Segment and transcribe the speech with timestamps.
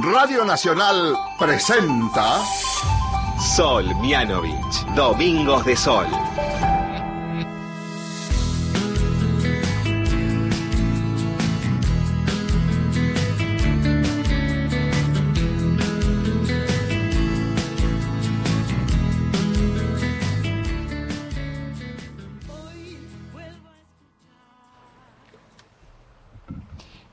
[0.00, 2.40] Radio Nacional presenta
[3.54, 6.06] Sol Mianovich, Domingos de Sol.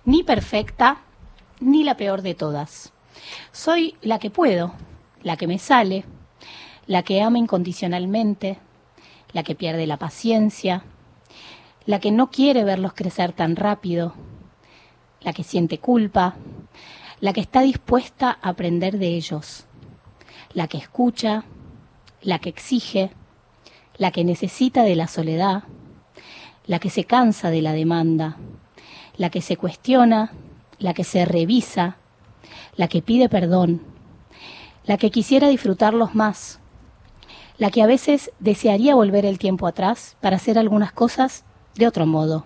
[0.05, 0.97] Ni perfecta,
[1.59, 2.91] ni la peor de todas.
[3.51, 4.73] Soy la que puedo,
[5.23, 6.05] la que me sale,
[6.87, 8.57] la que ama incondicionalmente,
[9.33, 10.83] la que pierde la paciencia,
[11.85, 14.13] la que no quiere verlos crecer tan rápido,
[15.21, 16.35] la que siente culpa,
[17.19, 19.65] la que está dispuesta a aprender de ellos,
[20.53, 21.43] la que escucha,
[22.21, 23.11] la que exige,
[23.97, 25.63] la que necesita de la soledad,
[26.65, 28.37] la que se cansa de la demanda,
[29.17, 30.31] la que se cuestiona,
[30.79, 31.97] la que se revisa,
[32.75, 33.81] la que pide perdón,
[34.85, 36.59] la que quisiera disfrutarlos más,
[37.57, 41.43] la que a veces desearía volver el tiempo atrás para hacer algunas cosas
[41.75, 42.45] de otro modo,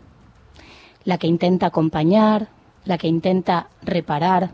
[1.06, 2.50] la que intenta acompañar,
[2.84, 4.52] la que intenta reparar,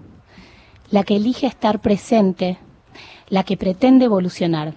[0.91, 2.57] la que elige estar presente,
[3.29, 4.73] la que pretende evolucionar.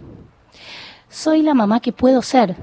[1.08, 2.56] Soy la mamá que puedo ser,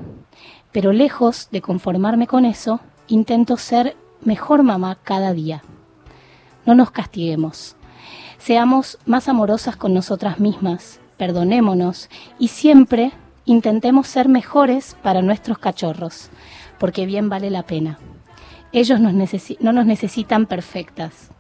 [0.72, 5.64] pero lejos de conformarme con eso, intento ser mejor mamá cada día.
[6.70, 7.76] No nos castiguemos.
[8.38, 13.12] Seamos más amorosas con nosotras mismas, perdonémonos y siempre
[13.46, 16.30] intentemos ser mejores para nuestros cachorros,
[16.78, 17.98] porque bien vale la pena.
[18.72, 19.12] Ellos no
[19.74, 21.32] nos necesitan perfectas,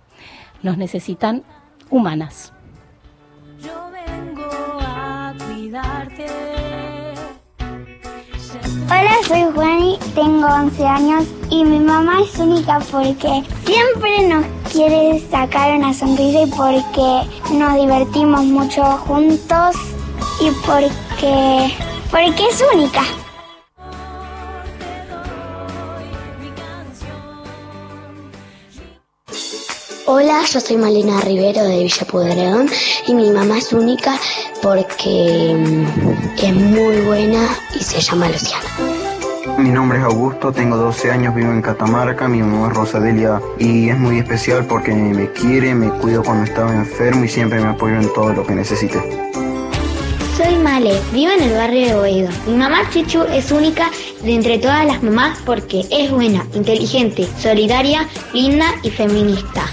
[0.64, 1.44] nos necesitan
[1.92, 2.52] humanas.
[8.92, 15.24] Hola, soy Juani, tengo 11 años y mi mamá es única porque siempre nos quiere
[15.30, 19.76] sacar una sonrisa y porque nos divertimos mucho juntos
[20.42, 21.72] y porque,
[22.10, 23.04] porque es única.
[30.12, 32.68] Hola, yo soy Malena Rivero de Villa Pueyrredón
[33.06, 34.20] y mi mamá es única
[34.60, 37.48] porque mm, es muy buena
[37.80, 38.66] y se llama Luciana.
[39.60, 43.90] Mi nombre es Augusto, tengo 12 años, vivo en Catamarca, mi mamá es Rosadelia y
[43.90, 47.98] es muy especial porque me quiere, me cuido cuando estaba enfermo y siempre me apoya
[47.98, 49.00] en todo lo que necesite.
[50.36, 52.30] Soy Male, vivo en el barrio de Oedo.
[52.48, 53.92] Mi mamá Chichu es única
[54.24, 59.70] de entre todas las mamás porque es buena, inteligente, solidaria, linda y feminista.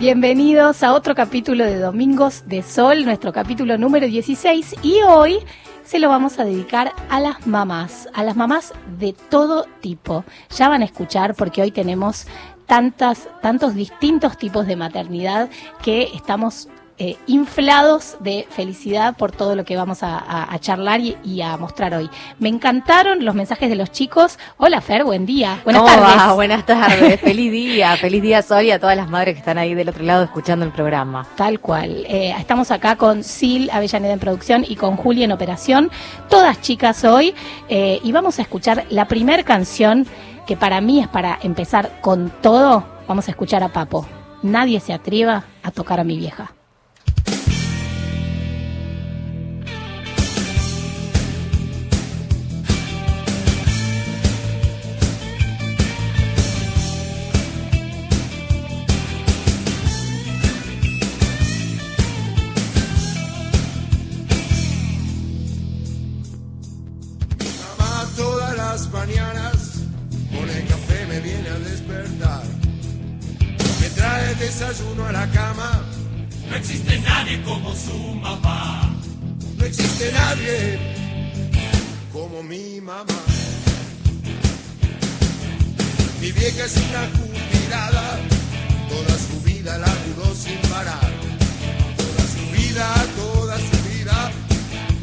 [0.00, 5.38] Bienvenidos a otro capítulo de Domingos de Sol, nuestro capítulo número 16 y hoy
[5.84, 10.24] se lo vamos a dedicar a las mamás, a las mamás de todo tipo.
[10.50, 12.26] Ya van a escuchar porque hoy tenemos
[12.66, 15.48] tantas, tantos distintos tipos de maternidad
[15.80, 16.68] que estamos
[16.98, 21.40] eh, inflados de felicidad por todo lo que vamos a, a- a charlar y, y
[21.42, 22.08] a mostrar hoy.
[22.38, 24.38] Me encantaron los mensajes de los chicos.
[24.58, 25.60] Hola Fer, buen día.
[25.64, 26.34] Buenas ¿Cómo tardes.
[26.34, 27.20] Buenas tardes.
[27.20, 27.96] Feliz día.
[27.96, 30.64] Feliz día, Sol, y a todas las madres que están ahí del otro lado escuchando
[30.64, 31.26] el programa.
[31.36, 32.04] Tal cual.
[32.08, 35.90] Eh, estamos acá con Sil Avellaneda en producción y con Julia en operación.
[36.28, 37.34] Todas chicas hoy.
[37.68, 40.06] eh, y vamos a escuchar la primer canción
[40.46, 42.84] que para mí es para empezar con todo.
[43.08, 44.06] Vamos a escuchar a Papo.
[44.42, 46.52] Nadie se atreva a tocar a mi vieja.
[75.34, 75.70] Cama.
[76.48, 78.90] No existe nadie como su mamá.
[79.58, 80.78] No existe nadie
[82.12, 83.20] como mi mamá.
[86.20, 88.06] Mi vieja es una jubilada,
[88.88, 91.12] toda su vida laburó sin parar.
[91.98, 92.86] Toda su vida,
[93.16, 94.32] toda su vida,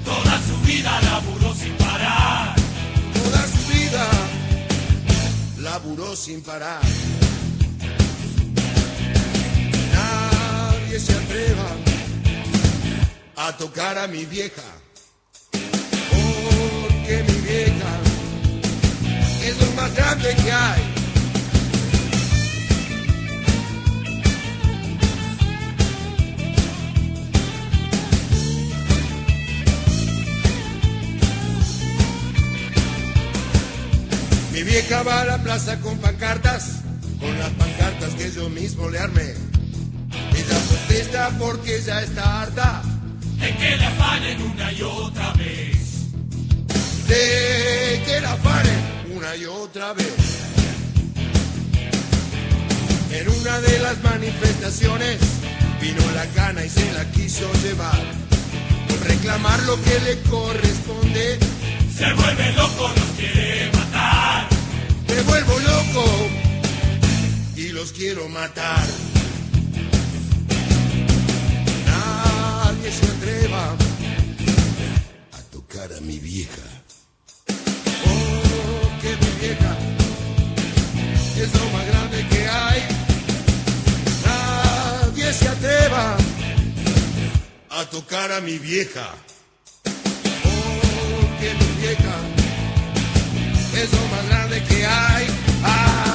[0.04, 2.56] toda su vida laburó sin parar.
[3.14, 4.06] Toda su vida
[5.60, 6.82] laburó sin parar.
[10.92, 11.70] Nadie se atreva
[13.38, 14.62] a tocar a mi vieja.
[15.50, 17.92] Porque mi vieja
[19.42, 20.82] es lo más grande que hay.
[34.52, 36.82] Mi vieja va a la plaza con pancartas,
[37.22, 39.51] con las pancartas que yo mismo le armé.
[40.92, 42.82] Protesta porque ya está harta
[43.40, 46.12] de que la afanen una y otra vez.
[47.08, 50.14] De que la afanen una y otra vez.
[53.10, 55.18] En una de las manifestaciones
[55.80, 58.04] vino la cana y se la quiso llevar.
[58.90, 61.40] Por reclamar lo que le corresponde,
[61.98, 64.50] se vuelve loco, nos quiere matar.
[65.08, 66.06] Me vuelvo loco
[67.56, 68.84] y los quiero matar.
[72.92, 73.76] Se atreva
[75.32, 76.62] a tocar a mi vieja.
[78.06, 79.78] Oh, que vieja
[81.38, 82.82] es lo más grande que hay.
[84.26, 86.18] Nadie se atreva
[87.70, 89.08] a tocar a mi vieja.
[90.46, 92.16] Oh, que mi vieja
[93.82, 95.28] es lo más grande que hay.
[95.64, 96.11] Ay.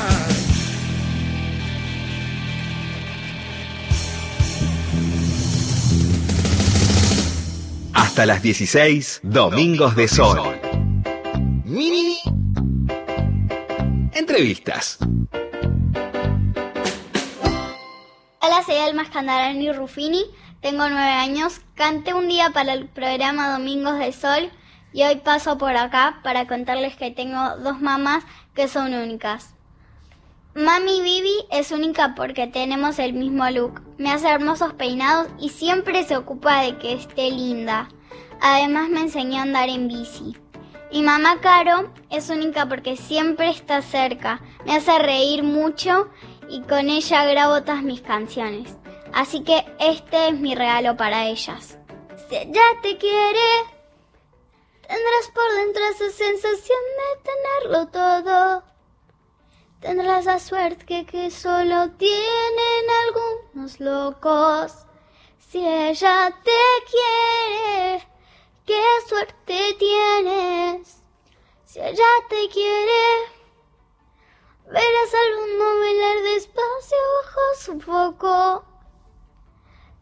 [8.17, 10.59] Hasta las 16, Domingos de Sol.
[11.67, 12.17] Mini
[14.15, 14.97] entrevistas.
[18.41, 20.25] Hola, soy Alma Scandarani Ruffini,
[20.63, 24.51] tengo nueve años, canté un día para el programa Domingos de Sol
[24.95, 28.25] y hoy paso por acá para contarles que tengo dos mamás
[28.55, 29.53] que son únicas.
[30.55, 36.03] Mami Vivi es única porque tenemos el mismo look, me hace hermosos peinados y siempre
[36.05, 37.91] se ocupa de que esté linda.
[38.41, 40.37] Además me enseñó a andar en bici.
[40.93, 46.09] Mi mamá Caro es única porque siempre está cerca, me hace reír mucho
[46.49, 48.77] y con ella grabo todas mis canciones.
[49.13, 51.79] Así que este es mi regalo para ellas.
[52.29, 53.49] Si ella te quiere,
[54.83, 58.63] tendrás por dentro esa sensación de tenerlo todo.
[59.81, 64.87] Tendrás la suerte que, que solo tienen algunos locos.
[65.39, 66.51] Si ella te
[66.91, 68.09] quiere,
[68.67, 71.03] qué suerte tienes.
[71.65, 73.05] Si ella te quiere,
[74.67, 78.65] verás al mundo bailar despacio bajo su foco.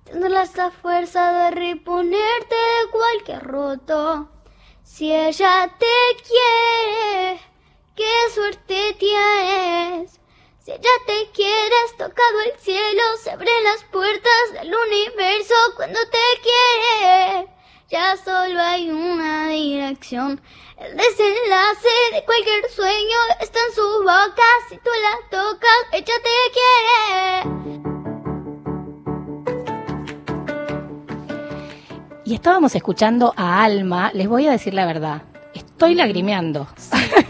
[0.04, 4.28] Tendrás la fuerza de reponerte de cualquier roto.
[4.82, 7.40] Si ella te quiere,
[7.94, 10.20] qué suerte tienes.
[10.62, 15.98] Si ella te quiere, has tocado el cielo, se abren las puertas del universo cuando
[16.10, 17.53] te quiere.
[17.94, 20.40] Ya solo hay una dirección.
[20.78, 24.42] El desenlace de cualquier sueño está en su boca.
[24.68, 27.44] Si tú la tocas, ella te quiere.
[32.24, 35.22] Y estábamos escuchando a Alma, les voy a decir la verdad,
[35.74, 36.68] estoy lagrimeando.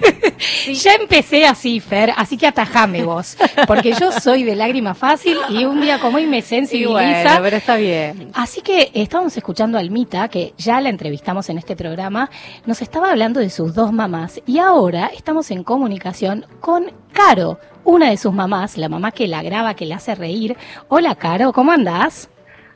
[0.75, 5.65] ya empecé así, Fer, así que atajame vos, porque yo soy de lágrima fácil y
[5.65, 7.23] un día como hoy me sensibiliza.
[7.23, 8.31] bueno, pero está bien.
[8.35, 12.29] Así que estábamos escuchando a Almita, que ya la entrevistamos en este programa,
[12.67, 18.11] nos estaba hablando de sus dos mamás y ahora estamos en comunicación con Caro, una
[18.11, 20.57] de sus mamás, la mamá que la graba, que la hace reír.
[20.89, 22.29] Hola Caro, ¿cómo andás?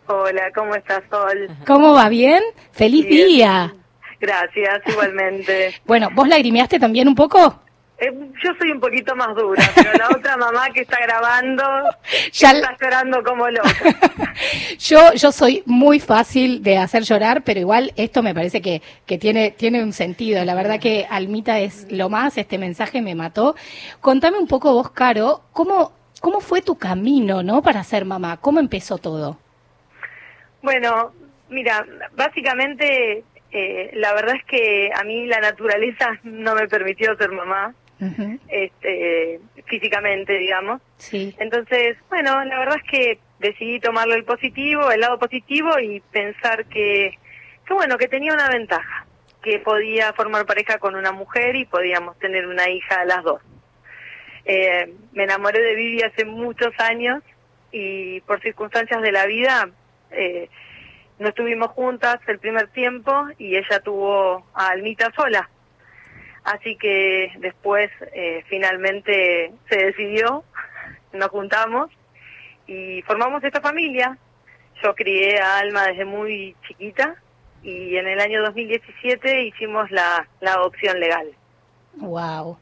[0.06, 1.50] Hola, ¿cómo estás, Sol?
[1.66, 2.08] ¿Cómo va?
[2.08, 2.42] ¿Bien?
[2.72, 3.26] ¡Feliz Bien.
[3.26, 3.74] día!
[4.20, 5.74] Gracias, igualmente.
[5.86, 7.60] Bueno, ¿vos lagrimeaste también un poco?
[8.00, 8.12] Eh,
[8.44, 11.64] yo soy un poquito más dura, pero la otra mamá que está grabando
[12.32, 13.68] Ya está llorando como loca.
[14.78, 19.18] Yo, yo soy muy fácil de hacer llorar, pero igual esto me parece que, que
[19.18, 20.44] tiene, tiene un sentido.
[20.44, 23.56] La verdad que Almita es lo más, este mensaje me mató.
[24.00, 28.36] Contame un poco vos, Caro, ¿cómo, cómo fue tu camino, no, para ser mamá?
[28.36, 29.38] ¿Cómo empezó todo?
[30.62, 31.12] Bueno,
[31.48, 37.30] mira, básicamente eh, la verdad es que a mí la naturaleza no me permitió ser
[37.30, 37.74] mamá,
[38.48, 40.80] este, físicamente, digamos.
[40.98, 41.34] Sí.
[41.38, 46.66] Entonces, bueno, la verdad es que decidí tomarlo el positivo, el lado positivo y pensar
[46.66, 47.18] que,
[47.66, 49.06] que bueno, que tenía una ventaja,
[49.42, 53.42] que podía formar pareja con una mujer y podíamos tener una hija a las dos.
[54.44, 57.22] Eh, me enamoré de Vivi hace muchos años
[57.70, 59.68] y por circunstancias de la vida
[60.10, 60.48] eh,
[61.18, 65.48] no estuvimos juntas el primer tiempo y ella tuvo a Almita sola.
[66.44, 70.44] Así que después eh, finalmente se decidió,
[71.12, 71.90] nos juntamos
[72.66, 74.16] y formamos esta familia.
[74.82, 77.16] Yo crié a Alma desde muy chiquita
[77.62, 81.28] y en el año 2017 hicimos la, la adopción legal.
[81.96, 82.58] Wow.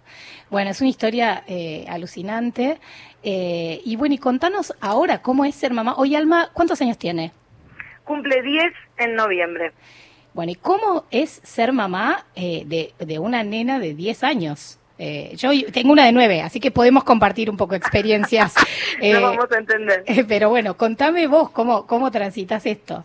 [0.50, 2.78] Bueno, es una historia eh, alucinante.
[3.22, 5.94] Eh, y bueno, y contanos ahora cómo es ser mamá.
[5.96, 7.32] Hoy Alma, ¿cuántos años tiene?
[8.06, 9.72] Cumple 10 en noviembre.
[10.32, 14.78] Bueno, ¿y cómo es ser mamá eh, de, de una nena de 10 años?
[14.98, 18.54] Eh, yo tengo una de nueve, así que podemos compartir un poco experiencias.
[18.98, 20.04] Eh, no vamos a entender.
[20.26, 23.04] pero bueno, contame vos cómo, cómo transitas esto.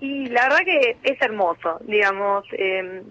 [0.00, 3.02] Y la verdad que es hermoso, digamos, eh,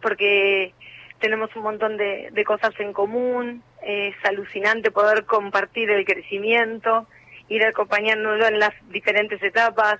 [0.00, 0.72] porque
[1.18, 7.06] tenemos un montón de, de cosas en común, es alucinante poder compartir el crecimiento,
[7.50, 9.98] ir acompañándolo en las diferentes etapas,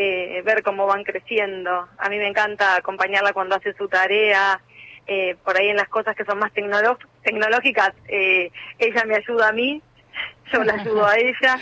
[0.00, 1.88] eh, ver cómo van creciendo.
[1.98, 4.60] A mí me encanta acompañarla cuando hace su tarea,
[5.08, 9.52] eh, por ahí en las cosas que son más tecnológicas, eh, ella me ayuda a
[9.52, 9.82] mí,
[10.52, 11.58] yo la ayudo a ella.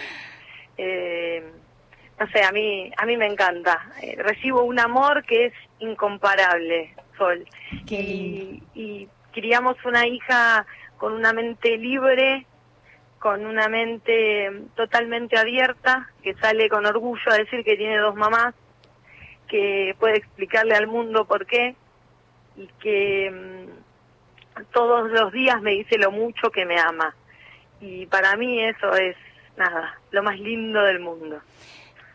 [0.76, 1.42] Eh,
[2.20, 3.90] no sé, a mí, a mí me encanta.
[4.02, 7.46] Eh, recibo un amor que es incomparable, Sol.
[7.86, 10.66] Qué Y, y criamos una hija
[10.98, 12.44] con una mente libre,
[13.18, 18.54] con una mente totalmente abierta, que sale con orgullo a decir que tiene dos mamás,
[19.48, 21.74] que puede explicarle al mundo por qué
[22.56, 27.14] y que mm, todos los días me dice lo mucho que me ama.
[27.80, 29.16] Y para mí eso es,
[29.56, 31.40] nada, lo más lindo del mundo.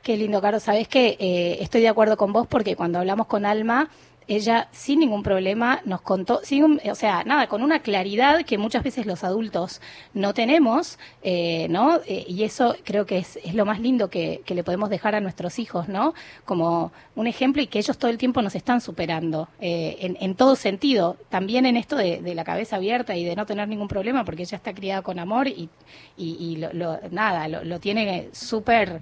[0.03, 0.59] Qué lindo, Caro.
[0.59, 3.89] Sabes que eh, estoy de acuerdo con vos porque cuando hablamos con Alma,
[4.27, 8.83] ella sin ningún problema nos contó, sin o sea, nada, con una claridad que muchas
[8.83, 9.81] veces los adultos
[10.13, 11.97] no tenemos, eh, ¿no?
[12.07, 15.21] Eh, y eso creo que es, lo más lindo que, que le podemos dejar a
[15.21, 16.13] nuestros hijos, ¿no?
[16.45, 20.55] Como un ejemplo y que ellos todo el tiempo nos están superando eh, en, todo
[20.55, 24.23] sentido, también en esto de, de la cabeza abierta y de no tener ningún problema
[24.23, 25.69] porque ella está criada con amor y,
[26.15, 29.01] y, y lo, nada, lo, lo tiene súper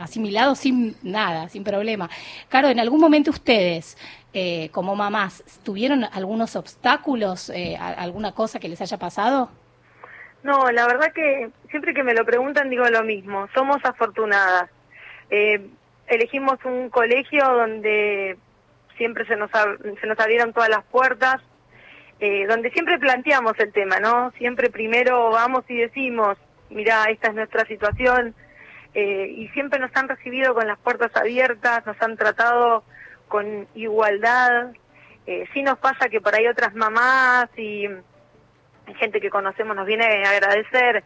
[0.00, 2.10] asimilado sin nada, sin problema.
[2.48, 3.96] Claro, en algún momento ustedes,
[4.32, 9.50] eh, como mamás, ¿tuvieron algunos obstáculos, eh, alguna cosa que les haya pasado?
[10.42, 14.70] No, la verdad que siempre que me lo preguntan digo lo mismo, somos afortunadas.
[15.30, 15.66] Eh,
[16.06, 18.38] elegimos un colegio donde
[18.96, 19.50] siempre se nos,
[20.00, 21.40] se nos abrieron todas las puertas,
[22.20, 24.30] eh, donde siempre planteamos el tema, ¿no?
[24.32, 26.36] Siempre primero vamos y decimos,
[26.68, 28.34] mira, esta es nuestra situación,
[28.92, 32.84] eh, y siempre nos han recibido con las puertas abiertas, nos han tratado
[33.30, 34.72] con igualdad.
[35.26, 37.86] Eh, sí nos pasa que por ahí otras mamás y
[38.98, 41.04] gente que conocemos nos viene a agradecer.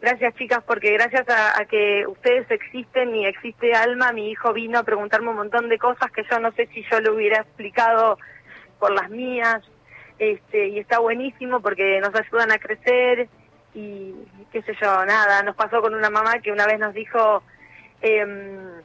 [0.00, 4.84] Gracias chicas, porque gracias a, que ustedes existen y existe Alma, mi hijo vino a
[4.84, 8.18] preguntarme un montón de cosas que yo no sé si yo le hubiera explicado
[8.78, 9.62] por las mías.
[10.18, 13.28] Este, y está buenísimo porque nos ayudan a crecer
[13.74, 14.14] y
[14.52, 17.42] qué sé yo, nada, nos pasó con una mamá que una vez nos dijo,
[18.00, 18.80] em,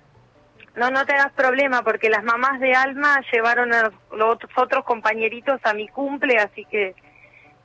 [0.75, 5.59] no, no te hagas problema porque las mamás de Alma llevaron a los, otros compañeritos
[5.63, 6.95] a mi cumple, así que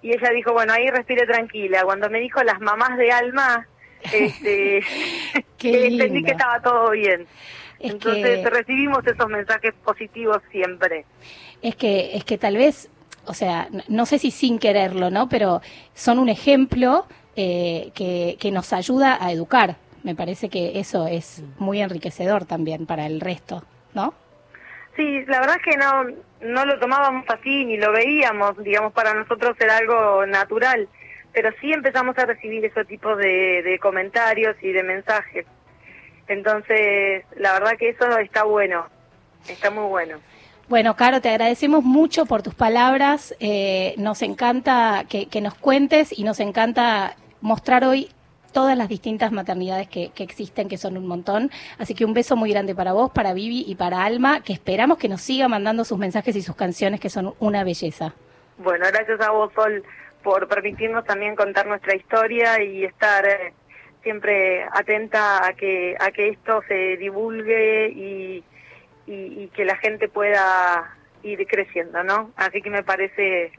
[0.03, 1.83] y ella dijo, bueno, ahí respire tranquila.
[1.85, 3.67] Cuando me dijo las mamás de Alma,
[4.13, 4.79] este,
[5.63, 7.27] entendí que estaba todo bien.
[7.79, 11.05] Es Entonces que- recibimos esos mensajes positivos siempre.
[11.63, 12.89] Es que, es que tal vez,
[13.25, 15.29] o sea, no sé si sin quererlo, ¿no?
[15.29, 15.61] Pero
[15.95, 19.77] son un ejemplo eh, que, que nos ayuda a educar.
[20.07, 24.15] Me parece que eso es muy enriquecedor también para el resto, ¿no?
[24.95, 26.05] Sí, la verdad es que no,
[26.43, 30.89] no lo tomábamos así ni lo veíamos, digamos, para nosotros era algo natural,
[31.33, 35.45] pero sí empezamos a recibir ese tipo de, de comentarios y de mensajes.
[36.29, 38.87] Entonces, la verdad que eso está bueno,
[39.49, 40.19] está muy bueno.
[40.69, 43.35] Bueno, Caro, te agradecemos mucho por tus palabras.
[43.41, 48.11] eh, nos encanta que, que nos cuentes y nos encanta mostrar hoy
[48.57, 51.51] todas las distintas maternidades que, que existen, que son un montón.
[51.79, 54.97] Así que un beso muy grande para vos, para Vivi y para Alma, que esperamos
[54.97, 58.15] que nos siga mandando sus mensajes y sus canciones, que son una belleza.
[58.57, 59.85] Bueno, gracias a vos, Sol,
[60.23, 63.53] por permitirnos también contar nuestra historia y estar eh,
[64.03, 68.43] siempre atenta a que, a que esto se divulgue y,
[69.07, 72.31] y, y que la gente pueda ir creciendo, ¿no?
[72.37, 73.53] Así que me parece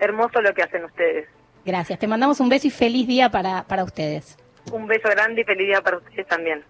[0.00, 1.28] hermoso lo que hacen ustedes.
[1.64, 1.98] Gracias.
[1.98, 4.36] Te mandamos un beso y feliz día para, para ustedes.
[4.72, 6.64] Un beso grande y feliz día para ustedes también.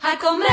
[0.00, 0.48] A comer.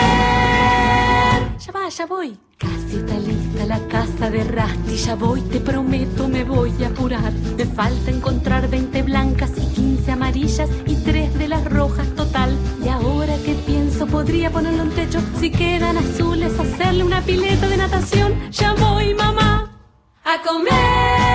[1.59, 2.37] Ya va, ya voy.
[2.57, 4.95] Casi está lista la casa de Rasti.
[4.95, 7.31] Ya voy, te prometo, me voy a apurar.
[7.57, 12.57] Me falta encontrar 20 blancas y 15 amarillas y 3 de las rojas total.
[12.83, 15.19] Y ahora que pienso, podría ponerlo en techo.
[15.39, 18.51] Si quedan azules, hacerle una pileta de natación.
[18.51, 19.71] Ya voy, mamá.
[20.23, 21.34] A comer.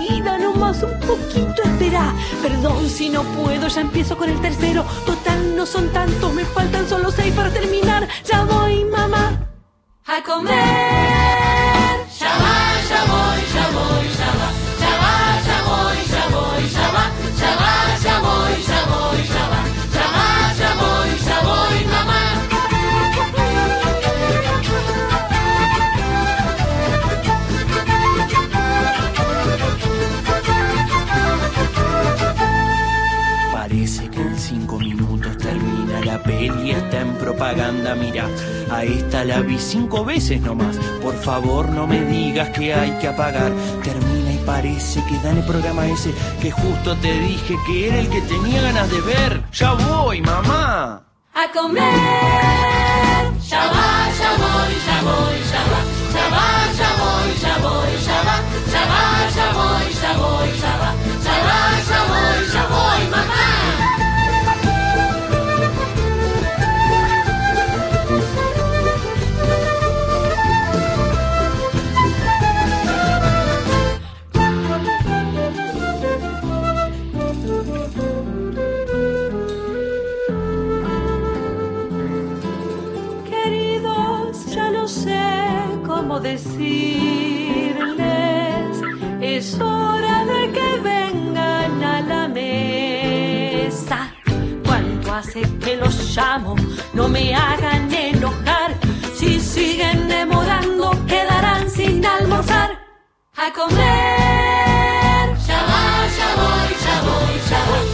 [0.73, 2.13] poquito espera.
[2.41, 4.85] Perdón si no puedo, ya empiezo con el tercero.
[5.05, 8.07] Total, no son tantos, me faltan solo seis para terminar.
[8.25, 9.47] Ya voy, mamá.
[10.05, 10.51] A comer.
[12.19, 12.57] Ya va,
[12.89, 14.00] ya voy, ya voy,
[37.01, 38.27] en propaganda, mira,
[38.71, 43.07] a esta la vi cinco veces nomás, por favor no me digas que hay que
[43.07, 43.51] apagar,
[43.83, 48.09] termina y parece que dan el programa ese que justo te dije que era el
[48.09, 51.03] que tenía ganas de ver, ya voy, mamá.
[51.33, 51.81] A comer.
[53.47, 55.81] Ya va, ya voy, ya voy, ya va.
[56.13, 56.47] Ya va,
[56.79, 58.37] ya voy, ya voy, ya va.
[58.73, 59.03] Ya va,
[59.35, 60.40] ya voy, ya voy,
[86.19, 87.81] decirles.
[89.21, 94.11] Es hora de que vengan a la mesa.
[94.65, 96.55] ¿Cuánto hace que los llamo?
[96.93, 98.75] No me hagan enojar.
[99.15, 102.71] Si siguen demorando, quedarán sin almorzar.
[103.35, 105.37] A comer.
[105.47, 107.90] Ya va, ya voy, ya voy, ya va.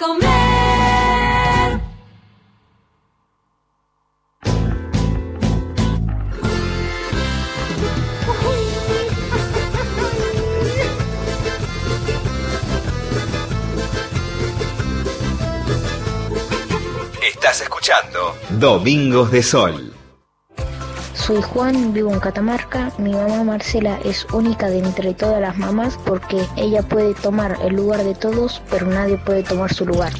[0.00, 1.80] Comer.
[17.22, 19.99] Estás escuchando Domingos de Sol.
[21.30, 22.90] Soy Juan, vivo en Catamarca.
[22.98, 27.76] Mi mamá Marcela es única de entre todas las mamás porque ella puede tomar el
[27.76, 30.12] lugar de todos, pero nadie puede tomar su lugar.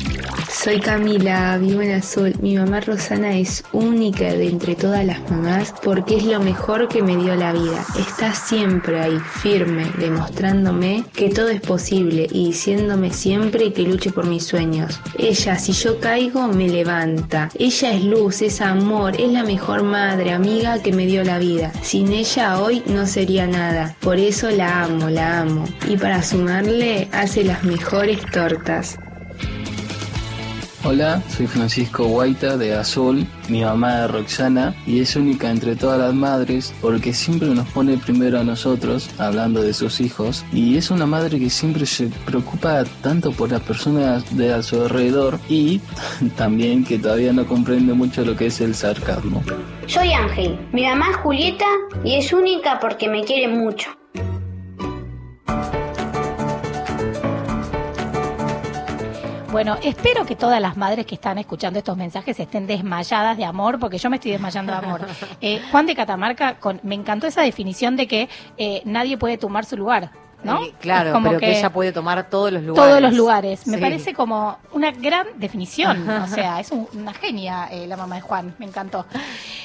[0.62, 2.34] Soy Camila, vivo en Azul.
[2.42, 7.02] Mi mamá Rosana es única de entre todas las mamás porque es lo mejor que
[7.02, 7.82] me dio la vida.
[7.98, 14.26] Está siempre ahí, firme, demostrándome que todo es posible y diciéndome siempre que luche por
[14.26, 15.00] mis sueños.
[15.16, 17.48] Ella, si yo caigo, me levanta.
[17.58, 21.72] Ella es luz, es amor, es la mejor madre, amiga que me dio la vida.
[21.80, 23.96] Sin ella hoy no sería nada.
[24.00, 25.64] Por eso la amo, la amo.
[25.88, 28.98] Y para sumarle, hace las mejores tortas.
[30.82, 35.98] Hola, soy Francisco Guaita de Azul, mi mamá es Roxana y es única entre todas
[35.98, 40.90] las madres porque siempre nos pone primero a nosotros, hablando de sus hijos, y es
[40.90, 45.82] una madre que siempre se preocupa tanto por las personas de a su alrededor y
[46.36, 49.42] también que todavía no comprende mucho lo que es el sarcasmo.
[49.86, 50.58] Soy Ángel.
[50.72, 51.66] Mi mamá es Julieta
[52.04, 53.99] y es única porque me quiere mucho.
[59.50, 63.80] Bueno, espero que todas las madres que están escuchando estos mensajes estén desmayadas de amor,
[63.80, 65.00] porque yo me estoy desmayando de amor.
[65.40, 69.64] Eh, Juan de Catamarca, con, me encantó esa definición de que eh, nadie puede tomar
[69.64, 70.10] su lugar.
[70.42, 70.62] ¿No?
[70.64, 72.88] Eh, claro, como pero que, ella puede tomar todos los lugares.
[72.90, 73.66] Todos los lugares.
[73.66, 73.82] Me Sí.
[73.82, 76.08] parece como una gran definición.
[76.08, 78.54] O sea, es un- una genia eh, la mamá de Juan.
[78.58, 79.04] Me encantó.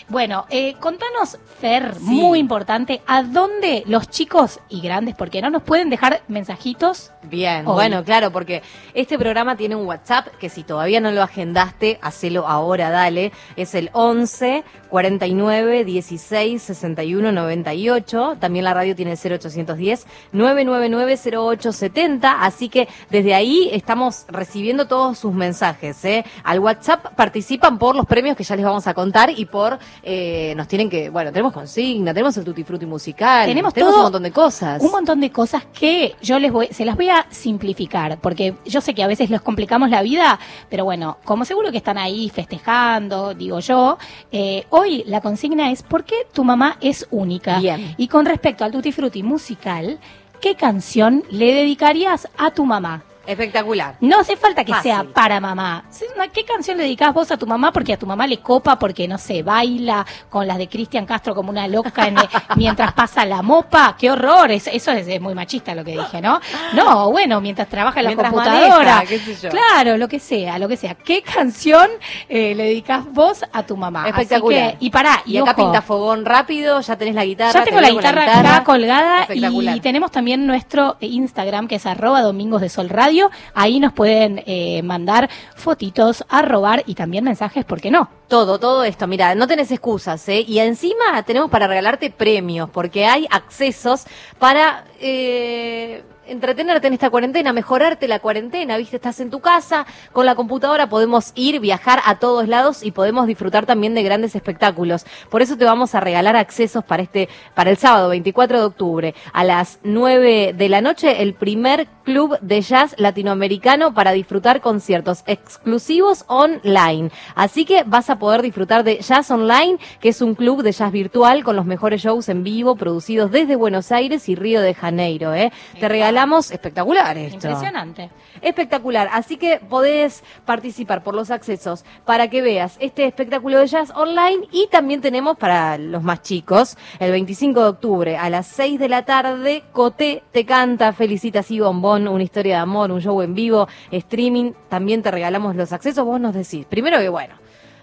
[0.08, 2.04] Bueno, eh, contanos, Fer, Sí.
[2.04, 7.12] muy importante, ¿a dónde los chicos y grandes, porque no nos pueden dejar mensajitos?
[7.24, 7.74] Bien, Hoy.
[7.74, 8.62] bueno, claro, porque
[8.94, 13.32] este programa tiene un WhatsApp que si todavía no lo agendaste, hacelo ahora, dale.
[13.56, 18.38] Es el 11 49 16 61 98.
[18.40, 22.44] También la radio tiene el 0810 999 0870.
[22.44, 26.06] Así que desde ahí estamos recibiendo todos sus mensajes.
[26.06, 26.24] ¿eh?
[26.44, 29.80] Al WhatsApp participan por los premios que ya les vamos a contar y por.
[30.04, 31.10] Eh, nos tienen que.
[31.10, 33.46] Bueno, tenemos consigna, tenemos el Tutti Frutti musical.
[33.46, 34.82] Tenemos tenemos todo- un montón de cosas.
[34.82, 38.82] Un montón de cosas que yo les voy, se las voy a simplificar, porque yo
[38.82, 42.30] sé que a veces les complicamos la vida, pero bueno, como seguro que están ahí
[42.30, 43.98] festejando, digo yo,
[44.32, 47.60] eh, hoy la consigna es ¿por qué tu mamá es única?
[47.60, 47.94] Bien.
[47.98, 50.00] Y con respecto al Tutti Frutti musical,
[50.42, 53.04] ¿qué canción le dedicarías a tu mamá?
[53.28, 53.96] Espectacular.
[54.02, 54.92] No hace falta que Fácil.
[54.92, 55.86] sea para mamá.
[56.34, 57.72] ¿Qué canción le dedicás vos a tu mamá?
[57.72, 61.34] Porque a tu mamá le copa, porque no sé, baila con las de Cristian Castro
[61.36, 62.16] como una loca en-
[62.56, 63.96] mientras pasa la mopa.
[63.98, 64.52] ¡Qué horror!
[64.52, 66.40] Es- Eso es, es muy machista lo que dije, ¿no?
[66.74, 68.96] No, bueno, mientras trabaja en la Mientras computadora.
[68.96, 69.50] maneja, qué sé yo.
[69.50, 70.96] Claro, lo que sea, lo que sea.
[70.96, 71.90] ¿Qué canción
[72.30, 74.02] eh, le dedicás vos a tu mamá?
[74.04, 74.72] Así Espectacular.
[74.78, 77.54] que- y pará, Y acá ojo, pinta fogón rápido, ya tenés la guitarra.
[77.54, 82.22] ya te tengo la guitarra, acá colgada y tenemos también nuestro Instagram que es arroba
[82.22, 83.15] domingos de sol radio.
[83.54, 88.10] Ahí nos pueden eh, mandar fotitos a robar y también mensajes, ¿por qué no?
[88.28, 90.44] Todo, todo esto, mira, no tenés excusas, ¿eh?
[90.48, 94.06] Y encima tenemos para regalarte premios, porque hay accesos
[94.40, 98.96] para eh, entretenerte en esta cuarentena, mejorarte la cuarentena, ¿viste?
[98.96, 103.28] Estás en tu casa, con la computadora podemos ir, viajar a todos lados y podemos
[103.28, 105.06] disfrutar también de grandes espectáculos.
[105.30, 109.16] Por eso te vamos a regalar accesos para este, para el sábado 24 de octubre,
[109.34, 115.24] a las 9 de la noche, el primer club de jazz latinoamericano para disfrutar conciertos
[115.26, 117.10] exclusivos online.
[117.36, 120.92] Así que vas a poder disfrutar de Jazz Online, que es un club de jazz
[120.92, 125.34] virtual con los mejores shows en vivo producidos desde Buenos Aires y Río de Janeiro.
[125.34, 125.52] ¿eh?
[125.80, 126.15] Te regalamos
[126.52, 127.36] espectacular esto.
[127.48, 128.10] Impresionante.
[128.42, 129.10] Espectacular.
[129.12, 134.48] Así que podés participar por los accesos para que veas este espectáculo de jazz online
[134.52, 138.90] y también tenemos para los más chicos el 25 de octubre a las 6 de
[138.90, 143.34] la tarde Coté te canta, felicitas y bombón, una historia de amor, un show en
[143.36, 144.54] vivo, streaming.
[144.70, 146.06] También te regalamos los accesos.
[146.06, 147.36] Vos nos decís, primero que bueno,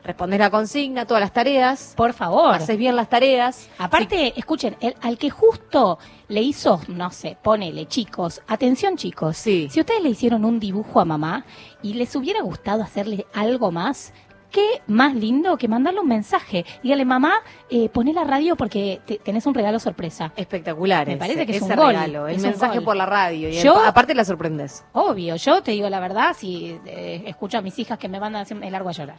[0.05, 1.95] respondés la consigna, todas las tareas.
[1.97, 2.55] Por favor.
[2.55, 3.68] Haces bien las tareas.
[3.79, 5.99] Aparte, escuchen, el- al que justo
[6.33, 11.05] le hizo, no sé, ponele, chicos, atención chicos, si ustedes le hicieron un dibujo a
[11.05, 11.45] mamá
[11.83, 14.14] y les hubiera gustado hacerle algo más,
[14.52, 16.64] qué más lindo que mandarle un mensaje.
[16.82, 17.34] Dígale, mamá,
[17.70, 20.32] eh, poné la radio porque te- tenés un regalo sorpresa.
[20.36, 21.06] Espectacular.
[21.06, 21.88] Me ese- parece que es ese un gol.
[21.88, 22.84] regalo, el es mensaje gol.
[22.84, 23.48] por la radio.
[23.48, 24.84] Y Yo- aparte la sorprendes.
[24.92, 28.46] Obvio, yo te digo la verdad, si eh, escucho a mis hijas que me mandan
[28.60, 29.16] me largo a llorar.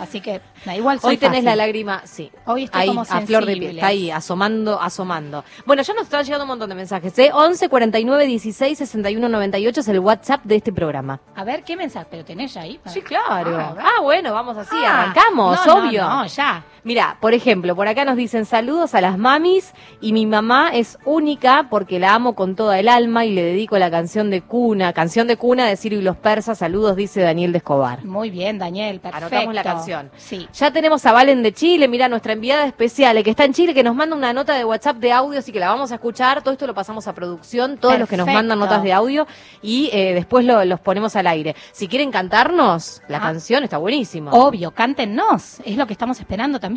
[0.00, 1.44] Así que, da igual, soy Hoy tenés fácil.
[1.46, 2.30] la lágrima, sí.
[2.46, 3.70] Hoy estoy ahí, como a flor de piel, sensible.
[3.70, 5.44] está ahí, asomando, asomando.
[5.64, 7.30] Bueno, ya nos están llegando un montón de mensajes, ¿eh?
[7.32, 11.20] 11 49 16 61 98 es el WhatsApp de este programa.
[11.36, 12.06] A ver, ¿qué mensaje?
[12.10, 12.80] ¿Pero tenés ya ahí?
[12.86, 13.56] Sí, claro.
[13.58, 13.76] Ah.
[13.78, 16.08] Ah, bueno, vamos así, Ah, arrancamos, no, no, obvio.
[16.08, 16.62] no, ya.
[16.84, 20.98] Mira, por ejemplo, por acá nos dicen saludos a las mamis y mi mamá es
[21.06, 24.92] única porque la amo con toda el alma y le dedico la canción de cuna,
[24.92, 28.04] canción de cuna de Ciro y los persas, saludos, dice Daniel de Escobar.
[28.04, 29.26] Muy bien, Daniel, perfecto.
[29.28, 30.10] Anotamos la canción.
[30.18, 30.46] Sí.
[30.52, 33.82] Ya tenemos a Valen de Chile, mira, nuestra enviada especial, que está en Chile, que
[33.82, 36.42] nos manda una nota de WhatsApp de audio, así que la vamos a escuchar.
[36.42, 39.26] Todo esto lo pasamos a producción, todos los que nos mandan notas de audio,
[39.62, 41.56] y eh, después lo- los ponemos al aire.
[41.72, 43.20] Si quieren cantarnos, la Ah.
[43.22, 44.32] canción está buenísima.
[44.32, 46.73] Obvio, cántennos, es lo que estamos esperando también,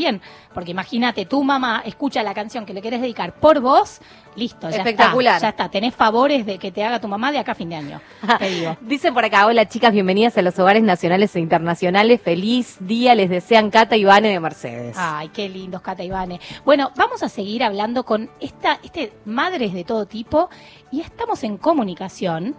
[0.53, 3.99] porque imagínate, tu mamá escucha la canción que le querés dedicar por vos,
[4.35, 5.35] listo, ya Espectacular.
[5.35, 7.69] está, ya está, tenés favores de que te haga tu mamá de acá a fin
[7.69, 8.01] de año,
[8.39, 8.77] te digo.
[8.81, 12.21] Dicen por acá, hola chicas, bienvenidas a los hogares nacionales e internacionales.
[12.21, 14.95] Feliz día, les desean Cata y Vane de Mercedes.
[14.99, 16.39] Ay, qué lindos, Cata y Vane.
[16.65, 20.49] Bueno, vamos a seguir hablando con esta, este madres de todo tipo
[20.91, 22.55] y estamos en comunicación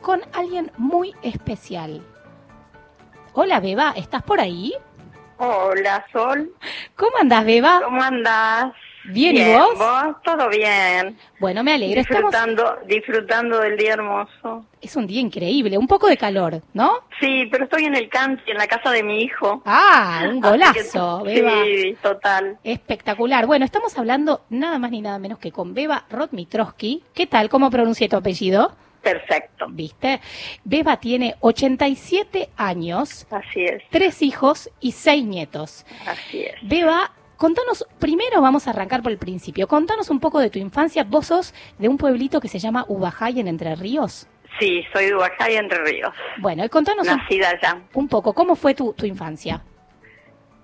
[0.00, 2.02] con alguien muy especial.
[3.32, 4.72] Hola, Beba, ¿estás por ahí?
[5.38, 6.50] Hola, Sol.
[6.96, 7.80] ¿Cómo andás, Beba?
[7.84, 8.72] ¿Cómo andás?
[9.08, 10.16] Bien, ¿y vos?
[10.24, 11.16] Todo bien.
[11.38, 12.00] Bueno, me alegro.
[12.00, 12.32] Estamos...
[12.32, 14.64] Disfrutando, disfrutando del día hermoso.
[14.80, 16.90] Es un día increíble, un poco de calor, ¿no?
[17.20, 19.62] Sí, pero estoy en el country, en la casa de mi hijo.
[19.64, 21.52] Ah, un golazo, que- Beba.
[21.64, 22.58] Sí, total.
[22.64, 23.46] Espectacular.
[23.46, 27.04] Bueno, estamos hablando nada más ni nada menos que con Beba Rotmitrowski.
[27.14, 27.48] ¿Qué tal?
[27.48, 28.72] ¿Cómo pronuncié tu apellido?
[29.06, 29.66] Perfecto.
[29.68, 30.20] ¿Viste?
[30.64, 33.24] Beba tiene 87 años.
[33.30, 33.84] Así es.
[33.90, 35.86] Tres hijos y seis nietos.
[36.08, 36.54] Así es.
[36.62, 39.68] Beba, contanos, primero vamos a arrancar por el principio.
[39.68, 41.04] Contanos un poco de tu infancia.
[41.04, 44.26] Vos sos de un pueblito que se llama Ubajay en Entre Ríos.
[44.58, 46.12] Sí, soy de Ubajay, Entre Ríos.
[46.38, 47.80] Bueno, y contanos un, Nacida allá.
[47.94, 49.62] un poco, ¿cómo fue tu, tu infancia?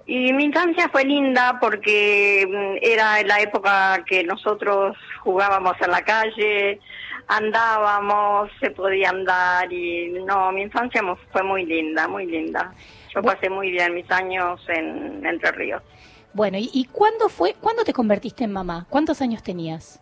[0.05, 6.03] Y mi infancia fue linda porque mm, era la época que nosotros jugábamos en la
[6.03, 6.81] calle,
[7.29, 12.73] andábamos, se podía andar y no, mi infancia fue muy linda, muy linda.
[13.15, 15.83] Yo pasé muy bien mis años en Entre Ríos.
[16.35, 18.87] Bueno, ¿y, y cuándo fue, cuándo te convertiste en mamá?
[18.89, 20.01] ¿Cuántos años tenías?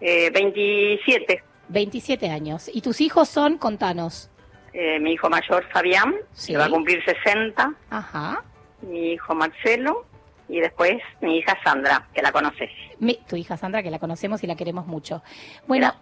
[0.00, 2.70] Eh, 27, 27 años.
[2.72, 3.56] ¿Y tus hijos son?
[3.58, 4.30] Contanos.
[4.78, 6.52] eh, mi hijo mayor Fabián, Sí.
[6.52, 8.44] que va a cumplir 60, Ajá.
[8.82, 10.04] mi hijo Marcelo
[10.50, 12.68] y después mi hija Sandra, que la conoces.
[12.98, 15.22] Mi- tu hija Sandra, que la conocemos y la queremos mucho.
[15.66, 15.94] Bueno,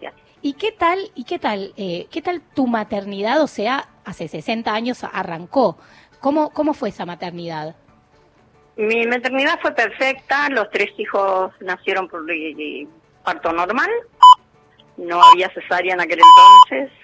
[0.45, 3.41] ¿y qué tal, y qué tal, eh, qué tal tu maternidad?
[3.41, 5.75] O sea, hace 60 años arrancó.
[6.19, 7.75] ¿Cómo, cómo fue esa maternidad?
[8.75, 12.21] Mi maternidad fue perfecta, los tres hijos nacieron por
[13.23, 13.89] parto normal,
[14.97, 16.95] no había cesárea en aquel entonces,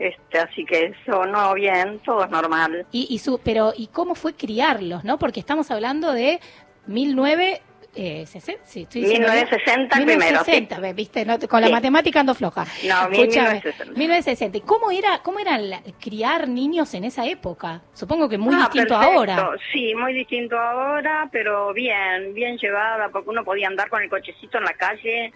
[0.00, 2.84] Este, así que eso no bien, todo es normal.
[2.90, 5.20] Y, y su, pero ¿y cómo fue criarlos, no?
[5.20, 6.40] Porque estamos hablando de
[6.86, 7.62] 19
[7.94, 9.44] eh, 60, sí, estoy diciendo bien.
[9.46, 11.72] 1960 primero, 1960, ve, viste, No, con la Sí.
[11.72, 12.64] matemática ando floja.
[12.64, 13.98] No, Escúchame, 1960.
[13.98, 14.58] 1960.
[14.58, 17.82] ¿Y cómo era, cómo era la- criar niños en esa época?
[17.92, 19.16] Supongo que muy Ah, distinto perfecto.
[19.18, 19.50] ahora.
[19.72, 24.58] Sí, muy distinto ahora, pero bien, bien llevada, porque uno podía andar con el cochecito
[24.58, 25.32] en la calle,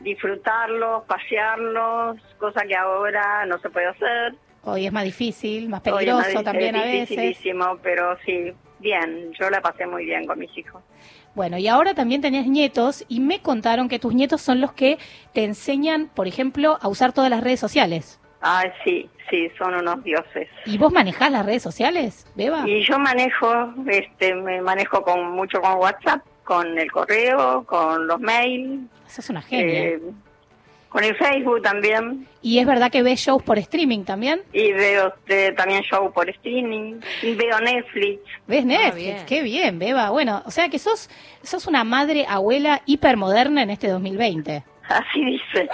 [0.00, 4.34] disfrutarlos, pasearlos, cosa que ahora no se puede hacer.
[4.64, 7.38] Hoy es más difícil, más Hoy es peligroso más- también es a veces.
[7.82, 10.82] pero sí, bien, yo la pasé muy bien con mis hijos.
[11.36, 14.96] Bueno, y ahora también tenés nietos y me contaron que tus nietos son los que
[15.34, 18.18] te enseñan, por ejemplo, a usar todas las redes sociales.
[18.40, 20.48] Ah, sí, sí, son unos dioses.
[20.64, 22.66] ¿Y vos manejás las redes sociales, Beba?
[22.66, 28.18] Y yo manejo, este, me manejo con mucho con WhatsApp, con el correo, con los
[28.18, 28.88] mails.
[29.06, 29.84] Sos es una genia.
[29.88, 30.00] eh,
[30.96, 32.26] con el Facebook también.
[32.40, 34.40] ¿Y es verdad que ves shows por streaming también?
[34.54, 37.00] Y veo este, también show por streaming.
[37.22, 38.22] Y veo Netflix.
[38.46, 38.94] ¿Ves Netflix?
[38.94, 39.26] bien.
[39.26, 40.08] Qué bien, Beba.
[40.08, 41.10] Bueno, o sea que sos,
[41.42, 44.64] sos una madre, abuela hipermoderna en este 2020.
[44.88, 45.68] Así dicen.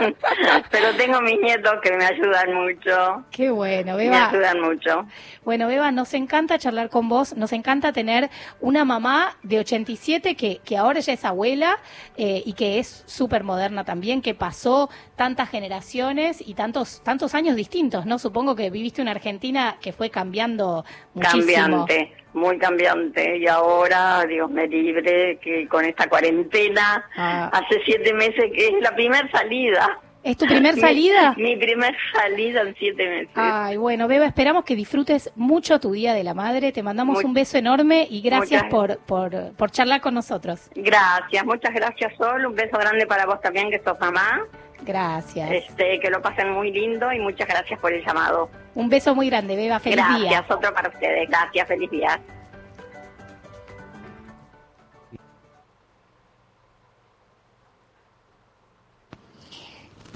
[0.71, 3.25] Pero tengo mis nietos que me ayudan mucho.
[3.31, 4.31] Qué bueno, Me Beba.
[4.31, 5.07] ayudan mucho.
[5.45, 10.59] Bueno, Beba, nos encanta charlar con vos, nos encanta tener una mamá de 87 que,
[10.65, 11.79] que ahora ya es abuela
[12.17, 17.55] eh, y que es súper moderna también, que pasó tantas generaciones y tantos, tantos años
[17.57, 18.19] distintos, ¿no?
[18.19, 21.87] Supongo que viviste una Argentina que fue cambiando muchísimo.
[21.87, 23.39] Cambiante, muy cambiante.
[23.39, 27.51] Y ahora, Dios me libre, que con esta cuarentena, Ah.
[27.53, 29.99] hace siete meses que es la primer salida.
[30.25, 31.35] ¿Es tu primer Mi- salida?
[31.37, 33.31] Mi, primer salida en siete meses.
[33.35, 36.71] Ay, bueno, Beba, esperamos que disfrutes mucho tu Día de la Madre.
[36.71, 40.71] Te mandamos un beso enorme y gracias por, por, por charlar con nosotros.
[40.77, 44.45] Gracias, muchas gracias Sol, un beso grande para vos también que sos mamá,
[44.85, 45.51] Gracias.
[45.51, 48.51] este, que lo pasen muy lindo y muchas gracias por el llamado.
[48.75, 49.79] Un beso muy grande, Beba.
[49.79, 50.45] Feliz gracias, día.
[50.49, 52.21] otro para ustedes, gracias, feliz día.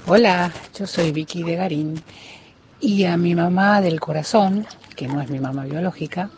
[0.09, 2.01] Hola, yo soy Vicky de Garín
[2.79, 6.29] y a mi mamá del corazón, que no es mi mamá biológica,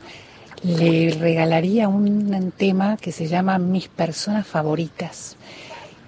[0.64, 5.38] le regalaría un tema que se llama Mis personas favoritas,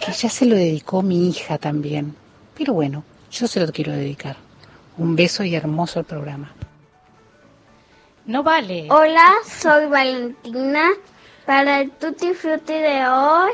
[0.02, 2.16] que ya se lo dedicó mi hija también.
[2.58, 4.36] Pero bueno, yo se lo quiero dedicar.
[4.98, 6.52] Un beso y hermoso el programa.
[8.26, 8.88] No vale.
[8.90, 10.90] Hola, soy Valentina.
[11.46, 13.52] Para el Tutti Frutti de hoy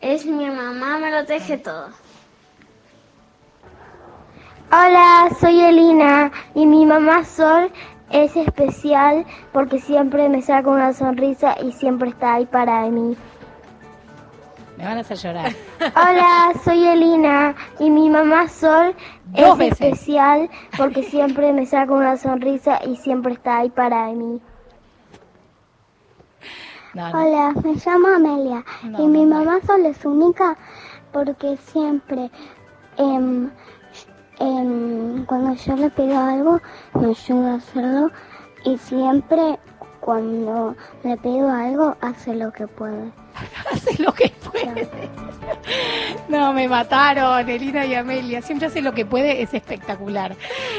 [0.00, 1.88] es mi mamá, me lo teje todo.
[4.72, 7.72] Hola, soy Elina y mi mamá Sol
[8.10, 13.16] es especial porque siempre me saca una sonrisa y siempre está ahí para mí.
[14.80, 15.52] Me van a hacer llorar.
[15.94, 18.94] Hola, soy Elina y mi mamá Sol
[19.26, 19.80] Dos es veces.
[19.82, 24.40] especial porque siempre me saca una sonrisa y siempre está ahí para mí.
[26.94, 27.20] No, no.
[27.20, 30.56] Hola, me llamo Amelia No, y mi mamá solo es única
[31.12, 32.30] porque siempre
[32.96, 33.50] em,
[34.38, 36.58] em, cuando yo le pido algo
[36.94, 38.10] me ayuda a hacerlo
[38.64, 39.58] y siempre
[40.00, 43.19] cuando le pido algo hace lo que puede.
[43.72, 44.88] Hace lo que puede.
[46.28, 48.40] No, me mataron, Elina y Amelia.
[48.42, 50.36] Siempre hace lo que puede, es espectacular.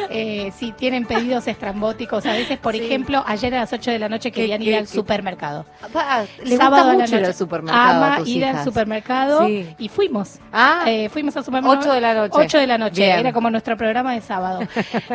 [0.10, 2.26] Eh, sí, tienen pedidos estrambóticos.
[2.26, 2.84] A veces, por Sí.
[2.86, 5.65] ejemplo, ayer a las 8 de la noche ¿Qué- querían ir al supermercado.
[5.91, 7.26] Pa, le Sábado gusta a la mucho ir noche.
[7.28, 9.76] al supermercado Ama a tus ir al supermercado Sí.
[9.78, 10.39] y fuimos.
[10.54, 10.84] Ah.
[10.88, 11.80] Eh, fuimos al supermercado.
[11.82, 12.32] 8 de la noche.
[12.38, 13.02] 8 de la noche.
[13.04, 13.19] Bien.
[13.19, 14.62] Era como nuestro programa de sábado.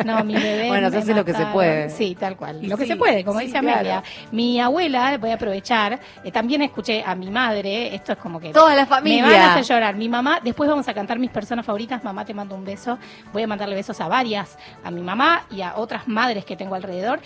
[0.05, 0.67] No, mi bebé.
[0.77, 1.89] Bueno, se hace lo que se puede.
[1.89, 2.59] Sí, tal cual.
[2.61, 3.69] Lo que se puede, como dice claro.
[3.71, 4.03] Amelia.
[4.31, 8.51] Mi abuela, voy a aprovechar, eh, también escuché a mi madre, esto es como que...
[8.51, 9.25] Toda la familia.
[9.25, 9.95] Me van a hacer llorar.
[9.95, 12.03] Mi mamá, después vamos a cantar mis personas favoritas.
[12.03, 12.97] Mamá, te mando un beso.
[13.31, 16.73] Voy a mandarle besos a varias, a mi mamá y a otras madres que tengo
[16.73, 17.19] alrededor.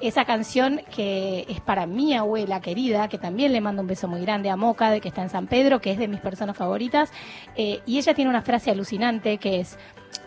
[0.00, 4.20] Esa canción que es para mi abuela querida, que también le mando un beso muy
[4.20, 7.10] grande a Moca, de que está en San Pedro, que es de mis personas favoritas.
[7.56, 9.76] Eh, y ella tiene una frase alucinante que es,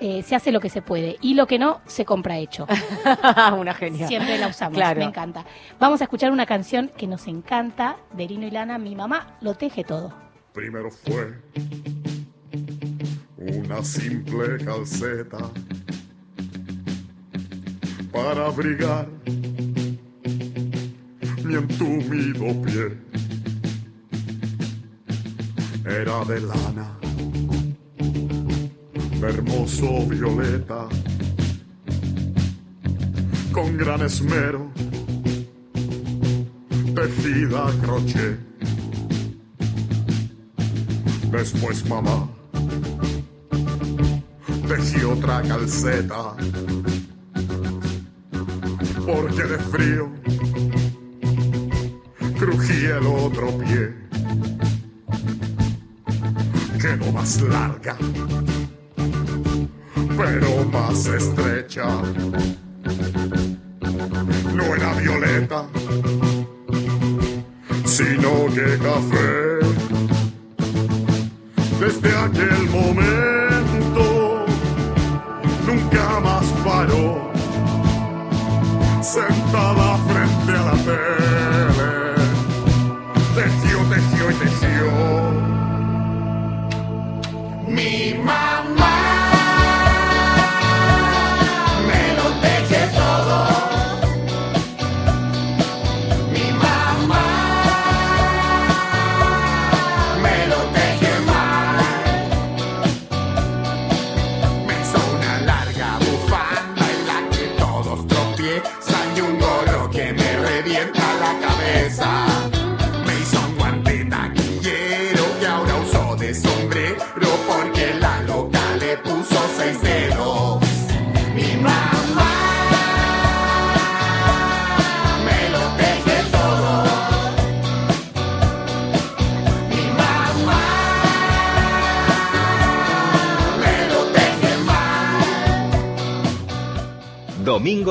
[0.01, 2.65] eh, se hace lo que se puede y lo que no, se compra hecho.
[3.57, 4.07] Una genia.
[4.07, 4.99] Siempre la usamos, Claro.
[4.99, 5.45] me encanta.
[5.79, 8.77] Vamos a escuchar una canción que nos encanta de Lino y Lana.
[8.79, 10.11] Mi mamá lo teje todo.
[10.53, 11.39] Primero fue
[13.37, 15.37] una simple calceta
[18.11, 19.07] para abrigar
[21.43, 22.97] mi entumido pie.
[25.85, 26.97] Era de lana,
[29.29, 30.87] hermoso violeta,
[33.51, 34.71] con gran esmero,
[36.95, 38.39] tejida a crochet.
[41.31, 42.27] Después mamá
[44.67, 46.35] tejí otra calceta
[49.05, 50.11] porque de frío
[52.37, 53.93] crujía el otro pie.
[56.79, 57.95] Quedó más larga,
[60.23, 61.85] pero más estrecha.
[64.53, 65.65] No era violeta,
[67.85, 69.30] sino que café.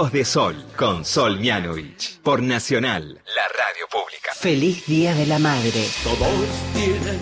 [0.09, 4.33] De Sol con Sol Mianovich por Nacional, la radio pública.
[4.35, 5.87] Feliz Día de la Madre.
[6.03, 7.21] Todos tienen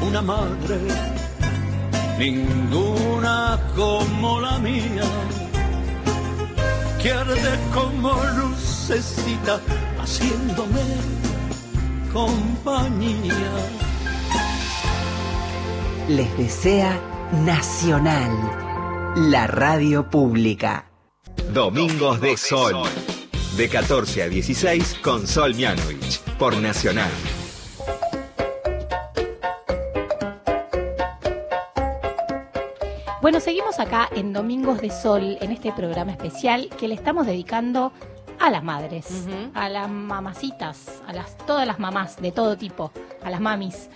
[0.00, 0.78] una madre,
[2.18, 5.04] ninguna como la mía,
[7.02, 9.60] que arde como lucecita,
[10.00, 10.80] haciéndome
[12.10, 13.52] compañía.
[16.08, 16.98] Les desea
[17.44, 18.32] Nacional,
[19.30, 20.87] la radio pública.
[21.52, 22.74] Domingos de Sol.
[23.56, 27.10] De 14 a 16 con Sol Mianovich por Nacional.
[33.20, 37.92] Bueno, seguimos acá en Domingos de Sol, en este programa especial que le estamos dedicando
[38.38, 43.30] a las madres, a las mamacitas, a las todas las mamás de todo tipo, a
[43.30, 43.88] las mamis.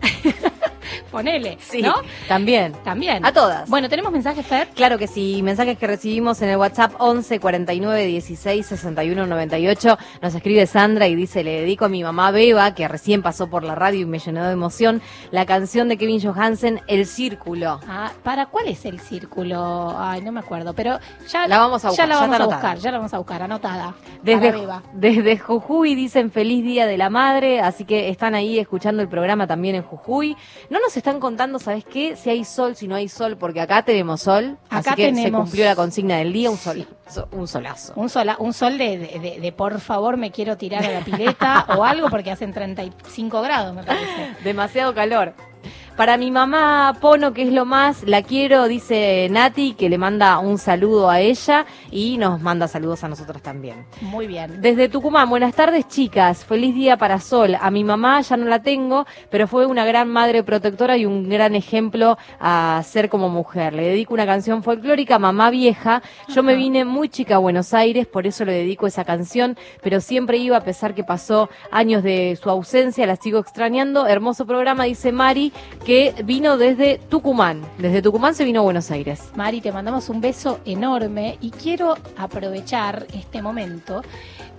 [1.10, 1.94] Ponele, Sí, ¿no?
[2.28, 2.72] también.
[2.84, 3.24] También.
[3.24, 3.68] A todas.
[3.68, 4.68] Bueno, ¿tenemos mensajes, Fer?
[4.74, 9.98] Claro que sí, mensajes que recibimos en el WhatsApp 11 49 16 61 98.
[10.22, 13.62] Nos escribe Sandra y dice, le dedico a mi mamá Beba, que recién pasó por
[13.64, 15.00] la radio y me llenó de emoción,
[15.30, 17.80] la canción de Kevin Johansen, El Círculo.
[17.88, 19.94] Ah, ¿Para cuál es el círculo?
[19.98, 20.98] Ay, no me acuerdo, pero
[21.28, 22.56] ya La vamos a buscar, Ya la vamos a anotada.
[22.60, 23.94] buscar, ya la vamos a buscar, anotada.
[24.22, 24.82] Desde, Beba.
[24.92, 29.46] desde Jujuy dicen feliz día de la madre, así que están ahí escuchando el programa
[29.46, 30.36] también en Jujuy.
[30.68, 32.16] No nos están contando, ¿sabes qué?
[32.16, 34.56] Si hay sol, si no hay sol, porque acá tenemos sol.
[34.68, 37.92] Acá así que se tenemos- cumplió la consigna del día, un sol, so- un solazo.
[37.96, 41.00] Un, sola, un sol de, de- de- de, por favor me quiero tirar a la
[41.00, 44.34] pileta o algo porque hacen 35 grados, me parece.
[44.44, 45.34] Demasiado calor.
[45.96, 50.38] Para mi mamá Pono, que es lo más, la quiero, dice Nati, que le manda
[50.38, 53.84] un saludo a ella y nos manda saludos a nosotros también.
[54.00, 54.62] Muy bien.
[54.62, 57.56] Desde Tucumán, buenas tardes chicas, feliz día para Sol.
[57.60, 61.28] A mi mamá ya no la tengo, pero fue una gran madre protectora y un
[61.28, 63.74] gran ejemplo a ser como mujer.
[63.74, 66.02] Le dedico una canción folclórica, Mamá Vieja.
[66.28, 70.00] Yo me vine muy chica a Buenos Aires, por eso le dedico esa canción, pero
[70.00, 74.06] siempre iba a pesar que pasó años de su ausencia, la sigo extrañando.
[74.06, 75.49] Hermoso programa, dice Mari,
[75.84, 77.62] que vino desde Tucumán.
[77.78, 79.30] Desde Tucumán se vino a Buenos Aires.
[79.34, 84.02] Mari, te mandamos un beso enorme y quiero aprovechar este momento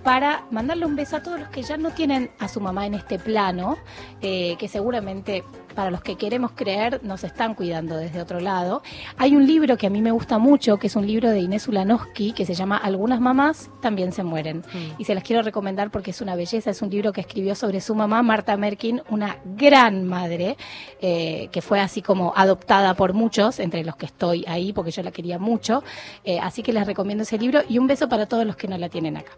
[0.02, 2.94] para mandarle un beso a todos los que ya no tienen a su mamá en
[2.94, 3.78] este plano,
[4.20, 8.82] eh, que seguramente para los que queremos creer nos están cuidando desde otro lado.
[9.16, 11.66] Hay un libro que a mí me gusta mucho, que es un libro de Inés
[11.68, 14.62] Ulanowski, que se llama Algunas mamás también se mueren.
[14.98, 17.80] Y se las quiero recomendar porque es una belleza, es un libro que escribió sobre
[17.80, 20.56] su mamá, Marta Merkin, una gran madre,
[21.00, 25.02] eh, que fue así como adoptada por muchos, entre los que estoy ahí, porque yo
[25.02, 25.82] la quería mucho.
[26.24, 28.78] Eh, así que les recomiendo ese libro y un beso para todos los que no
[28.78, 29.32] la tienen acá.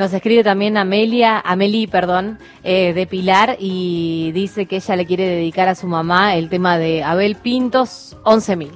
[0.00, 5.26] Nos escribe también Amelia, Amelie, perdón, eh, de Pilar y dice que ella le quiere
[5.26, 8.70] dedicar a su mamá el tema de Abel Pintos, 11.000.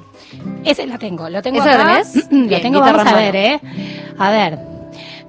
[0.67, 2.03] Ese la tengo, lo tengo ¿Esa acá.
[2.05, 2.31] tenés?
[2.31, 3.61] lo tengo, vamos a ver, ¿eh?
[4.19, 4.59] A ver.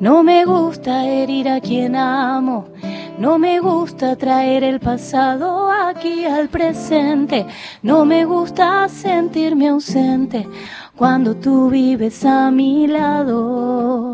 [0.02, 2.68] No me gusta herir a quien amo,
[3.18, 7.46] no me gusta traer el pasado aquí al presente,
[7.82, 10.46] no me gusta sentirme ausente
[10.94, 14.14] cuando tú vives a mi lado.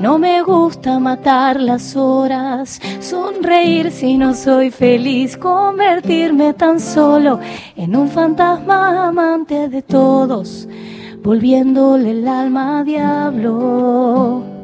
[0.00, 7.38] No me gusta matar las horas, sonreír si no soy feliz, convertirme tan solo
[7.76, 10.68] en un fantasma amante de todos,
[11.22, 14.63] volviéndole el alma a diablo.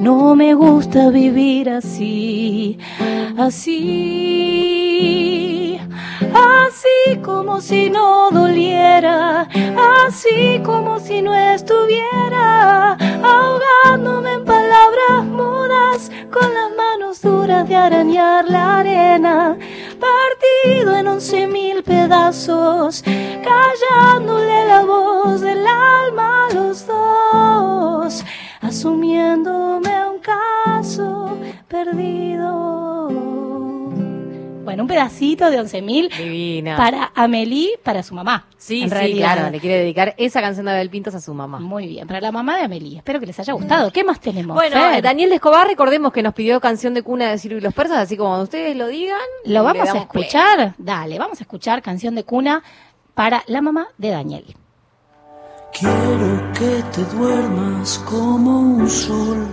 [0.00, 2.78] No me gusta vivir así,
[3.36, 4.48] así,
[6.32, 9.48] así como si no doliera,
[10.06, 18.44] así como si no estuviera ahogándome en palabras mudas con las manos duras de arañar
[18.48, 19.58] la arena,
[19.98, 28.24] partido en once mil pedazos, callándole la voz del alma a los dos,
[28.60, 31.38] asumiéndome un caso
[31.68, 33.08] perdido.
[34.64, 36.76] Bueno, un pedacito de 11.000 Divina.
[36.76, 38.46] para Amelie, para su mamá.
[38.58, 39.32] Sí, en sí, realidad.
[39.34, 41.58] claro, le quiere dedicar esa canción de Abel Pintos a su mamá.
[41.58, 42.98] Muy bien, para la mamá de Amelie.
[42.98, 43.90] Espero que les haya gustado.
[43.90, 44.54] ¿Qué más tenemos?
[44.54, 45.02] Bueno, Fer?
[45.02, 48.18] Daniel Escobar, recordemos que nos pidió canción de cuna de Ciro y los persas, así
[48.18, 49.18] como ustedes lo digan.
[49.46, 50.02] ¿Lo vamos a play.
[50.24, 50.74] escuchar?
[50.76, 52.62] Dale, vamos a escuchar canción de cuna
[53.14, 54.44] para la mamá de Daniel.
[55.72, 59.46] Quiero que te duermas como un sol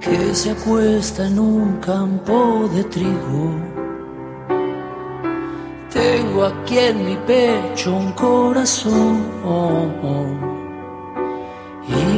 [0.00, 3.50] que se acuesta en un campo de trigo.
[5.92, 9.34] Tengo aquí en mi pecho un corazón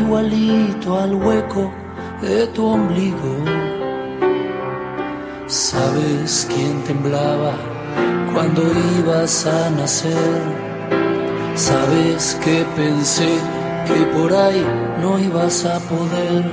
[0.06, 1.70] igualito al hueco
[2.22, 3.44] de tu ombligo.
[5.46, 7.54] ¿Sabes quién temblaba
[8.32, 8.62] cuando
[8.98, 10.65] ibas a nacer?
[11.56, 13.38] Sabes que pensé
[13.86, 14.62] que por ahí
[15.00, 16.44] no ibas a poder.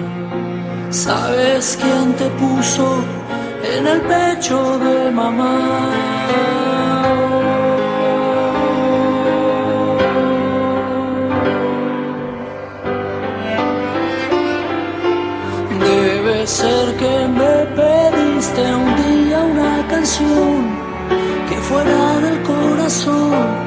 [0.92, 3.04] Sabes quién te puso
[3.76, 5.60] en el pecho de mamá.
[15.82, 20.64] Debe ser que me pediste un día una canción
[21.50, 23.63] que fuera del corazón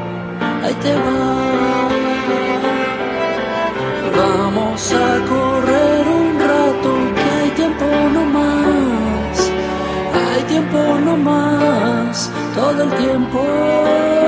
[4.16, 9.52] Vamos a correr un rato, que hay tiempo no más,
[10.14, 14.25] hay tiempo no más, todo el tiempo.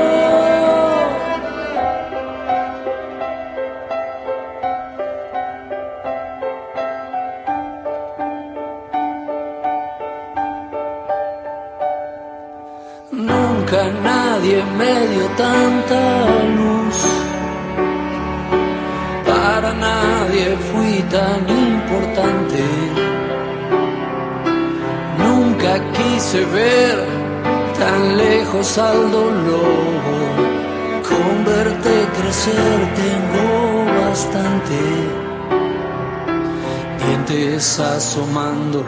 [14.49, 16.27] Nadie me dio tanta
[16.57, 16.99] luz.
[19.27, 22.63] Para nadie fui tan importante.
[25.19, 26.99] Nunca quise ver
[27.79, 29.69] tan lejos al dolor.
[31.09, 34.81] Con verte crecer tengo bastante.
[37.05, 38.85] Dientes asomando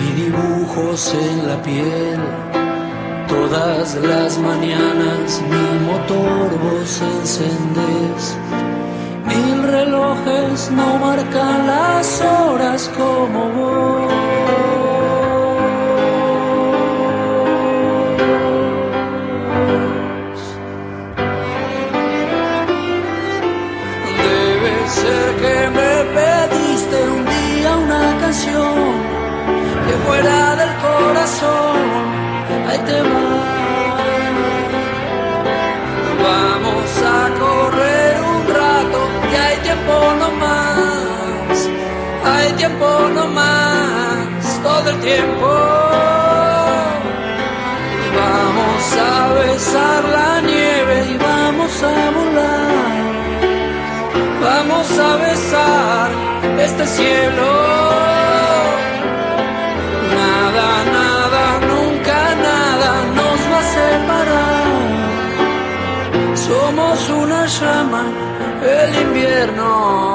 [0.00, 2.53] y dibujos en la piel.
[3.34, 8.38] Todas las mañanas mi motor vos encendés.
[9.26, 14.73] Mil relojes no marcan las horas como vos.
[48.16, 53.12] Vamos a besar la nieve y vamos a volar,
[54.42, 56.10] vamos a besar
[56.58, 57.50] este cielo.
[60.20, 64.74] Nada, nada, nunca nada nos va a separar.
[66.36, 68.02] Somos una llama,
[68.62, 70.13] el invierno.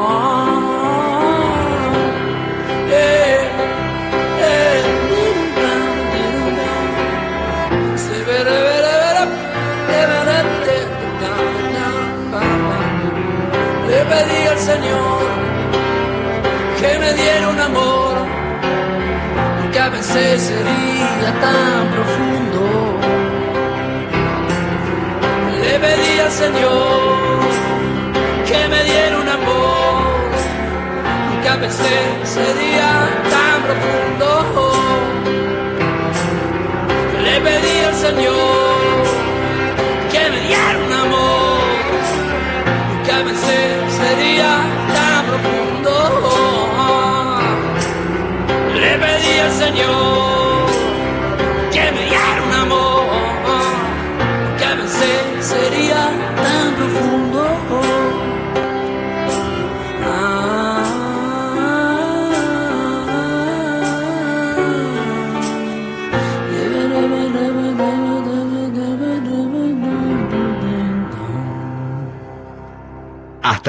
[14.79, 15.27] Señor
[16.79, 18.15] que me diera un amor
[19.73, 22.61] que a veces sería tan profundo.
[25.61, 26.78] Le pedí al Señor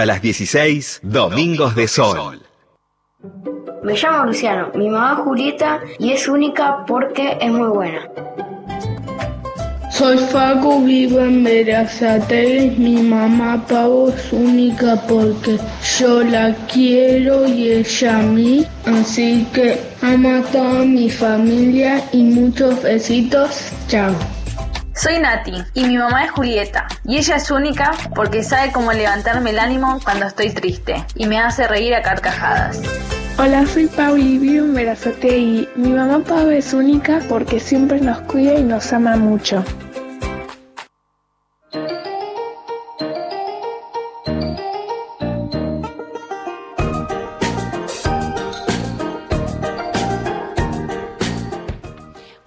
[0.01, 2.41] Hasta las 16, Domingos de Sol.
[3.83, 8.09] Me llamo Luciano, mi mamá Julieta y es única porque es muy buena.
[9.91, 12.79] Soy Facu, vivo en Verazategui.
[12.79, 15.59] Mi mamá Pavo es única porque
[15.99, 18.67] yo la quiero y ella a mí.
[18.87, 23.71] Así que amo a toda mi familia y muchos besitos.
[23.87, 24.15] Chao.
[25.01, 29.49] Soy Nati y mi mamá es Julieta y ella es única porque sabe cómo levantarme
[29.49, 32.83] el ánimo cuando estoy triste y me hace reír a carcajadas.
[33.39, 35.71] Hola, soy Pauli, vivo en Verazategui.
[35.75, 39.65] Mi mamá Pau es única porque siempre nos cuida y nos ama mucho.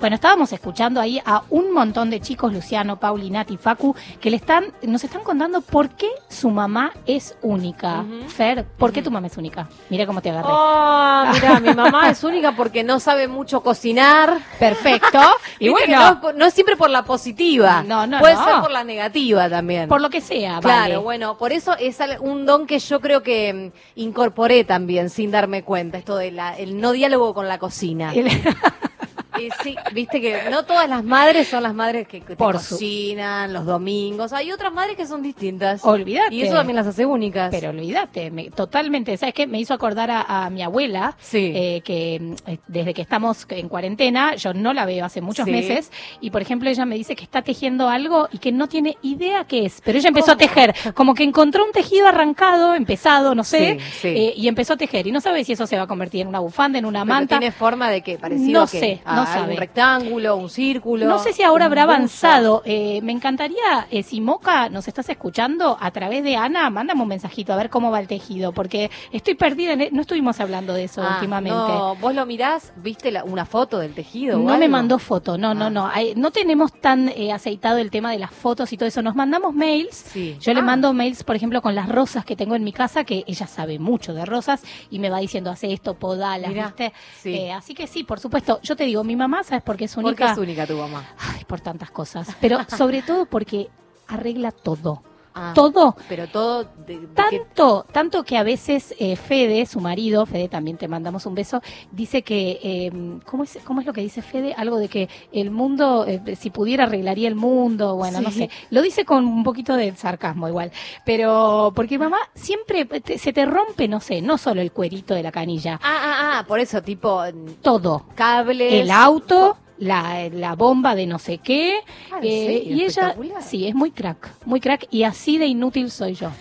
[0.04, 4.36] Bueno, estábamos escuchando ahí a un montón de chicos, Luciano, Pauli, Nati, Facu, que le
[4.36, 8.04] están, nos están contando por qué su mamá es única.
[8.28, 9.70] Fer, ¿por qué tu mamá es única?
[9.90, 10.50] Mira cómo te agarré.
[10.52, 14.40] Oh, mira, mi mamá es única porque no sabe mucho cocinar.
[14.60, 15.22] Perfecto.
[15.60, 16.20] Y bueno.
[16.22, 17.84] no, no es siempre por la positiva.
[17.84, 18.44] No, no, Puede no.
[18.44, 19.88] ser por la negativa también.
[19.88, 20.98] Por lo que sea, Claro, vale.
[20.98, 25.64] bueno, por eso es un don que yo creo que mm, incorporé también sin darme
[25.64, 28.12] cuenta, esto del el no diálogo con la cocina.
[29.40, 32.60] Y sí, viste que no todas las madres son las madres que, que te Por
[32.60, 34.34] su- cocinan los domingos.
[34.34, 35.84] Hay otras madres que son distintas.
[35.84, 36.34] Olvídate.
[36.36, 37.50] Y eso también las hace únicas.
[37.52, 39.16] Pero olvídate, me- totalmente.
[39.18, 39.48] ¿Sabes qué?
[39.48, 43.70] Me hizo acordar a, a mi abuela, eh, que mm, eh, desde que estamos en
[43.70, 45.52] cuarentena, yo no la veo hace muchos Sí.
[45.52, 48.98] meses, y por ejemplo ella me dice que está tejiendo algo y que no tiene
[49.02, 53.36] idea qué es, pero ella empezó a tejer, como que encontró un tejido arrancado, empezado,
[53.36, 54.08] no sé, Sí, sí.
[54.10, 56.28] eh, y empezó a tejer, y no sabe si eso se va a convertir en
[56.28, 57.40] una bufanda, en una Pero manta.
[57.40, 59.56] tiene forma de que parecido No sé, a no sabe.
[59.56, 61.06] rectángulo, un círculo.
[61.08, 62.62] No sé si ahora un habrá avanzado.
[62.66, 67.08] Eh, me encantaría, eh, si Moca nos estás escuchando a través de Ana, mándame un
[67.08, 69.74] mensajito a ver cómo va el tejido, porque estoy perdida.
[69.74, 71.58] en e- no estuvimos hablando de eso Ah, últimamente.
[71.58, 74.38] No, vos lo mirás, viste la- una foto del tejido.
[74.40, 75.54] o No me mandó foto, no, Ah.
[75.54, 75.88] no, no.
[75.88, 79.02] Hay- no tenemos tan eh, aceitado el tema de las fotos y todo eso.
[79.02, 80.14] Nos mandamos mails.
[80.42, 80.64] Yo le Ah.
[80.64, 83.80] mando mails, por ejemplo, con las rosas que tengo en mi casa, que ella sabe
[83.80, 86.94] mucho de rosas y me va diciendo, hace esto, podalas, Mirá, ¿viste?
[87.22, 87.34] sí.
[87.36, 88.60] Eh, así que sí, por supuesto.
[88.64, 90.26] Yo te digo, mi mamá, ¿sabes por qué es ¿Por única?
[90.28, 91.04] qué es única tu mamá?
[91.20, 92.28] Ay, por tantas cosas.
[92.42, 93.70] Pero sobre todo porque
[94.08, 95.04] arregla todo.
[95.36, 95.96] Ah, todo.
[96.10, 96.64] Pero todo.
[96.86, 100.88] De, de que- Tanto, tanto que a veces eh, Fede, su marido, Fede también te
[100.88, 101.62] mandamos un beso,
[101.92, 102.92] dice que, eh,
[103.26, 104.54] ¿cómo, es, ¿cómo es lo que dice Fede?
[104.56, 108.50] Algo de que el mundo, eh, si pudiera arreglaría el mundo, bueno, no sé.
[108.70, 110.72] Lo dice con un poquito de sarcasmo igual.
[111.06, 115.24] Pero, porque mamá siempre te- se te rompe, no sé, no solo el cuerito de
[115.24, 117.22] la canilla, Ah, ah, ah, por eso, tipo.
[117.62, 118.04] todo.
[118.16, 118.74] Cables.
[118.74, 121.80] El auto, la, la bomba de no sé qué.
[122.12, 125.92] Ah, ¿en eh, y ella, sí, es muy crack, muy crack y así de inútil
[125.92, 126.32] soy yo.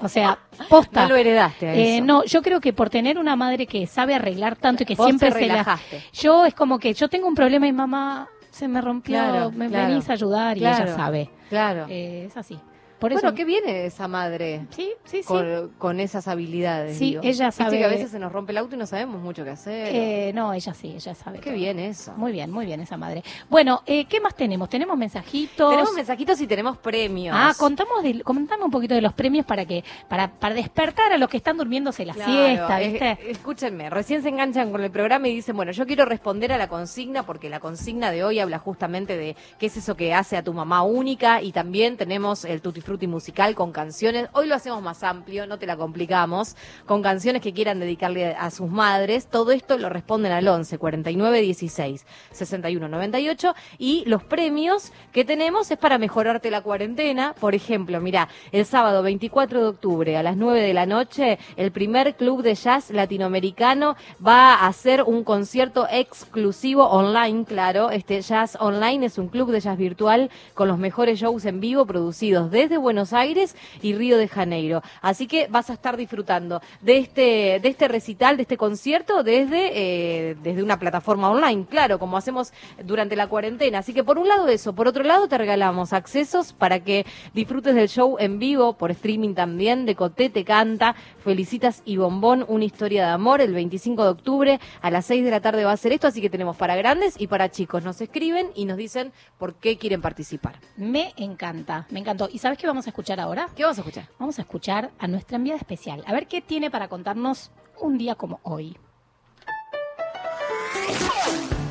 [0.00, 1.02] O sea, posta.
[1.02, 4.14] No lo heredaste a Eh, no, yo creo que por tener una madre que sabe
[4.14, 5.46] arreglar tanto y que Vos siempre se la...
[5.54, 6.02] relajaste.
[6.12, 9.68] Yo es como que yo tengo un problema y mamá se me rompió, Claro, me
[9.68, 9.88] claro.
[9.88, 11.30] venís a ayudar y ella sabe.
[11.48, 11.86] Claro.
[11.88, 12.58] Eh, es así.
[12.98, 14.66] Por bueno, qué viene esa madre.
[14.70, 15.24] Sí, sí, sí.
[15.24, 16.98] Con, con esas habilidades.
[16.98, 17.20] Sí, digo.
[17.22, 19.44] ella Viste sabe- que a veces se nos rompe el auto y no sabemos mucho
[19.44, 19.94] qué hacer.
[19.94, 21.38] Eh, no, ella sí, ella sabe.
[21.38, 21.54] Qué todo.
[21.58, 22.12] bien eso.
[22.16, 23.22] Muy bien, muy bien esa madre.
[23.48, 24.68] Bueno, eh, ¿qué más tenemos?
[24.68, 25.70] Tenemos mensajitos.
[25.70, 27.36] Tenemos mensajitos y tenemos premios.
[27.38, 31.18] Ah, contamos de, contame un poquito de los premios para que para para despertar a
[31.18, 33.30] los que están durmiéndose la Claro, siesta, es- ¿viste?
[33.30, 36.68] escúchenme, recién se enganchan con el programa y dicen, bueno, yo quiero responder a la
[36.68, 40.42] consigna porque la consigna de hoy habla justamente de qué es eso que hace a
[40.42, 44.30] tu mamá única y también tenemos el Tutti Frutti musical con canciones.
[44.32, 48.50] Hoy lo hacemos más amplio, no te la complicamos, con canciones que quieran dedicarle a
[48.50, 49.26] sus madres.
[49.26, 55.70] Todo esto lo responden al 11 49 16 61 98 y los premios que tenemos
[55.70, 57.34] es para mejorarte la cuarentena.
[57.38, 61.72] Por ejemplo, mira, el sábado 24 de octubre a las 9 de la noche, el
[61.72, 67.90] primer club de jazz latinoamericano va a hacer un concierto exclusivo online, claro.
[67.90, 71.84] Este jazz online es un club de jazz virtual con los mejores shows en vivo
[71.84, 74.82] producidos desde Buenos Aires y Río de Janeiro.
[75.00, 79.70] Así que vas a estar disfrutando de este, de este recital, de este concierto desde,
[79.74, 82.52] eh, desde una plataforma online, claro, como hacemos
[82.84, 83.78] durante la cuarentena.
[83.78, 87.74] Así que por un lado eso, por otro lado te regalamos accesos para que disfrutes
[87.74, 92.64] del show en vivo, por streaming también, de Coté te canta, Felicitas y Bombón, una
[92.64, 95.76] historia de amor, el 25 de octubre a las 6 de la tarde va a
[95.76, 97.84] ser esto, así que tenemos para grandes y para chicos.
[97.84, 100.60] Nos escriben y nos dicen por qué quieren participar.
[100.76, 102.28] Me encanta, me encantó.
[102.32, 103.48] ¿Y sabes qué vamos a escuchar ahora?
[103.56, 104.08] ¿Qué vamos a escuchar?
[104.18, 106.04] Vamos a escuchar a nuestra enviada especial.
[106.06, 107.50] A ver qué tiene para contarnos
[107.80, 108.78] un día como hoy.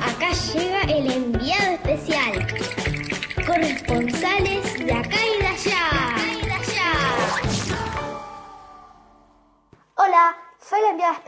[0.02, 2.46] Acá llega el enviado especial.
[3.46, 6.08] Corresponsales de acá y de allá.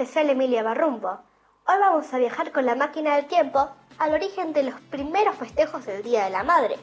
[0.00, 1.10] especial Emilia Barrumbo.
[1.66, 3.68] Hoy vamos a viajar con la máquina del tiempo
[3.98, 6.76] al origen de los primeros festejos del Día de la Madre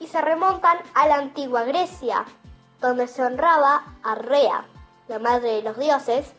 [0.00, 2.24] y se remontan a la antigua Grecia,
[2.80, 4.64] donde se honraba a Rea,
[5.08, 6.32] la madre de los dioses,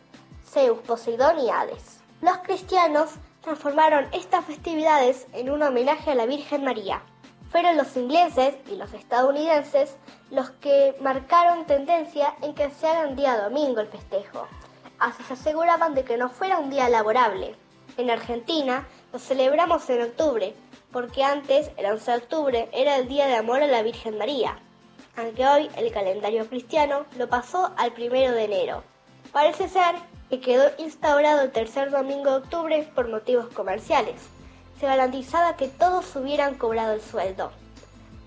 [0.46, 2.00] Zeus, Poseidón y Hades.
[2.22, 7.02] Los cristianos transformaron estas festividades en un homenaje a la Virgen María.
[7.52, 9.96] Fueron los ingleses y los estadounidenses
[10.30, 14.48] los que marcaron tendencia en que se haga un día domingo el festejo.
[15.00, 17.56] Así se aseguraban de que no fuera un día laborable.
[17.98, 20.54] En Argentina lo celebramos en octubre,
[20.92, 24.60] porque antes, el 11 de octubre, era el Día de Amor a la Virgen María,
[25.16, 28.84] aunque hoy el calendario cristiano lo pasó al primero de enero.
[29.32, 29.96] Parece ser
[30.30, 34.16] que quedó instaurado el tercer domingo de octubre por motivos comerciales.
[34.80, 37.52] Se garantizaba que todos hubieran cobrado el sueldo.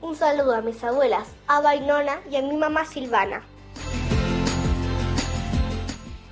[0.01, 3.45] Un saludo a mis abuelas, Aba y Nona, y a mi mamá Silvana.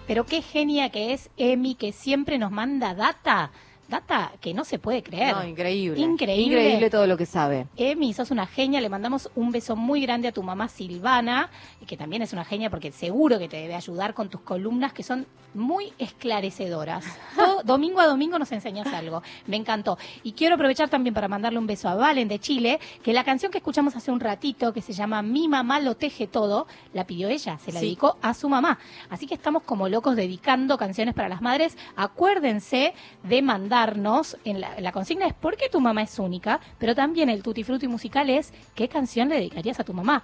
[0.06, 3.52] Pero qué genia que es Emi, que siempre nos manda data
[3.90, 5.34] data que no se puede creer.
[5.36, 6.00] No, increíble.
[6.00, 6.44] Increíble.
[6.60, 7.66] Increíble todo lo que sabe.
[7.76, 8.80] Emi, sos una genia.
[8.80, 11.50] Le mandamos un beso muy grande a tu mamá Silvana,
[11.86, 15.02] que también es una genia porque seguro que te debe ayudar con tus columnas que
[15.02, 17.04] son muy esclarecedoras.
[17.36, 19.22] Todo- domingo a domingo nos enseñas algo.
[19.48, 19.98] Me encantó.
[20.22, 23.50] Y quiero aprovechar también para mandarle un beso a Valen de Chile, que la canción
[23.50, 27.28] que escuchamos hace un ratito, que se llama Mi mamá lo teje todo, la pidió
[27.28, 27.86] ella, se la Sí.
[27.86, 28.78] dedicó a su mamá.
[29.08, 31.76] Así que estamos como locos dedicando canciones para las madres.
[31.96, 33.42] Acuérdense de
[33.86, 36.60] mandarnos, en la, la consigna es ¿por qué tu mamá es única?
[36.78, 40.22] Pero también el tutti frutti musical es ¿qué canción le dedicarías a tu mamá?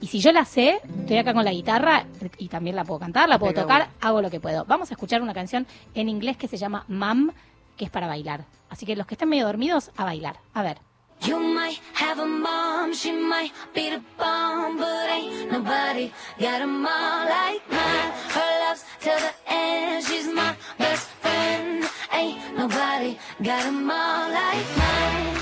[0.00, 2.04] Y si yo la sé, estoy acá con la guitarra
[2.36, 3.94] y también la puedo cantar, la puedo Pero tocar, bueno.
[4.02, 4.64] hago lo que puedo.
[4.66, 7.32] Vamos a escuchar una canción en inglés que se llama Mam,
[7.78, 8.44] que es para bailar.
[8.68, 10.36] Así que los que estén medio dormidos, a bailar.
[10.52, 10.78] A ver.
[11.22, 16.66] You might have a mom, she might be the bomb, but ain't nobody got a
[16.66, 18.12] mom like mine.
[18.34, 21.84] Her love's till the end, she's my best friend.
[22.16, 25.36] Ain't nobody got a mom like mine.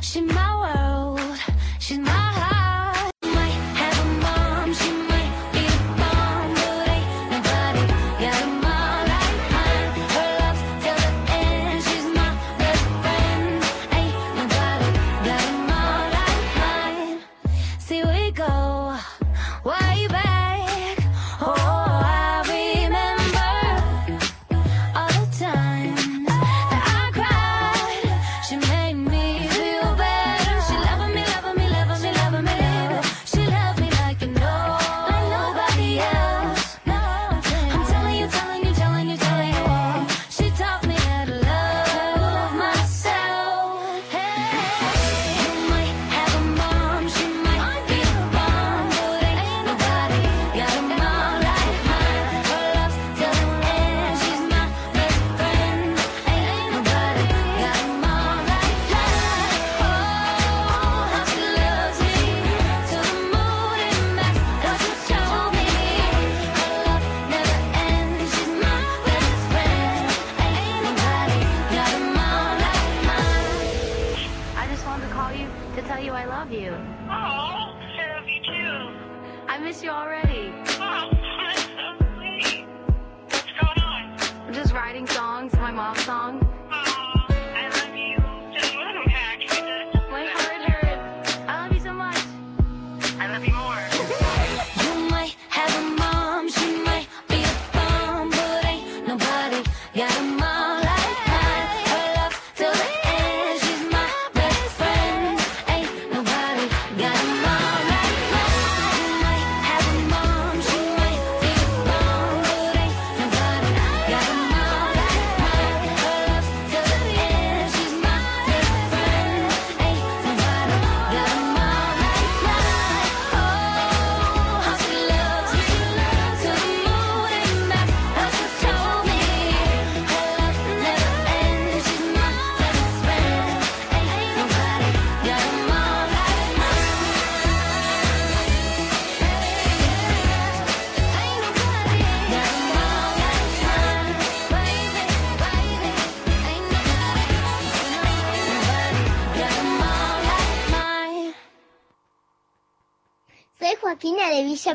[0.00, 1.20] She's my world,
[1.80, 2.51] she's my heart.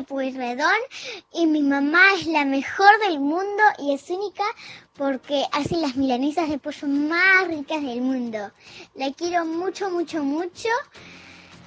[0.06, 0.56] De
[1.32, 4.44] y mi mamá es la mejor del mundo y es única
[4.96, 8.50] porque hace las milanesas de pollo más ricas del mundo.
[8.94, 10.68] La quiero mucho, mucho, mucho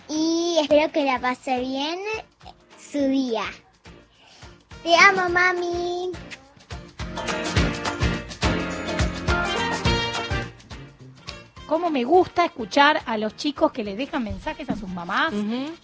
[0.08, 2.00] y espero que la pase bien
[2.80, 3.44] su día.
[4.84, 6.12] Te amo, mami.
[11.72, 15.34] Cómo me gusta escuchar a los chicos que les dejan mensajes a sus mamás.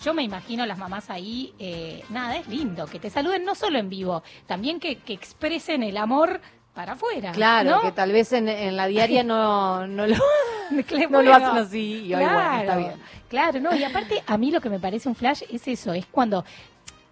[0.03, 3.79] Yo me imagino las mamás ahí, eh, nada, es lindo, que te saluden no solo
[3.79, 6.41] en vivo, también que, que expresen el amor
[6.73, 7.31] para afuera.
[7.31, 7.81] Claro, ¿no?
[7.81, 10.17] que tal vez en, en la diaria no, no, lo,
[11.09, 12.91] no lo hacen así y hoy bueno, está bien.
[13.29, 16.05] Claro, no, y aparte a mí lo que me parece un flash es eso, es
[16.07, 16.43] cuando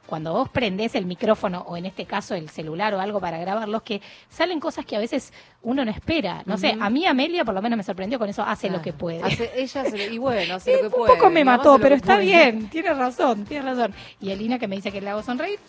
[0.05, 3.81] cuando vos prendés el micrófono o en este caso el celular o algo para grabarlos
[3.81, 5.33] que salen cosas que a veces
[5.63, 6.43] uno no espera.
[6.45, 8.93] No sé, a mí Amelia por lo menos me sorprendió con eso, hace lo que
[8.93, 9.23] puede.
[9.23, 11.13] Hace- ella le- y bueno, hace lo que un puede.
[11.15, 12.25] poco me mató, hace pero está puede.
[12.25, 13.93] bien, tiene razón, tiene razón.
[14.21, 15.59] Y Elina que me dice que le hago sonreír,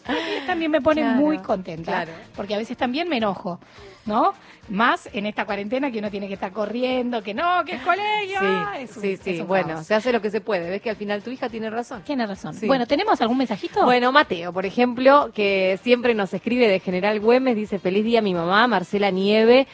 [0.46, 1.92] también me pone Claro, muy contenta.
[1.92, 2.12] claro.
[2.34, 3.58] Porque a veces también me enojo,
[4.06, 4.32] ¿no?
[4.68, 8.38] Más en esta cuarentena que uno tiene que estar corriendo, que no, que el colegio.
[8.40, 9.86] ah, Sí, es un- sí, es Bueno, caos.
[9.86, 10.70] se hace lo que se puede.
[10.70, 12.02] ¿Ves que al final tu hija tiene razón?
[12.02, 12.54] Tiene razón.
[12.54, 12.66] Sí.
[12.66, 13.84] Bueno, ¿tenemos algún mensajito?
[13.84, 18.34] Bueno, Mateo, por ejemplo, que siempre nos escribe de General Güemes, dice, feliz día mi
[18.34, 19.66] mamá, Marcela Nieve.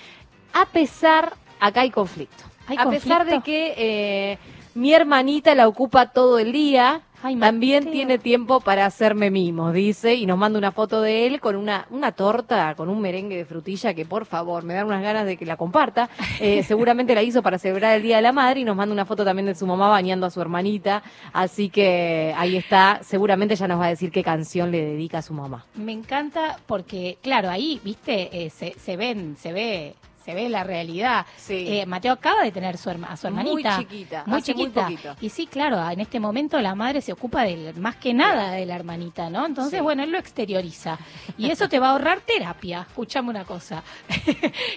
[0.52, 2.44] A pesar, acá hay conflicto.
[2.66, 4.38] ¿Hay a pesar de que eh,
[4.74, 10.14] mi hermanita la ocupa todo el día, Ay, también tiene tiempo para hacerme mimos, dice,
[10.14, 13.44] y nos manda una foto de él con una, una torta, con un merengue de
[13.44, 16.08] frutilla que por favor me dan unas ganas de que la comparta.
[16.40, 19.04] Eh, seguramente la hizo para celebrar el Día de la Madre y nos manda una
[19.04, 21.02] foto también de su mamá bañando a su hermanita.
[21.32, 25.22] Así que ahí está, seguramente ya nos va a decir qué canción le dedica a
[25.22, 25.64] su mamá.
[25.76, 29.94] Me encanta porque, claro, ahí, viste, eh, se, se ven, se ve,
[30.24, 31.26] se ve la realidad.
[31.48, 33.78] Eh, Mateo acaba de tener su herma- a su Muy hermanita.
[33.78, 35.16] chiquita, Muy hace muy chiquita.
[35.20, 38.66] y sí, claro, en este momento la madre se ocupa del, más que nada de
[38.66, 39.44] la hermanita, ¿no?
[39.46, 39.82] Entonces, Sí.
[39.82, 40.98] bueno, él lo exterioriza.
[41.38, 42.86] Y eso te va a ahorrar terapia.
[42.88, 43.82] Escuchame una cosa.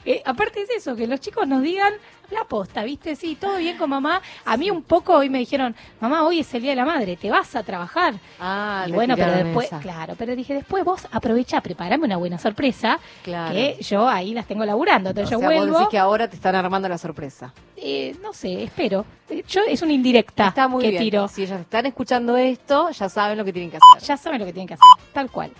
[0.05, 1.93] Eh, aparte es eso, que los chicos nos digan
[2.31, 3.15] la posta, ¿viste?
[3.15, 4.21] Sí, todo bien con mamá.
[4.45, 7.15] A mí un poco hoy me dijeron, mamá, hoy es el Día de la Madre,
[7.17, 8.15] te vas a trabajar.
[8.39, 9.79] Ah, y bueno, pero después, esa.
[9.79, 13.53] claro, pero dije, después vos aprovecha, preparame una buena sorpresa, Claro.
[13.53, 15.09] que yo ahí las tengo laburando.
[15.09, 17.53] O Entonces sea, yo vos vuelvo, decís que ahora te están armando la sorpresa.
[17.77, 19.05] eh, no sé, espero.
[19.29, 21.03] Eh, Yo, es una indirecta Está muy que bien.
[21.03, 21.27] tiro.
[21.27, 24.07] Si ellas están escuchando esto, ya saben lo que tienen que hacer.
[24.07, 25.51] Ya saben lo que tienen que hacer, tal cual.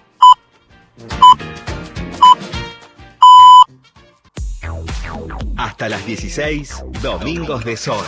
[5.57, 8.05] Hasta las 16, Domingos de Sol.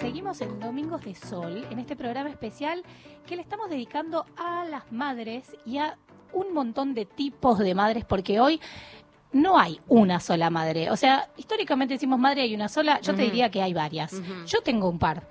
[0.00, 2.82] Seguimos en Domingos de Sol, en este programa especial
[3.26, 5.98] que le estamos dedicando a las madres y a
[6.32, 8.60] un montón de tipos de madres, porque hoy
[9.32, 10.90] no hay una sola madre.
[10.90, 14.20] O sea, históricamente decimos madre hay una sola, yo te diría que hay varias.
[14.46, 15.26] Yo tengo un par.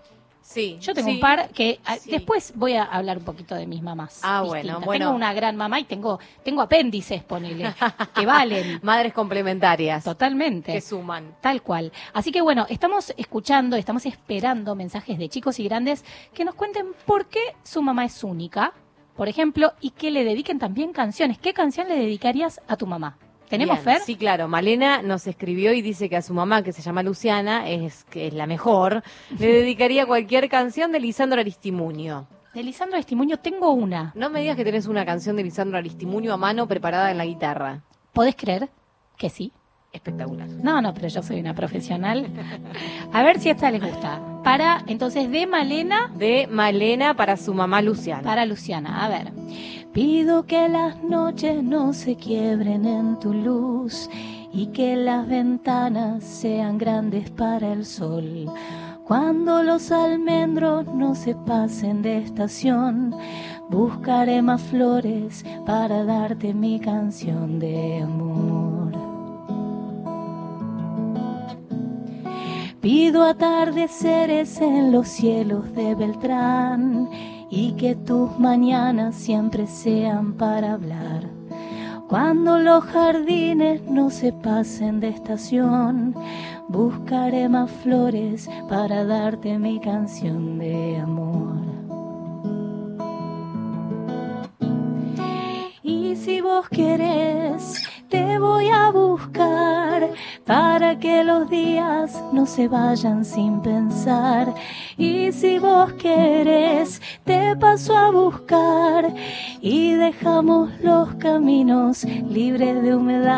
[0.49, 0.79] Sí.
[0.81, 1.13] Yo tengo sí.
[1.13, 2.09] un par que ah, Sí.
[2.09, 4.21] después voy a hablar un poquito de mis mamás.
[4.23, 5.05] Ah, bueno, bueno.
[5.05, 7.71] Tengo una gran mamá y tengo, tengo apéndices, ponele,
[8.15, 8.79] que valen.
[8.83, 10.03] Madres complementarias.
[10.03, 10.73] Totalmente.
[10.73, 11.35] Que suman.
[11.39, 11.91] Tal cual.
[12.13, 16.93] Así que bueno, estamos escuchando, estamos esperando mensajes de chicos y grandes que nos cuenten
[17.05, 18.73] por qué su mamá es única,
[19.15, 21.37] por ejemplo, y que le dediquen también canciones.
[21.37, 23.19] ¿Qué canción le dedicarías a tu mamá?
[23.49, 24.01] ¿Tenemos Bien, Fer?
[24.01, 24.47] Sí, claro.
[24.47, 28.27] Malena nos escribió y dice que a su mamá, que se llama Luciana, es que
[28.27, 29.03] es la mejor,
[29.37, 32.27] le dedicaría cualquier canción de Lisandro Aristimuño.
[32.53, 34.11] De Lisandro Estimuño tengo una.
[34.15, 37.25] No me digas que tenés una canción de Lisandro Aristimuño a mano preparada en la
[37.25, 37.81] guitarra.
[38.13, 38.69] ¿Podés creer
[39.17, 39.51] que sí?
[39.91, 40.47] Espectacular.
[40.47, 42.27] No, no, pero yo soy una profesional.
[43.11, 44.21] A ver si esta les gusta.
[44.43, 46.11] Para, entonces, de Malena.
[46.15, 48.21] De Malena para su mamá Luciana.
[48.21, 49.31] Para Luciana, a ver.
[49.91, 54.09] Pido que las noches no se quiebren en tu luz
[54.53, 58.45] y que las ventanas sean grandes para el sol.
[59.05, 63.15] Cuando los almendros no se pasen de estación,
[63.69, 68.68] buscaré más flores para darte mi canción de amor.
[72.81, 77.09] Pido atardeceres en los cielos de Beltrán
[77.49, 81.29] y que tus mañanas siempre sean para hablar.
[82.07, 86.15] Cuando los jardines no se pasen de estación,
[86.69, 91.59] buscaré más flores para darte mi canción de amor.
[95.83, 100.09] Y si vos querés, te voy a buscar
[100.45, 104.53] para que los días no se vayan sin pensar.
[104.97, 109.13] Y si vos querés, te paso a buscar
[109.61, 113.37] y dejamos los caminos libres de humedad.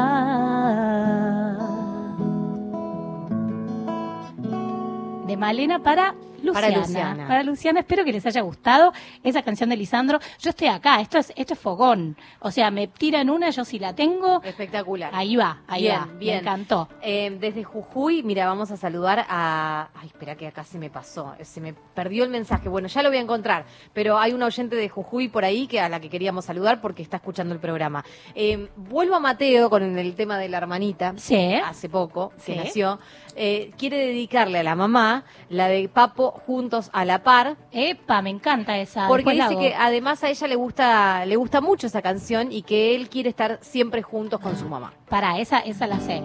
[5.28, 7.28] De Malena para Luciana, Para Luciana.
[7.28, 10.20] Para Luciana, espero que les haya gustado esa canción de Lisandro.
[10.39, 12.16] Yo estoy acá, esto es, esto es fogón.
[12.39, 14.42] O sea, me tiran una, yo si la tengo.
[14.44, 15.12] Espectacular.
[15.14, 16.06] Ahí va, ahí bien, va.
[16.18, 16.36] Bien.
[16.36, 16.88] Me encantó.
[17.02, 19.89] Eh, desde Jujuy, mira, vamos a saludar a.
[19.96, 21.34] Ay, espera que acá se me pasó.
[21.44, 22.70] Se me perdió el mensaje.
[22.70, 23.66] Bueno, ya lo voy a encontrar.
[23.94, 27.02] Pero hay una oyente de Jujuy por ahí que a la que queríamos saludar porque
[27.04, 28.04] está escuchando el programa.
[28.36, 31.14] Eh, vuelvo a Mateo con el tema de la hermanita.
[31.18, 31.54] Sí.
[31.56, 32.56] Hace poco, que Sí.
[32.56, 33.00] nació.
[33.36, 37.58] Eh, quiere dedicarle a la mamá la de Papo Juntos a la Par.
[37.72, 39.08] Epa, me encanta esa.
[39.08, 42.96] Porque dice que además a ella le gusta, le gusta mucho esa canción y que
[42.96, 44.94] él quiere estar siempre juntos con su mamá.
[45.10, 46.24] Para, esa, esa la sé.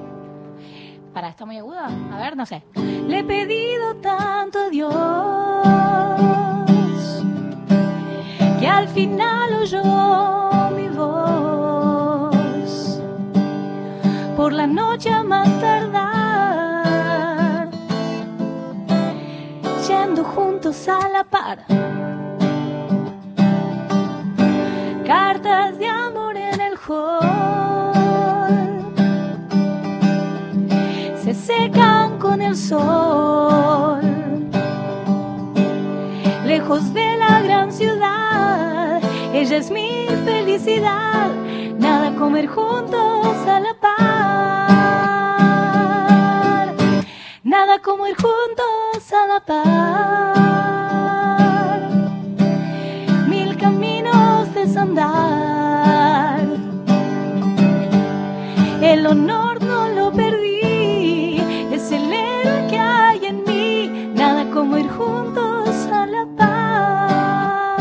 [1.13, 1.89] Para, ¿está muy aguda?
[2.13, 2.63] A ver, no sé.
[2.75, 4.93] Le he pedido tanto a Dios
[8.61, 9.83] que al final oyó
[10.77, 11.17] mi voz.
[14.37, 15.56] Por la noche más
[20.89, 21.59] a la par.
[25.05, 27.67] Cartas de amor en el hall
[31.23, 34.01] se secan con el sol.
[36.45, 39.01] Lejos de la gran ciudad,
[39.33, 41.31] ella es mi felicidad.
[41.79, 43.97] Nada comer juntos a la par.
[47.43, 50.36] Nada comer juntos a la par.
[58.97, 61.37] El honor no lo perdí,
[61.71, 64.11] es el héroe que hay en mí.
[64.15, 67.77] Nada como ir juntos a la par.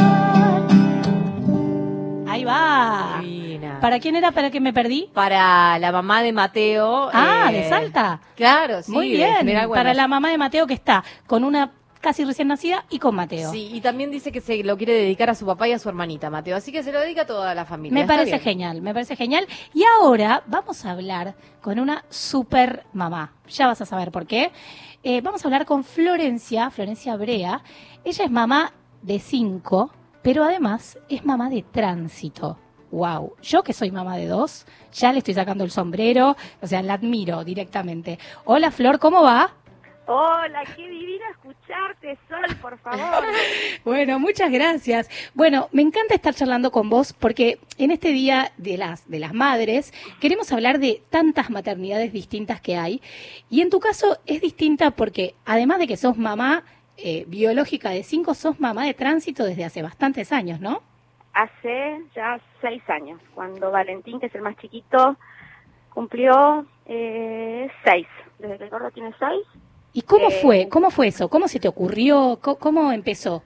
[2.28, 3.20] Ahí va.
[3.22, 3.80] Divina.
[3.80, 5.10] ¿Para quién era para que me perdí?
[5.14, 7.10] Para la mamá de Mateo.
[7.14, 8.20] Ah, eh, de Salta.
[8.36, 8.92] Claro, sí.
[8.92, 9.70] Muy bien.
[9.70, 11.72] Para la mamá de Mateo que está con una
[12.06, 13.50] casi recién nacida y con Mateo.
[13.52, 15.90] Sí, y también dice que se lo quiere dedicar a su papá y a su
[15.90, 16.56] hermanita, Mateo.
[16.56, 17.96] Así que se lo dedica a toda la familia.
[17.96, 18.42] Me Está parece bien.
[18.42, 19.48] genial, me parece genial.
[19.74, 23.34] Y ahora vamos a hablar con una super mamá.
[23.50, 24.52] Ya vas a saber por qué.
[25.02, 27.64] Eh, vamos a hablar con Florencia, Florencia Brea.
[28.04, 29.92] Ella es mamá de cinco,
[30.22, 32.60] pero además es mamá de tránsito.
[32.92, 36.84] Wow, yo que soy mamá de dos, ya le estoy sacando el sombrero, o sea,
[36.84, 38.20] la admiro directamente.
[38.46, 39.56] Hola Flor, ¿cómo va?
[40.08, 43.24] Hola, qué divino escucharte, Sol, por favor.
[43.84, 45.10] Bueno, muchas gracias.
[45.34, 49.34] Bueno, me encanta estar charlando con vos porque en este día de las de las
[49.34, 53.02] madres queremos hablar de tantas maternidades distintas que hay
[53.50, 56.64] y en tu caso es distinta porque además de que sos mamá
[56.98, 60.82] eh, biológica de cinco, sos mamá de tránsito desde hace bastantes años, ¿no?
[61.34, 65.18] Hace ya seis años, cuando Valentín, que es el más chiquito,
[65.94, 68.08] cumplió eh, seis.
[68.40, 69.46] Desde que el gordo tiene seis.
[69.96, 70.68] ¿Y cómo Eh, fue?
[70.70, 71.30] ¿Cómo fue eso?
[71.30, 72.38] ¿Cómo se te ocurrió?
[72.42, 73.44] ¿Cómo, cómo empezó?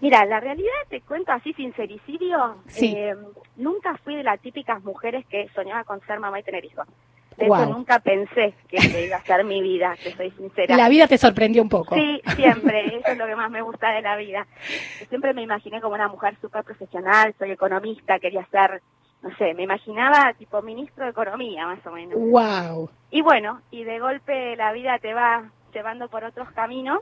[0.00, 2.94] Mira, la realidad, te cuento así, sincericidio, Sí.
[2.96, 3.16] eh,
[3.56, 6.86] nunca fui de las típicas mujeres que soñaba con ser mamá y tener hijos.
[7.36, 8.76] De hecho, nunca pensé que
[9.06, 10.76] iba a ser mi vida, te soy sincera.
[10.76, 11.94] La vida te sorprendió un poco.
[11.96, 14.46] Sí, siempre, eso es lo que más me gusta de la vida.
[15.08, 18.80] Siempre me imaginé como una mujer súper profesional, soy economista, quería ser,
[19.22, 22.18] no sé, me imaginaba tipo ministro de Economía, más o menos.
[22.18, 22.90] Wow.
[23.10, 27.00] Y bueno, y de golpe la vida te va llevando por otros caminos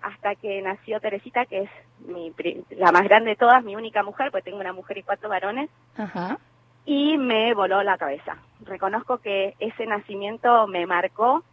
[0.00, 1.70] hasta que nació Teresita, que es
[2.06, 2.32] mi,
[2.70, 5.70] la más grande de todas, mi única mujer, pues tengo una mujer y cuatro varones,
[5.96, 6.38] Ajá.
[6.84, 8.36] y me voló la cabeza.
[8.64, 11.44] Reconozco que ese nacimiento me marcó.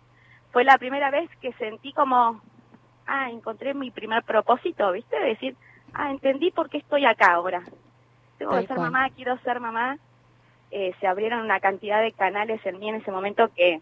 [0.52, 2.42] Fue la primera vez que sentí como,
[3.06, 5.20] ah, encontré mi primer propósito, ¿viste?
[5.20, 5.56] De decir,
[5.94, 7.62] ah, entendí por qué estoy acá ahora.
[8.40, 8.92] Tengo Tal que ser cual.
[8.92, 9.98] mamá, quiero ser mamá.
[10.72, 13.82] Eh, se abrieron una cantidad de canales en mí en ese momento que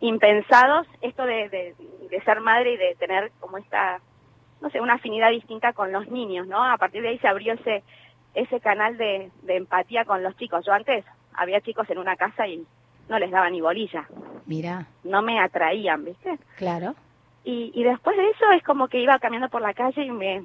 [0.00, 1.74] impensados, esto de, de,
[2.10, 4.00] de ser madre y de tener como esta,
[4.60, 6.62] no sé, una afinidad distinta con los niños, ¿no?
[6.62, 7.82] A partir de ahí se abrió ese,
[8.34, 10.64] ese canal de, de empatía con los chicos.
[10.66, 12.64] Yo antes había chicos en una casa y
[13.08, 14.06] no les daba ni bolilla,
[14.46, 16.38] Mira, no me atraían, ¿viste?
[16.56, 16.94] claro.
[17.44, 20.44] Y, y después de eso es como que iba caminando por la calle y me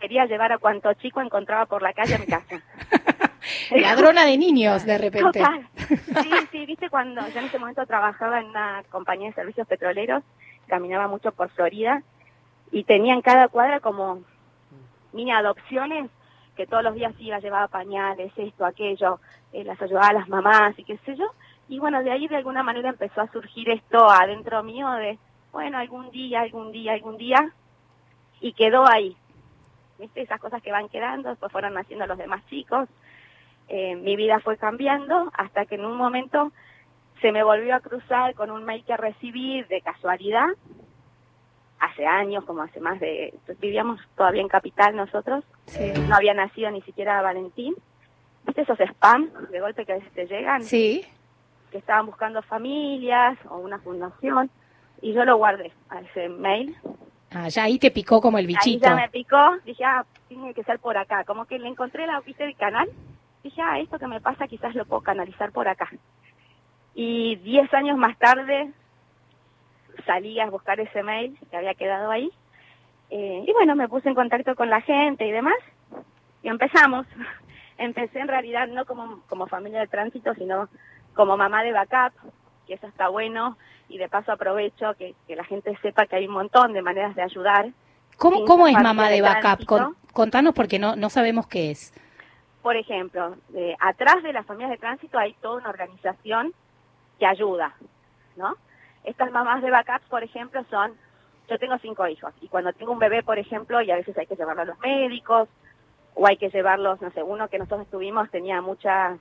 [0.00, 2.62] quería llevar a cuanto chico encontraba por la calle a mi casa.
[3.70, 5.40] Ladrona de niños, de repente.
[5.40, 5.68] Total.
[5.88, 10.22] Sí, sí, viste cuando yo en ese momento trabajaba en una compañía de servicios petroleros,
[10.66, 12.02] caminaba mucho por Florida
[12.72, 14.22] y tenía en cada cuadra como
[15.12, 16.10] mini adopciones
[16.56, 19.20] que todos los días iba, llevaba pañales, esto, aquello,
[19.52, 21.26] eh, las ayudaba a las mamás y qué sé yo.
[21.68, 25.18] Y bueno, de ahí de alguna manera empezó a surgir esto adentro mío de,
[25.52, 27.52] bueno, algún día, algún día, algún día,
[28.40, 29.16] y quedó ahí.
[29.98, 30.22] ¿Viste?
[30.22, 32.88] Esas cosas que van quedando, después fueron naciendo los demás chicos.
[33.68, 36.52] Eh, mi vida fue cambiando hasta que en un momento
[37.20, 40.46] se me volvió a cruzar con un mail que recibí de casualidad
[41.78, 43.34] hace años, como hace más de...
[43.60, 45.44] Vivíamos todavía en Capital nosotros,
[46.08, 47.74] no había nacido ni siquiera Valentín.
[48.44, 50.62] ¿Viste esos spam de golpe que a veces te llegan?
[50.62, 51.04] Sí.
[51.70, 54.50] Que estaban buscando familias o una fundación.
[55.02, 56.76] Y yo lo guardé a ese mail.
[57.38, 58.86] Ah, ya ahí te picó como el bichito.
[58.86, 59.36] Ahí ya me picó.
[59.66, 61.24] Dije, ah, tiene que ser por acá.
[61.24, 62.88] Como que le encontré la viste del canal.
[63.42, 65.90] Dije, ah, esto que me pasa quizás lo puedo canalizar por acá.
[66.94, 68.72] Y diez años más tarde
[70.06, 72.30] salí a buscar ese mail que había quedado ahí.
[73.10, 75.58] Eh, y bueno, me puse en contacto con la gente y demás.
[76.42, 77.06] Y empezamos.
[77.78, 80.70] Empecé en realidad no como, como familia de tránsito, sino
[81.12, 82.14] como mamá de backup,
[82.66, 83.56] que eso está bueno.
[83.88, 87.14] Y de paso aprovecho que, que la gente sepa que hay un montón de maneras
[87.14, 87.68] de ayudar.
[88.18, 89.64] ¿Cómo, cómo es mamá de backup?
[89.66, 91.92] Con- contanos porque no, no sabemos qué es.
[92.62, 96.52] Por ejemplo, eh, atrás de las familias de tránsito hay toda una organización
[97.18, 97.74] que ayuda,
[98.36, 98.56] ¿no?
[99.04, 100.94] Estas mamás de backup, por ejemplo, son,
[101.48, 104.26] yo tengo cinco hijos y cuando tengo un bebé, por ejemplo, y a veces hay
[104.26, 105.48] que llevarlo a los médicos
[106.14, 109.20] o hay que llevarlos, no sé, uno que nosotros tuvimos tenía muchas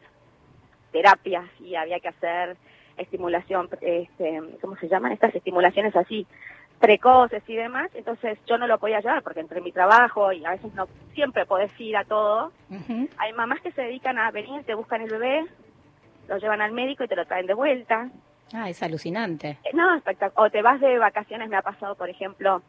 [0.92, 2.58] terapias y había que hacer
[2.98, 5.12] estimulación, este, ¿cómo se llaman?
[5.12, 6.26] Estas estimulaciones así
[6.80, 10.52] precoces y demás, entonces yo no lo podía llevar porque entre mi trabajo y a
[10.52, 12.52] veces no siempre podés ir a todo,
[13.18, 15.46] hay mamás que se dedican a venir, te buscan el bebé,
[16.28, 18.10] lo llevan al médico y te lo traen de vuelta.
[18.54, 19.58] Ah, es alucinante.
[19.64, 20.48] Eh, No, espectacular.
[20.48, 22.62] O te vas de vacaciones, me ha pasado, por ejemplo,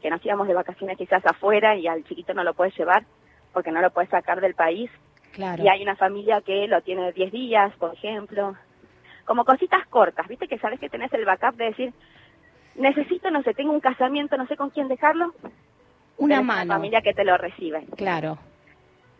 [0.00, 3.04] que nos íbamos de vacaciones quizás afuera y al chiquito no lo puedes llevar
[3.52, 4.90] porque no lo puedes sacar del país.
[5.32, 5.62] Claro.
[5.62, 8.56] Y hay una familia que lo tiene 10 días, por ejemplo.
[9.30, 10.48] Como cositas cortas, ¿viste?
[10.48, 11.92] Que sabes que tenés el backup de decir,
[12.74, 15.32] necesito, no sé, tengo un casamiento, no sé con quién dejarlo.
[16.16, 16.74] Una Tenés mano.
[16.74, 17.86] familia que te lo recibe.
[17.96, 18.38] Claro.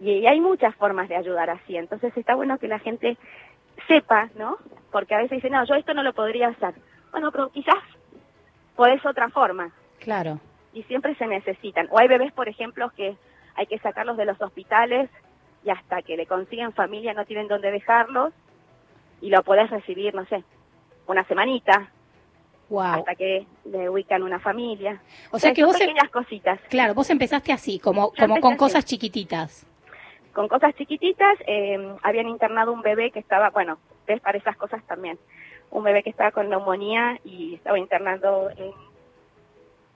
[0.00, 1.76] Y, y hay muchas formas de ayudar así.
[1.76, 3.18] Entonces está bueno que la gente
[3.86, 4.56] sepa, ¿no?
[4.90, 6.74] Porque a veces dicen, no, yo esto no lo podría hacer.
[7.12, 7.78] Bueno, pero quizás
[8.74, 9.70] podés otra forma.
[10.00, 10.40] Claro.
[10.72, 11.86] Y siempre se necesitan.
[11.92, 13.16] O hay bebés, por ejemplo, que
[13.54, 15.08] hay que sacarlos de los hospitales
[15.64, 18.34] y hasta que le consiguen familia no tienen dónde dejarlos
[19.20, 20.42] y lo podés recibir, no sé,
[21.06, 21.90] una semanita
[22.68, 22.82] Wow.
[22.82, 25.00] hasta que le ubican una familia.
[25.32, 26.60] O sea que vos em- pequeñas cositas.
[26.68, 28.58] Claro, vos empezaste así, como, Yo como con así.
[28.58, 29.66] cosas chiquititas.
[30.32, 31.36] con cosas chiquititas.
[31.48, 35.18] eh, habían internado un bebé que estaba, bueno, ves para esas cosas también.
[35.72, 38.70] Un bebé que estaba con neumonía y estaba internando en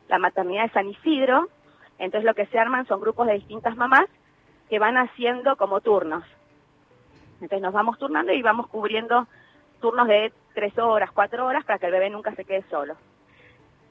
[0.08, 1.48] la maternidad de San Isidro.
[2.00, 4.06] Entonces lo que se arman son grupos de distintas mamás
[4.68, 6.24] que van haciendo como turnos.
[7.44, 9.26] Entonces nos vamos turnando y vamos cubriendo
[9.80, 12.96] turnos de tres horas, cuatro horas para que el bebé nunca se quede solo.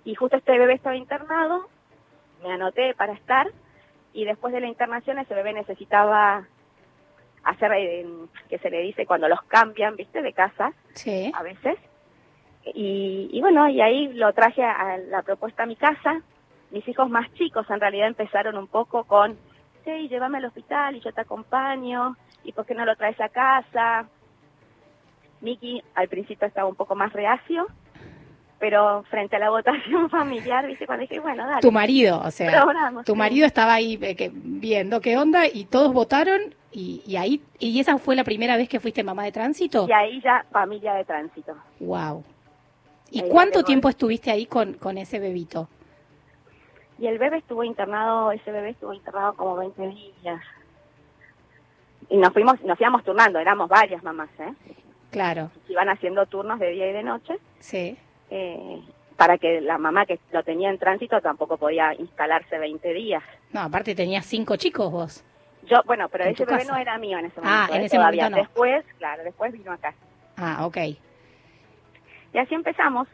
[0.06, 1.68] Y justo este bebé estaba internado,
[2.42, 3.48] me anoté para estar
[4.12, 6.46] y después de la internación ese bebé necesitaba
[7.44, 8.08] hacer, eh,
[8.50, 10.24] que se le dice cuando los cambian, ¿viste?
[10.24, 11.32] De casa, Sí.
[11.36, 11.78] a veces.
[12.74, 16.22] Y, y bueno, y ahí lo traje a, a la propuesta a mi casa.
[16.72, 19.38] Mis hijos más chicos en realidad empezaron un poco con,
[19.86, 23.30] sí, llévame al hospital y yo te acompaño, y por qué no lo traes a
[23.30, 24.06] casa.
[25.42, 27.68] Miki al principio estaba un poco más reacio,
[28.60, 31.62] pero frente a la votación familiar, viste, cuando dije, bueno, dale.
[31.62, 33.18] Tu marido, o sea, Probamos, tu sí.
[33.18, 37.80] marido estaba ahí eh, que- viendo qué onda y todos votaron y, y ahí, y
[37.80, 39.86] esa fue la primera vez que fuiste mamá de tránsito.
[39.88, 41.54] Y ahí ya familia de tránsito.
[41.80, 42.24] Wow.
[43.12, 45.68] ¿Y Ahí cuánto tiempo estuviste ahí con, con ese bebito?
[47.00, 50.42] Y el bebé estuvo internado, ese bebé estuvo internado como 20 días.
[52.10, 54.54] Y nos fuimos, nos íbamos turnando, éramos varias mamás, ¿eh?
[55.10, 57.98] Claro, Iban haciendo turnos de día y de noche, sí.
[58.32, 58.82] eh,
[59.16, 63.24] para que la mamá que lo tenía en tránsito tampoco podía instalarse 20 días.
[63.52, 65.24] No, aparte tenías cinco chicos vos.
[65.66, 66.72] Yo, bueno, pero ese bebé casa.
[66.74, 67.76] no era mío en ese Ah, momento.
[67.76, 67.86] en ¿eh?
[67.86, 68.24] ese Todavía.
[68.24, 68.44] momento no.
[68.44, 69.94] Después, claro, después vino acá.
[70.36, 70.78] Ah, ok.
[72.34, 73.08] Y así empezamos.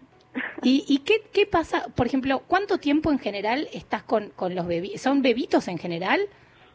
[0.62, 1.88] ¿Y, y qué, qué pasa?
[1.96, 5.02] Por ejemplo, ¿cuánto tiempo en general estás con, con los bebitos?
[5.02, 6.22] ¿Son bebitos en general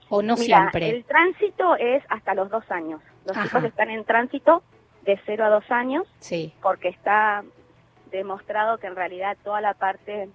[0.08, 0.90] o no Mira, siempre?
[0.90, 3.00] el tránsito es hasta los dos años.
[3.26, 3.46] Los Ajá.
[3.46, 4.62] chicos están en tránsito
[5.02, 6.06] de 0 a 2 años.
[6.18, 6.52] Sí.
[6.62, 7.44] porque está
[8.10, 10.28] demostrado que en realidad toda la parte,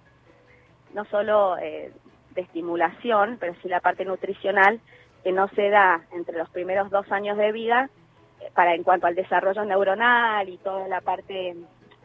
[0.94, 1.92] no solo eh,
[2.34, 4.80] de estimulación, pero sí la parte nutricional,
[5.24, 7.90] que no se da entre los primeros dos años de vida,
[8.40, 11.56] eh, para en cuanto al desarrollo neuronal y toda la parte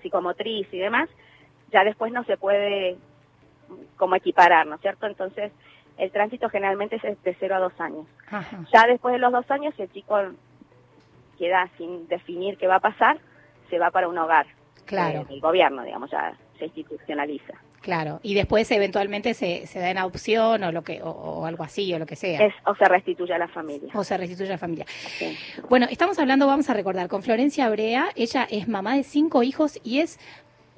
[0.09, 1.09] psicomotriz y demás,
[1.71, 2.93] ya después no se puede
[3.69, 5.07] mm, como equiparar, ¿no es cierto?
[5.07, 5.51] Entonces,
[5.97, 8.05] el tránsito generalmente es de 0 a 2 años.
[8.29, 8.59] Ajá.
[8.71, 10.15] Ya después de los dos años, si el chico
[11.39, 13.17] queda sin definir qué va a pasar,
[13.69, 14.45] se va para un hogar
[14.85, 15.21] Claro.
[15.21, 17.53] eh, del gobierno, digamos, ya se institucionaliza.
[17.85, 21.63] Claro, y después eventualmente se, se da en adopción o lo que o, o algo
[21.63, 22.43] así o lo que sea.
[22.43, 23.91] Es, o se restituye a la familia.
[23.93, 24.87] O se restituye a la familia.
[25.69, 28.07] Bueno, estamos hablando, vamos a recordar, con Florencia Brea.
[28.15, 30.17] Ella es mamá de cinco hijos y es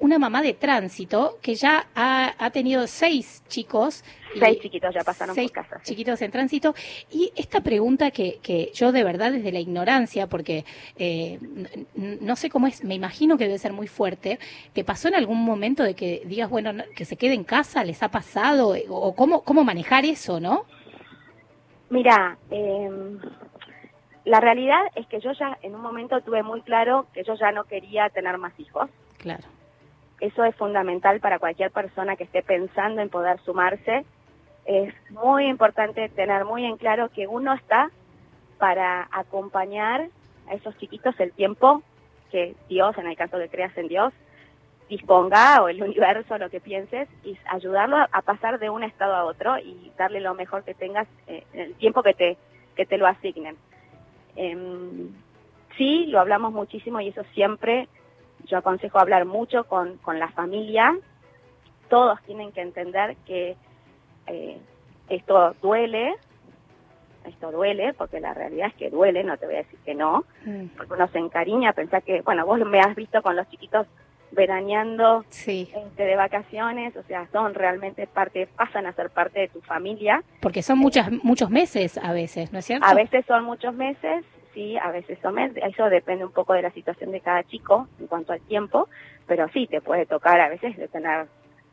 [0.00, 4.04] una mamá de tránsito que ya ha, ha tenido seis chicos.
[4.38, 5.80] Seis chiquitos ya pasaron seis por casa.
[5.82, 5.90] sí.
[5.92, 6.74] chiquitos en tránsito.
[7.10, 10.64] Y esta pregunta que, que yo de verdad desde la ignorancia, porque
[10.96, 11.38] eh,
[11.94, 14.38] no sé cómo es, me imagino que debe ser muy fuerte,
[14.72, 17.82] ¿te pasó en algún momento de que digas, bueno, no- que se quede en casa,
[17.84, 18.76] les ha pasado?
[18.90, 20.64] ¿O cómo, cómo manejar eso, no?
[21.90, 22.90] Mira, eh,
[24.26, 27.50] la realidad es que yo ya en un momento tuve muy claro que yo ya
[27.50, 28.90] no quería tener más hijos.
[29.16, 29.44] Claro.
[30.20, 34.04] Eso es fundamental para cualquier persona que esté pensando en poder sumarse.
[34.64, 37.90] Es muy importante tener muy en claro que uno está
[38.58, 40.08] para acompañar
[40.48, 41.82] a esos chiquitos el tiempo
[42.30, 44.12] que Dios, en el caso que creas en Dios,
[44.88, 49.24] disponga o el universo, lo que pienses, y ayudarlo a, pasar de un estado a
[49.24, 52.36] otro y darle lo mejor que tengas eh, el tiempo que te,
[52.74, 53.56] que te lo asignen.
[54.36, 55.10] Em,
[55.76, 57.88] sí, lo hablamos muchísimo y eso siempre
[58.44, 60.96] yo aconsejo hablar mucho con, con la familia.
[61.88, 63.56] Todos tienen que entender que
[64.26, 64.58] eh,
[65.08, 66.14] esto duele,
[67.24, 70.24] esto duele, porque la realidad es que duele, no te voy a decir que no,
[70.76, 73.86] porque uno se encariña, pensar que, bueno, vos me has visto con los chiquitos
[74.30, 75.70] veraneando Sí.
[75.74, 80.22] este, de vacaciones, o sea, son realmente parte, pasan a ser parte de tu familia.
[80.40, 82.86] Porque son muchas, muchos meses a veces, ¿no es cierto?
[82.86, 84.24] A veces son muchos meses,
[84.58, 85.62] sí, a veces son meses.
[85.64, 88.88] Eso depende un poco de la situación de cada chico en cuanto al tiempo,
[89.28, 91.28] pero sí, te puede tocar a veces de tener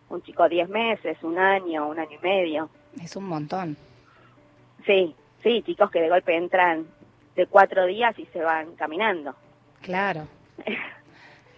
[0.09, 2.69] un chico 10 meses, un año, un año y medio.
[3.01, 3.75] Es un montón.
[4.85, 6.85] Sí, sí, chicos que de golpe entran
[7.35, 9.33] de cuatro días y se van caminando.
[9.81, 10.27] Claro.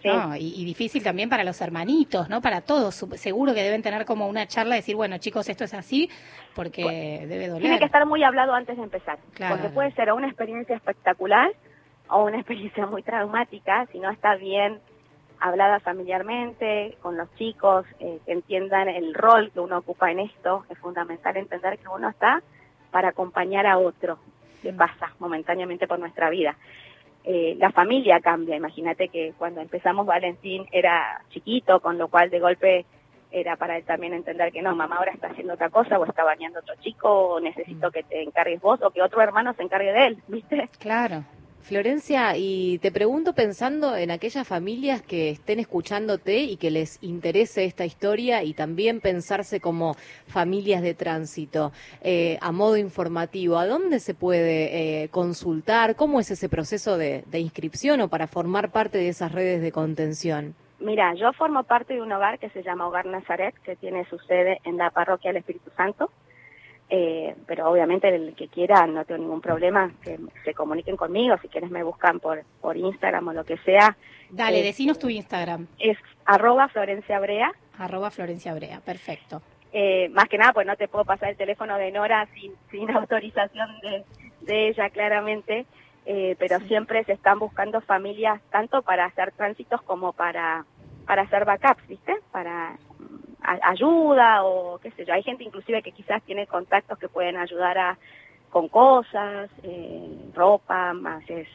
[0.02, 0.08] Sí.
[0.08, 2.40] No, y, y difícil también para los hermanitos, ¿no?
[2.40, 2.94] Para todos.
[3.16, 6.08] Seguro que deben tener como una charla y decir, bueno, chicos, esto es así,
[6.54, 7.62] porque debe doler.
[7.62, 9.56] Tiene que estar muy hablado antes de empezar, Claro.
[9.56, 11.50] porque puede ser una experiencia espectacular
[12.08, 14.78] o una experiencia muy traumática si no está bien
[15.40, 20.64] hablada familiarmente con los chicos, eh, que entiendan el rol que uno ocupa en esto.
[20.68, 22.42] Es fundamental entender que uno está
[22.90, 24.18] para acompañar a otro
[24.62, 26.56] que pasa momentáneamente por nuestra vida.
[27.24, 28.56] Eh, la familia cambia.
[28.56, 32.86] Imagínate que cuando empezamos Valentín era chiquito, con lo cual de golpe
[33.30, 36.24] era para él también entender que no, mamá ahora está haciendo otra cosa o está
[36.24, 39.92] bañando otro chico o necesito que te encargues vos o que otro hermano se encargue
[39.92, 40.68] de él, ¿viste?
[40.78, 41.24] Claro.
[41.62, 47.64] Florencia, y te pregunto pensando en aquellas familias que estén escuchándote y que les interese
[47.64, 49.94] esta historia y también pensarse como
[50.26, 55.94] familias de tránsito eh, a modo informativo, ¿a dónde se puede eh, consultar?
[55.94, 59.72] ¿Cómo es ese proceso de, de inscripción o para formar parte de esas redes de
[59.72, 60.54] contención?
[60.80, 64.18] Mira, yo formo parte de un hogar que se llama Hogar Nazaret, que tiene su
[64.20, 66.10] sede en la parroquia del Espíritu Santo.
[66.90, 71.48] Eh, pero obviamente el que quiera, no tengo ningún problema, que se comuniquen conmigo, si
[71.48, 73.96] quieres me buscan por, por Instagram o lo que sea.
[74.30, 75.66] Dale, Eh, decinos tu Instagram.
[75.78, 77.52] Es arroba Florencia Brea.
[77.78, 79.42] Arroba Florencia Brea, perfecto.
[79.72, 82.90] Eh, más que nada, pues no te puedo pasar el teléfono de Nora sin, sin
[82.96, 84.04] autorización de,
[84.40, 85.66] de ella, claramente.
[86.06, 90.64] Eh, pero siempre se están buscando familias tanto para hacer tránsitos como para,
[91.06, 92.14] para hacer backups, ¿viste?
[92.32, 92.78] Para
[93.42, 95.14] ayuda o qué sé yo.
[95.14, 97.98] Hay gente inclusive que quizás tiene contactos que pueden ayudar a
[98.50, 101.48] con cosas, eh, ropa, más es,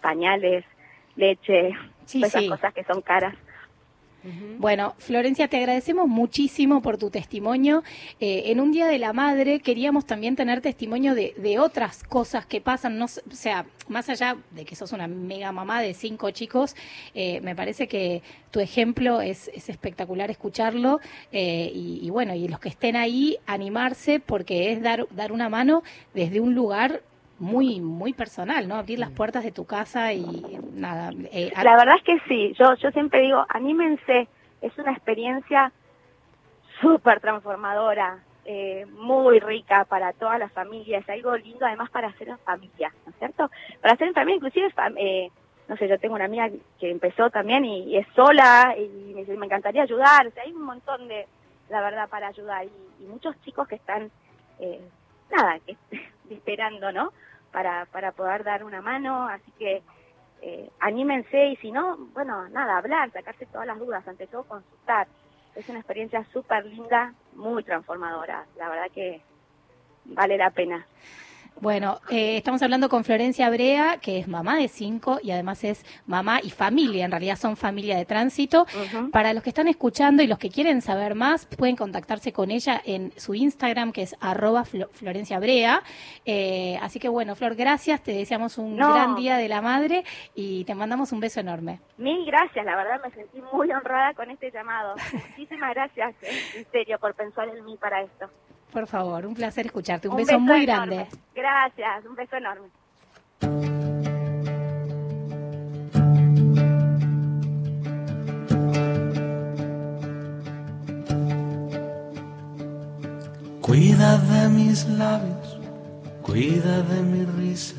[0.00, 0.64] pañales,
[1.16, 1.72] leche,
[2.04, 2.48] Sí, todas esas sí.
[2.48, 3.34] cosas que son caras.
[4.58, 7.82] Bueno, Florencia, te agradecemos muchísimo por tu testimonio.
[8.20, 12.60] Eh, en un Día de la Madre queríamos también tener testimonio de, otras cosas que
[12.60, 16.76] pasan, no, o sea, más allá de que sos una mega mamá de cinco chicos,
[17.14, 21.00] eh, me parece que tu ejemplo es, es espectacular escucharlo
[21.32, 25.82] eh, y, bueno, y los que estén ahí, animarse porque es dar una mano
[26.14, 27.02] desde un lugar
[27.40, 28.76] muy muy personal, ¿no?
[28.76, 31.10] Abrir las puertas de tu casa y nada.
[31.32, 34.28] eh, La verdad es que sí, yo, yo siempre digo, anímense,
[34.60, 35.72] es una experiencia
[36.80, 42.38] súper transformadora, eh, muy rica para todas las familias, algo lindo además para hacer en
[42.38, 43.50] familia, ¿no es cierto?
[43.80, 45.30] Para hacer en familia, inclusive, fam- eh,
[45.68, 46.48] no sé, yo tengo una amiga
[46.78, 50.42] que empezó también y, y es sola y me dice, me encantaría ayudar, o sea,
[50.44, 51.26] hay un montón de,
[51.68, 54.10] la verdad, para ayudar y, y muchos chicos que están,
[54.58, 54.80] eh,
[55.30, 55.76] nada, que
[56.30, 57.12] esperando, ¿no?
[57.52, 59.82] Para, para poder dar una mano, así que
[60.42, 65.06] eh, anímense y si no, bueno, nada, hablar, sacarse todas las dudas, ante todo consultar.
[65.54, 69.20] Es una experiencia súper linda, muy transformadora, la verdad que
[70.04, 70.86] vale la pena.
[71.60, 75.84] Bueno, eh, estamos hablando con Florencia Brea, que es mamá de cinco y además es
[76.06, 78.66] mamá y familia, en realidad son familia de tránsito.
[79.12, 82.80] Para los que están escuchando y los que quieren saber más, pueden contactarse con ella
[82.86, 85.82] en su Instagram, que es arroba Flo- Florencia Brea.
[86.24, 88.94] Eh, así que bueno, Flor, gracias, te deseamos un No.
[88.94, 90.04] gran día de la madre
[90.34, 91.80] y te mandamos un beso enorme.
[91.98, 94.94] Mil gracias, la verdad me sentí muy honrada con este llamado.
[95.36, 96.14] Muchísimas gracias,
[96.56, 98.30] en serio, por pensar en mí para esto.
[98.72, 100.06] Por favor, un placer escucharte.
[100.06, 100.94] Un, Un beso, muy enorme.
[100.94, 101.06] grande.
[101.40, 102.68] Gracias, un beso enorme.
[113.62, 115.58] Cuida de mis labios,
[116.20, 117.76] cuida de mi risa,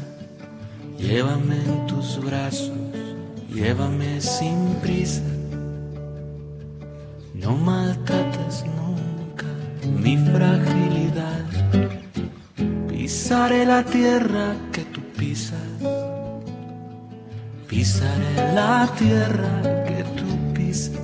[0.98, 2.72] llévame en tus brazos,
[3.54, 5.22] llévame sin prisa.
[7.36, 9.46] No maltrates nunca
[9.86, 12.01] mi fragilidad,
[13.02, 15.72] pisaré la tierra que tú pisas,
[17.68, 19.54] pisaré la tierra
[19.88, 21.02] que tú pisas.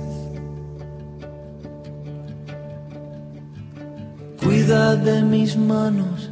[4.40, 6.30] Cuida de mis manos,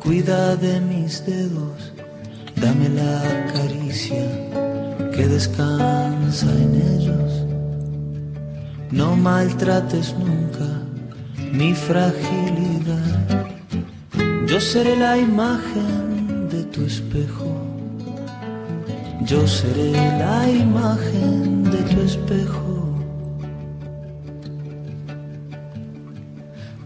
[0.00, 1.92] cuida de mis dedos,
[2.54, 3.18] dame la
[3.52, 4.24] caricia
[5.14, 7.32] que descansa en ellos.
[8.92, 10.68] No maltrates nunca
[11.52, 13.41] mi fragilidad.
[14.52, 17.56] Yo seré la imagen de tu espejo.
[19.24, 22.98] Yo seré la imagen de tu espejo.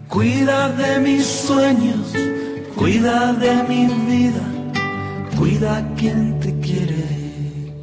[0.06, 2.12] Cuida de mis sueños,
[2.76, 4.46] cuida de mi vida,
[5.36, 7.04] cuida a quien te quiere,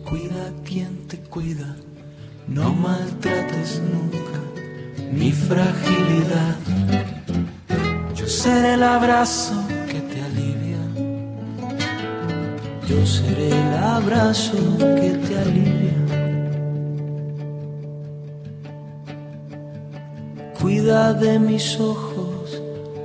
[0.09, 1.75] cuida a quien te cuida.
[2.47, 4.39] No maltrates nunca
[5.11, 6.55] mi fragilidad.
[8.15, 9.72] Yo seré el abrazo
[12.87, 15.93] Yo seré el abrazo que te alivia.
[20.59, 22.61] Cuida de mis ojos,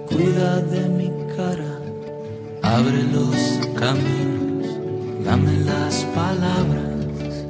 [0.09, 1.75] cuida de mi cara.
[2.63, 3.37] Abre los
[3.79, 4.67] caminos,
[5.25, 7.47] dame las palabras.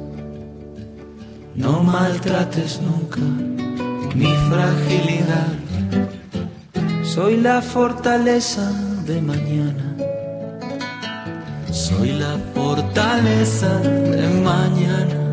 [1.55, 3.21] No maltrates nunca
[4.15, 5.53] mi fragilidad.
[7.03, 8.71] Soy la fortaleza
[9.05, 10.08] de mañana.
[11.71, 15.28] Soy la fortaleza de mañana.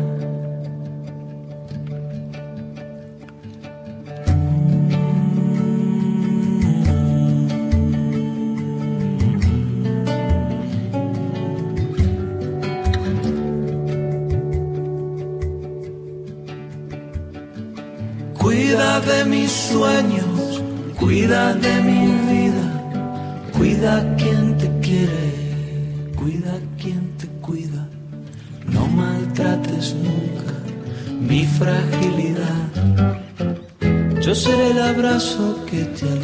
[34.97, 36.16] Abrazo que te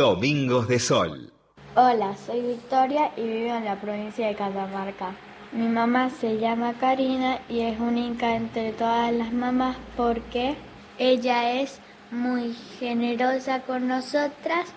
[0.00, 1.30] Domingos de Sol.
[1.76, 5.14] Hola, soy Victoria y vivo en la provincia de Catamarca.
[5.52, 10.56] Mi mamá se llama Karina y es única entre todas las mamás porque
[10.98, 14.70] ella es muy generosa con nosotras,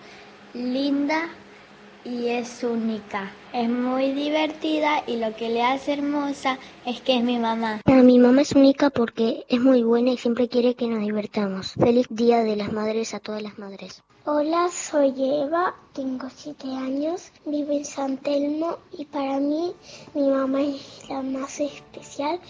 [0.52, 1.30] linda
[2.04, 3.32] y es única.
[3.54, 7.80] Es muy divertida y lo que le hace hermosa es que es mi mamá.
[7.86, 11.72] Ah, mi mamá es única porque es muy buena y siempre quiere que nos divertamos.
[11.72, 14.04] Feliz Día de las Madres a todas las madres.
[14.26, 19.74] Hola, soy Eva, tengo 7 años, vivo en San Telmo y para mí
[20.14, 22.40] mi mamá es la más especial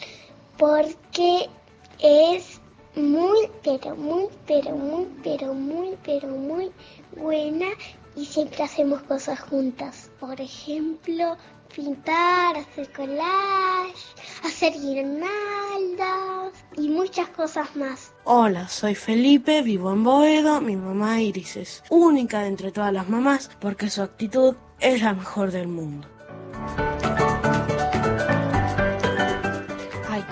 [0.56, 1.50] porque
[1.98, 2.60] es
[2.94, 6.70] muy, pero muy, pero muy, pero muy, pero muy
[7.16, 7.66] buena
[8.14, 10.12] y siempre hacemos cosas juntas.
[10.20, 11.36] Por ejemplo,
[11.74, 14.14] pintar, hacer collage,
[14.44, 18.13] hacer guirnaldas y muchas cosas más.
[18.26, 20.62] Hola, soy Felipe, vivo en Boedo.
[20.62, 25.12] Mi mamá Iris es única de entre todas las mamás porque su actitud es la
[25.12, 26.08] mejor del mundo.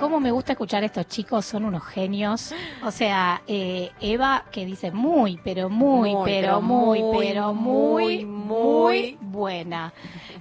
[0.02, 2.52] cómo me gusta escuchar a estos chicos, son unos genios.
[2.84, 8.24] O sea, eh, Eva que dice muy, pero muy, Muy, pero muy, pero muy, muy,
[8.24, 9.92] muy buena.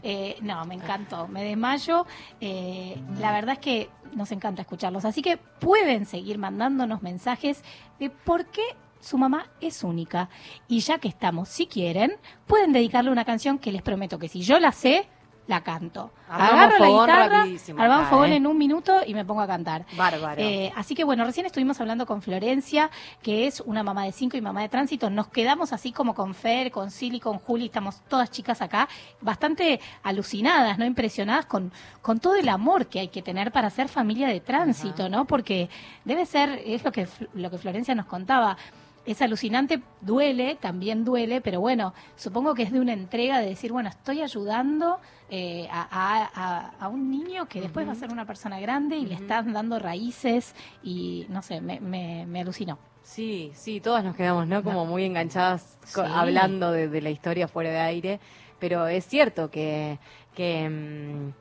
[0.02, 2.08] Eh, no, me encantó, me desmayo.
[2.40, 5.06] Eh, la verdad es que nos encanta escucharlos.
[5.06, 7.64] Así que pueden seguir mandándonos mensajes
[8.00, 8.62] de por qué
[9.00, 10.30] su mamá es única.
[10.68, 12.14] Y ya que estamos, si quieren,
[12.48, 15.08] pueden dedicarle una canción que les prometo que si yo la sé,
[15.52, 16.12] la canto.
[16.30, 18.36] Armamos Agarro la fogón guitarra, rapidísimo armamos acá, fogón ¿eh?
[18.38, 19.86] en un minuto y me pongo a cantar.
[19.98, 20.42] Bárbaro.
[20.42, 22.90] Eh, así que bueno, recién estuvimos hablando con Florencia,
[23.22, 25.10] que es una mamá de cinco y mamá de tránsito.
[25.10, 28.88] Nos quedamos así como con Fer, con Silly, con Juli, estamos todas chicas acá,
[29.20, 30.86] bastante alucinadas, ¿no?
[30.86, 31.72] Impresionadas con,
[32.02, 35.26] con todo el amor que hay que tener para ser familia de tránsito, ¿no?
[35.26, 35.70] Porque
[36.06, 38.58] debe ser, es lo que, lo que Florencia nos contaba.
[39.06, 43.72] Es alucinante, duele, también duele, pero bueno, supongo que es de una entrega de decir,
[43.72, 45.00] bueno, estoy ayudando
[45.30, 49.16] eh, a, a- un niño que después va a ser una persona grande y le
[49.16, 50.54] están dando raíces
[50.84, 52.78] y no sé, me, me, me alucinó.
[53.02, 54.62] Sí, sí, todas nos quedamos, ¿no?
[54.64, 56.02] Como muy enganchadas Sí.
[56.14, 58.20] hablando de, de la historia fuera de aire,
[58.60, 59.98] pero es cierto que,
[60.36, 61.34] que mm,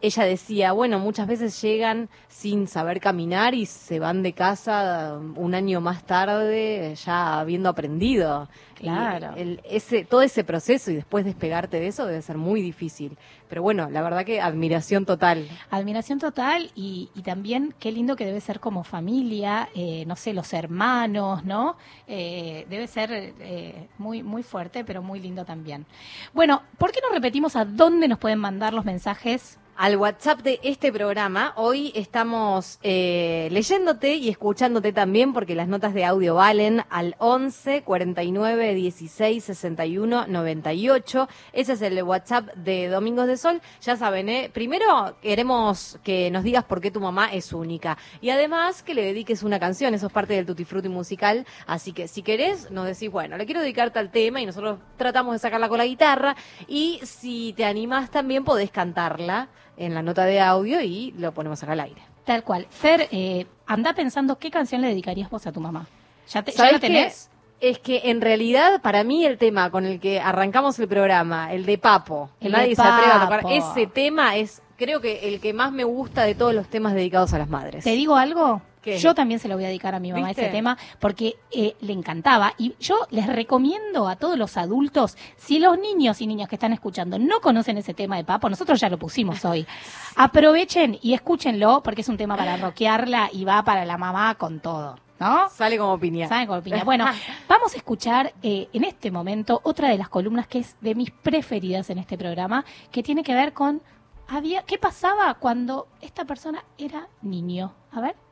[0.00, 5.36] ella decía, bueno, muchas veces llegan sin saber caminar y se van de casa um,
[5.36, 8.48] un año más tarde ya habiendo aprendido.
[8.76, 9.32] Claro.
[9.36, 13.18] Y el- ese, todo ese proceso y después despegarte de eso debe ser muy difícil.
[13.48, 15.48] Pero bueno, la verdad que admiración total.
[15.70, 20.32] Admiración total y, y también qué lindo que debe ser como familia, eh, no sé,
[20.32, 21.76] los hermanos, ¿no?
[22.06, 25.86] Eh, debe ser eh, muy, muy fuerte, pero muy lindo también.
[26.32, 29.58] Bueno, ¿por qué no repetimos a dónde nos pueden mandar los mensajes?
[29.78, 31.52] Al WhatsApp de este programa.
[31.54, 37.82] Hoy estamos eh, leyéndote y escuchándote también porque las notas de audio valen al 11
[37.82, 41.28] 49 16 61 98.
[41.52, 43.62] Ese es el WhatsApp de Domingos de Sol.
[43.80, 44.50] Ya saben, ¿eh?
[44.52, 49.04] primero queremos que nos digas por qué tu mamá es única y además que le
[49.04, 49.94] dediques una canción.
[49.94, 51.46] Eso es parte del Tutti Frutti musical.
[51.68, 55.34] Así que si querés, nos decís, bueno, le quiero dedicar tal tema y nosotros tratamos
[55.34, 56.34] de sacarla con la guitarra.
[56.66, 59.48] Y si te animás también podés cantarla
[59.78, 62.02] en la nota de audio y lo ponemos acá al aire.
[62.24, 62.66] Tal cual.
[62.68, 65.86] Fer, eh, anda pensando qué canción le dedicarías vos a tu mamá.
[66.28, 67.30] ¿Ya, te, ya ¿Sabés la tenés?
[67.60, 67.70] qué?
[67.70, 71.66] Es que en realidad, para mí, el tema con el que arrancamos el programa, el
[71.66, 75.40] de Papo, El nadie de se atreve a tocar, ese tema es, creo que el
[75.40, 77.82] que más me gusta de todos los temas dedicados a las madres.
[77.82, 78.62] ¿Te digo algo?
[78.80, 78.98] ¿Qué?
[78.98, 80.42] Yo también se lo voy a dedicar a mi mamá ¿Viste?
[80.42, 82.54] ese tema porque eh, le encantaba.
[82.58, 86.72] Y yo les recomiendo a todos los adultos, si los niños y niñas que están
[86.72, 89.66] escuchando no conocen ese tema de Papo, nosotros ya lo pusimos hoy,
[90.16, 94.60] aprovechen y escúchenlo porque es un tema para rockearla y va para la mamá con
[94.60, 94.96] todo.
[95.20, 95.48] ¿No?
[95.50, 96.28] Sale como piña.
[96.28, 96.84] Sale como piña.
[96.84, 97.04] Bueno,
[97.48, 101.10] vamos a escuchar eh, en este momento otra de las columnas que es de mis
[101.10, 103.82] preferidas en este programa, que tiene que ver con
[104.28, 107.72] había qué pasaba cuando esta persona era niño.
[107.90, 108.27] A ver.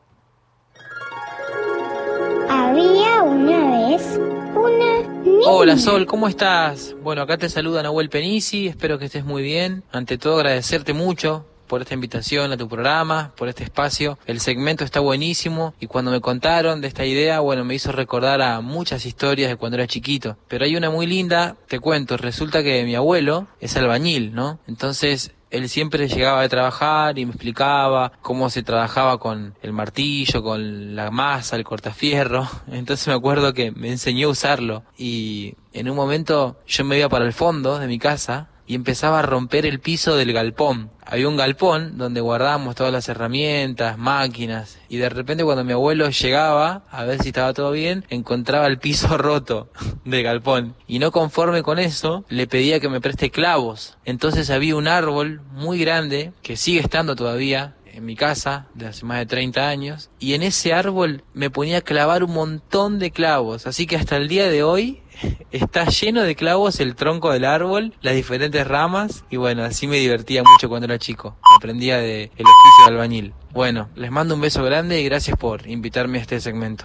[2.49, 4.19] Había una vez
[4.55, 5.49] una niña.
[5.49, 6.95] Hola Sol, ¿cómo estás?
[7.03, 9.83] Bueno, acá te saluda Nahuel Penisi, espero que estés muy bien.
[9.93, 14.19] Ante todo agradecerte mucho por esta invitación a tu programa, por este espacio.
[14.27, 18.41] El segmento está buenísimo y cuando me contaron de esta idea, bueno, me hizo recordar
[18.43, 20.37] a muchas historias de cuando era chiquito.
[20.49, 24.59] Pero hay una muy linda, te cuento, resulta que mi abuelo es albañil, ¿no?
[24.67, 30.43] Entonces él siempre llegaba de trabajar y me explicaba cómo se trabajaba con el martillo,
[30.43, 32.49] con la masa, el cortafierro.
[32.71, 37.09] Entonces me acuerdo que me enseñó a usarlo y en un momento yo me iba
[37.09, 40.91] para el fondo de mi casa y empezaba a romper el piso del galpón.
[41.05, 46.11] Había un galpón donde guardábamos todas las herramientas, máquinas, y de repente cuando mi abuelo
[46.11, 49.71] llegaba a ver si estaba todo bien, encontraba el piso roto
[50.05, 50.75] del galpón.
[50.89, 53.97] Y no conforme con eso, le pedía que me preste clavos.
[54.05, 59.07] Entonces había un árbol muy grande, que sigue estando todavía, en mi casa de hace
[59.07, 63.11] más de 30 años y en ese árbol me ponía a clavar un montón de
[63.11, 65.01] clavos, así que hasta el día de hoy
[65.51, 69.97] está lleno de clavos el tronco del árbol, las diferentes ramas y bueno, así me
[69.97, 73.35] divertía mucho cuando era chico, aprendía de el oficio de albañil.
[73.53, 76.85] Bueno, les mando un beso grande y gracias por invitarme a este segmento.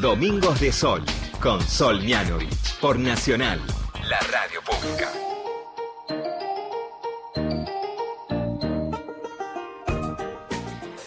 [0.00, 1.02] Domingos de Sol,
[1.40, 3.60] con Sol Mianovich, por Nacional,
[4.08, 5.25] la radio pública.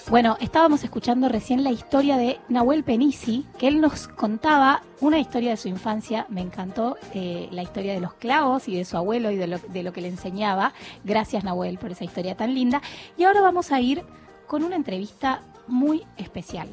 [0.10, 5.52] Bueno, estábamos escuchando recién la historia de Nahuel Penisi, que él nos contaba una historia
[5.52, 6.26] de su infancia.
[6.30, 9.60] Me encantó eh, la historia de los clavos y de su abuelo y de lo,
[9.60, 10.73] de lo que le enseñaba.
[11.03, 12.81] Gracias, Nahuel, por esa historia tan linda.
[13.18, 14.03] Y ahora vamos a ir
[14.48, 16.69] con una entrevista muy especial.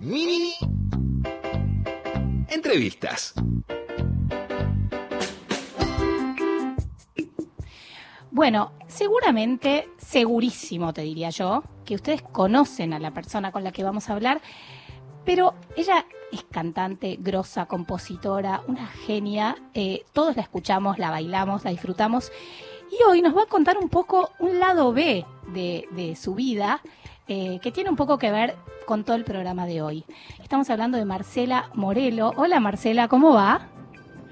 [0.00, 0.52] Mini
[2.48, 3.32] entrevistas.
[8.40, 13.84] Bueno, seguramente, segurísimo te diría yo, que ustedes conocen a la persona con la que
[13.84, 14.40] vamos a hablar,
[15.26, 21.70] pero ella es cantante, grosa, compositora, una genia, eh, todos la escuchamos, la bailamos, la
[21.70, 22.32] disfrutamos,
[22.90, 26.80] y hoy nos va a contar un poco un lado B de, su vida,
[27.28, 28.56] eh, que tiene un poco que ver
[28.86, 30.06] con todo el programa de hoy.
[30.42, 32.32] Estamos hablando de Marcela Morelo.
[32.38, 33.68] Hola Marcela, ¿cómo va?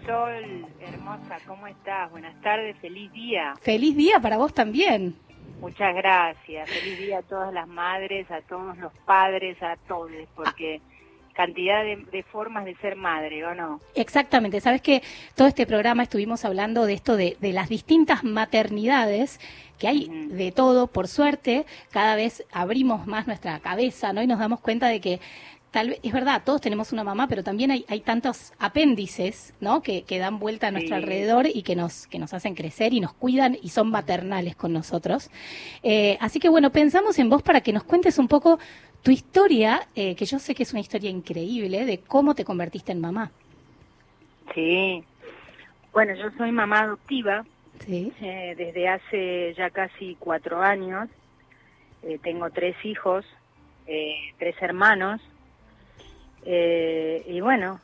[0.09, 2.10] Sol, hermosa, ¿cómo estás?
[2.10, 3.52] Buenas tardes, feliz día.
[3.60, 5.14] Feliz día para vos también.
[5.60, 10.80] Muchas gracias, feliz día a todas las madres, a todos los padres, a todos, porque
[11.35, 13.82] cantidad de, de formas de ser madre, ¿o no?
[13.94, 15.02] Exactamente, sabes que
[15.35, 19.39] todo este programa estuvimos hablando de esto de, de las distintas maternidades
[19.78, 24.22] que hay de todo, por suerte, cada vez abrimos más nuestra cabeza, ¿no?
[24.22, 25.20] Y nos damos cuenta de que
[25.70, 29.82] tal vez, es verdad, todos tenemos una mamá, pero también hay, hay tantos apéndices, ¿no?
[29.82, 31.02] Que, que dan vuelta a nuestro Sí.
[31.02, 34.72] alrededor y que nos, que nos hacen crecer y nos cuidan y son maternales con
[34.72, 35.30] nosotros.
[35.82, 38.58] Eh, así que bueno, pensamos en vos para que nos cuentes un poco
[39.02, 42.92] tu historia, eh, que yo sé que es una historia increíble, de cómo te convertiste
[42.92, 43.30] en mamá.
[44.54, 45.04] Sí.
[45.92, 47.44] Bueno, yo soy mamá adoptiva
[47.86, 48.12] Sí.
[48.20, 51.08] eh, desde hace ya casi cuatro años.
[52.22, 53.24] Tengo tres hijos,
[53.86, 55.20] eh, tres hermanos.
[56.50, 57.78] Eh, y bueno,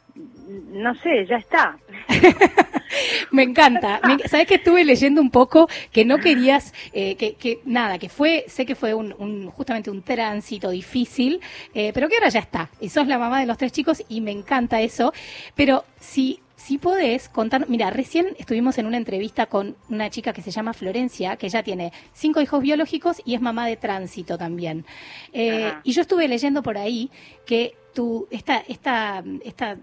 [0.47, 1.77] no sé, ya está.
[3.31, 4.01] Me encanta.
[4.27, 8.45] Sabes que estuve leyendo un poco que no querías, eh, que, que nada, que fue,
[8.47, 11.41] sé que fue un, un- justamente un tránsito difícil,
[11.75, 12.71] eh, pero que ahora ya está.
[12.81, 15.13] Y sos la mamá de los tres chicos y me encanta eso.
[15.57, 20.41] Pero si, si podés contar, mira, recién estuvimos en una entrevista con una chica que
[20.43, 24.87] se llama Florencia, que ella tiene cinco hijos biológicos y es mamá de tránsito también.
[25.33, 27.11] Eh, y yo estuve leyendo por ahí
[27.47, 29.77] que tu, esta, esta, esta,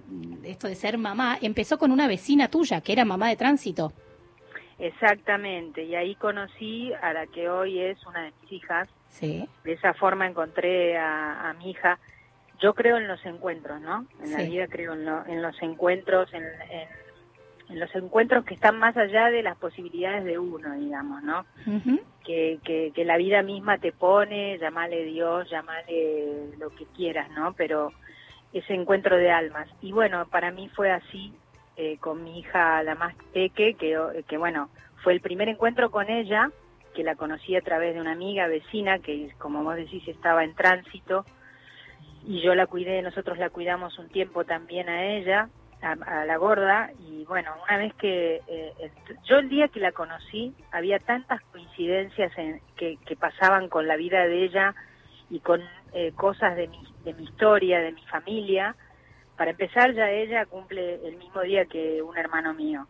[0.44, 3.94] esto de ser mamá empezó con una vecina tuya que era mamá de tránsito.
[4.78, 5.84] Exactamente.
[5.84, 8.90] Y ahí conocí a la que hoy es una de mis hijas.
[9.10, 9.48] Sí.
[9.64, 12.00] De esa forma encontré a, a mi hija.
[12.60, 14.06] Yo creo en los encuentros, ¿no?
[14.24, 16.88] En la vida creo en, lo- en los encuentros, en, en-
[17.72, 21.46] en los encuentros que están más allá de las posibilidades de uno, digamos, ¿no?
[22.24, 27.54] que, que, que la vida misma te pone, llamale Dios, llamale lo que quieras, ¿no?
[27.54, 27.92] Pero
[28.54, 29.68] ese encuentro de almas.
[29.82, 31.34] Y bueno, para mí fue así
[31.78, 34.70] eh, con mi hija, la más peque, que, que bueno,
[35.04, 36.52] fue el primer encuentro con ella,
[36.94, 40.54] que la conocí a través de una amiga vecina, que como vos decís estaba en
[40.54, 41.26] tránsito,
[42.26, 45.50] y yo la cuidé, nosotros la cuidamos un tiempo también a ella,
[45.82, 45.92] a,
[46.22, 49.92] a la gorda, y bueno, una vez que eh, el- yo el día que la
[49.92, 54.76] conocí, había tantas coincidencias en- que, que pasaban con la vida de ella
[55.30, 55.62] y con
[55.94, 58.76] eh, cosas de mi, de mi historia, de mi familia.
[59.38, 62.88] Para empezar, ya ella cumple el mismo día que un hermano mío,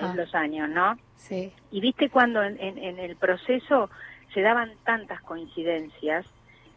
[0.00, 0.96] en los años, ¿no?
[1.16, 1.52] Sí.
[1.70, 3.90] Y viste cuando en, en- en el proceso
[4.34, 6.24] se daban tantas coincidencias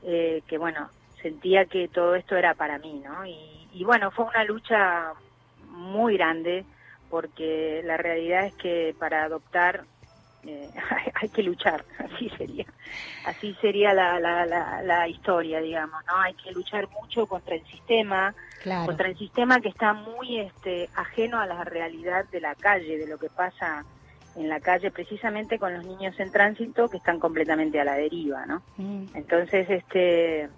[0.04, 0.90] eh, que, bueno,
[1.22, 3.26] sentía que todo esto era para mí, ¿no?
[3.26, 5.14] Y, y bueno, fue una lucha
[5.76, 6.66] muy grande
[7.10, 9.86] porque la realidad es que para adoptar
[10.44, 10.70] eh,
[11.22, 12.66] hay, que luchar, así sería.
[13.26, 16.18] Así sería la, la, la, la historia, digamos, ¿no?
[16.18, 18.88] Hay que luchar mucho contra el sistema, Claro.
[18.88, 23.08] contra el sistema que está muy este, ajeno a la realidad de la calle, de
[23.08, 23.86] lo que pasa
[24.36, 28.46] en la calle, precisamente con los niños en tránsito que están completamente a la deriva,
[28.46, 28.64] ¿no?
[28.78, 29.06] Mm.
[29.14, 30.50] Entonces, este,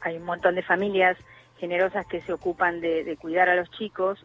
[0.00, 1.16] hay un montón de familias
[1.62, 4.18] generosas que se ocupan de, de cuidar a los chicos,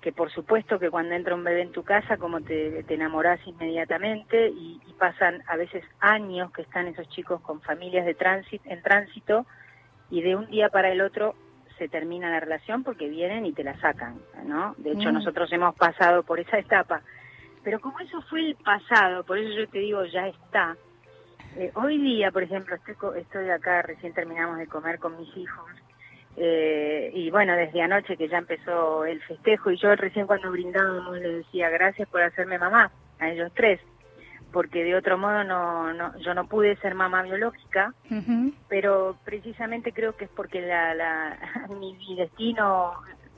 [0.00, 3.38] que por supuesto que cuando entra un bebé en tu casa, como te, te enamorás
[3.46, 8.68] inmediatamente y, y pasan a veces años que están esos chicos con familias de tránsito,
[8.68, 9.46] en tránsito
[10.10, 11.36] y de un día para el otro
[11.78, 14.74] se termina la relación porque vienen y te la sacan, ¿no?
[14.78, 15.14] De hecho, Mm.
[15.14, 17.00] nosotros hemos pasado por esa etapa.
[17.62, 20.76] Pero como eso fue el pasado, por eso yo te digo, ya está.
[21.56, 25.64] Eh, hoy día, por ejemplo, estoy, estoy acá, recién terminamos de comer con mis hijos.
[26.36, 31.18] Eh, y bueno, desde anoche que ya empezó el festejo, y yo recién cuando brindábamos
[31.18, 33.80] les decía gracias por hacerme mamá, a ellos tres,
[34.52, 37.94] porque de otro modo no, no yo no pude ser mamá biológica,
[38.68, 41.38] pero precisamente creo que es porque la, la,
[41.80, 42.94] mi, mi destino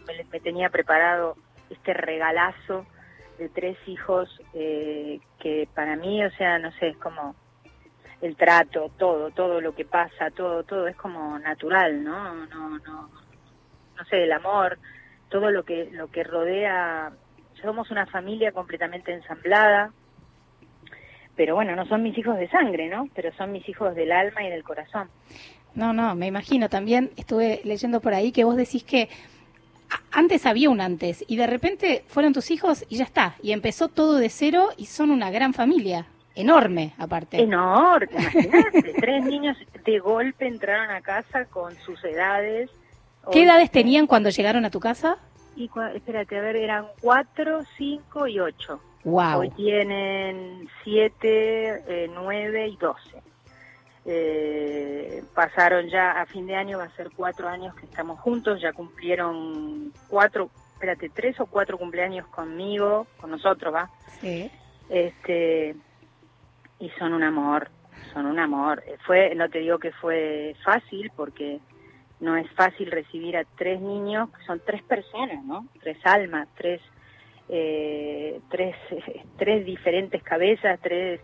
[0.07, 1.37] me, me tenía preparado
[1.71, 2.87] este regalazo
[3.39, 7.35] de tres hijos eh, que para mí, o sea, no sé, es como
[8.23, 12.47] el trato, todo, todo lo que pasa, todo, todo es como natural, ¿no?
[12.47, 13.11] No, no,
[13.97, 14.79] no sé, el amor,
[15.29, 17.13] todo lo que, lo que rodea.
[17.63, 19.91] Somos una familia completamente ensamblada,
[21.37, 23.09] pero bueno, no son mis hijos de sangre, ¿no?
[23.15, 25.09] Pero son mis hijos del alma y del corazón.
[25.75, 26.69] No, no, me imagino.
[26.69, 29.09] También estuve leyendo por ahí que vos decís que
[30.11, 33.37] antes había un antes y de repente fueron tus hijos y ya está.
[33.43, 36.07] Y empezó todo de cero y son una gran familia.
[36.37, 37.41] Enorme, aparte.
[37.41, 38.95] Enorme, imagínate.
[38.95, 42.71] Tres niños de golpe entraron a casa con sus edades.
[43.33, 45.19] ¿Qué edades tenían cuando llegaron a tu casa?
[45.57, 48.81] Y espérate, a ver, eran cuatro, cinco y ocho.
[49.05, 49.41] Wow.
[49.41, 53.23] Hoy tienen siete, eh, nueve y doce.
[54.05, 58.61] Eh, pasaron ya a fin de año, va a ser cuatro años que estamos juntos,
[58.61, 63.91] ya cumplieron cuatro, espérate, tres o cuatro cumpleaños conmigo, con nosotros, ¿va?
[64.21, 64.49] Sí.
[64.89, 65.75] Este,
[66.79, 67.71] y son un amor,
[68.13, 68.83] son un amor.
[68.87, 71.61] Eh, Fue, no te digo que fue fácil, porque
[72.21, 75.67] no es fácil recibir a tres niños, son tres personas, ¿no?
[75.81, 76.81] Tres almas, tres,
[77.49, 78.77] eh, tres,
[79.39, 81.21] tres diferentes cabezas, tres,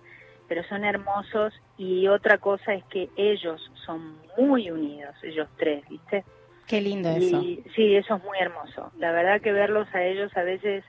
[0.48, 1.54] pero son hermosos.
[1.78, 6.24] Y otra cosa es que ellos son muy unidos, ellos tres, ¿viste?
[6.66, 7.42] Qué lindo eso.
[7.42, 8.92] Y, sí, eso es muy hermoso.
[8.98, 10.84] La verdad que verlos a ellos a veces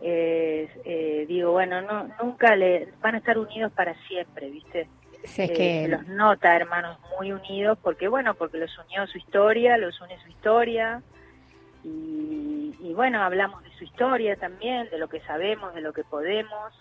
[0.00, 4.88] eh, eh, digo, bueno, no nunca le van a estar unidos para siempre, ¿viste?
[5.22, 9.76] Es Eh, que- los nota hermanos muy unidos porque bueno, porque los unió su historia,
[9.78, 11.02] los une su historia
[11.82, 16.04] y, y bueno, hablamos de su historia también, de lo que sabemos, de lo que
[16.04, 16.72] podemos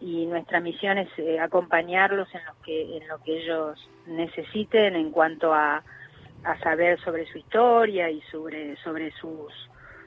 [0.00, 5.10] y nuestra misión es eh, acompañarlos en lo que en lo que ellos necesiten en
[5.12, 5.82] cuanto a,
[6.44, 9.52] a saber sobre su historia y sobre sobre sus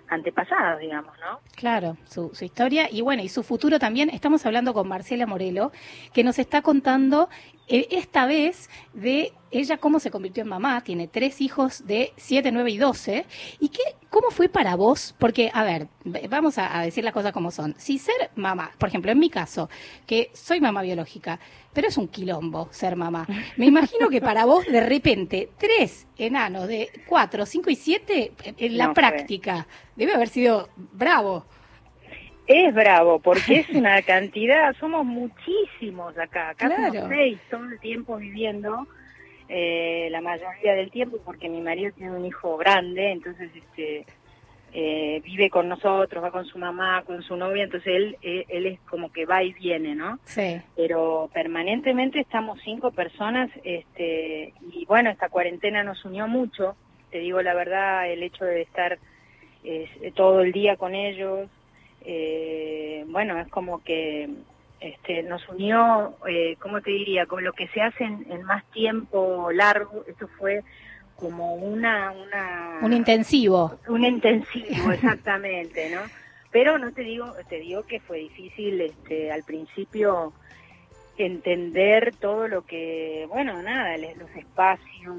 [0.10, 1.40] antepasados, digamos, ¿no?
[1.56, 4.10] Claro, su, su historia y bueno, y su futuro también.
[4.10, 5.72] Estamos hablando con Marcela Morelo,
[6.14, 7.30] que nos está contando
[7.68, 10.82] esta vez de ella cómo se convirtió en mamá.
[10.82, 13.26] Tiene tres hijos de 7, 9 y 12.
[13.60, 15.16] ¿Y qué, cómo fue para vos?
[15.18, 15.88] Porque, a ver,
[16.30, 17.74] vamos a, a decir las cosas como son.
[17.78, 19.70] Si ser mamá, por ejemplo, en mi caso,
[20.06, 21.40] que soy mamá biológica,
[21.74, 23.26] pero es un quilombo ser mamá.
[23.58, 28.78] Me imagino que para vos, de repente, tres enanos de 4, 5 y 7, en
[28.78, 29.02] la No fue.
[29.02, 31.46] práctica, debe haber sido bravo.
[32.48, 36.94] Es bravo, porque es una cantidad, somos muchísimos acá, acá Claro.
[36.94, 38.88] somos seis todo el tiempo viviendo,
[39.50, 44.06] eh, la mayoría del tiempo, porque mi marido tiene un hijo grande, entonces este
[44.78, 48.66] eh, vive con nosotros, va con su mamá, con su novia, entonces él, eh, él
[48.66, 50.20] es como que va y viene, ¿no?
[50.26, 50.62] Sí.
[50.76, 56.76] Pero permanentemente estamos cinco personas, este, y bueno, esta cuarentena nos unió mucho,
[57.10, 59.00] te digo la verdad, el hecho de estar
[59.64, 61.50] eh, todo el día con ellos,
[62.06, 64.30] eh, bueno, es como que
[64.80, 67.26] este, nos unió, eh, ¿cómo te diría?
[67.26, 70.64] Con lo que se hace en, en más tiempo largo, esto fue
[71.16, 73.80] como una, una Un intensivo.
[73.88, 76.02] un intensivo, exactamente, ¿no?
[76.52, 80.34] Pero no te digo, te digo que fue difícil este, al principio
[81.18, 85.18] entender todo lo que, bueno, nada, los espacios,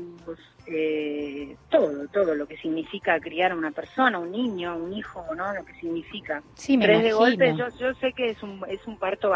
[0.66, 5.54] eh, todo, todo lo que significa criar a una persona, un niño, un hijo, ¿no?
[5.54, 6.42] Lo que significa.
[6.54, 9.32] Sí, me Tres de golpe, yo, yo sé que es un, es un parto,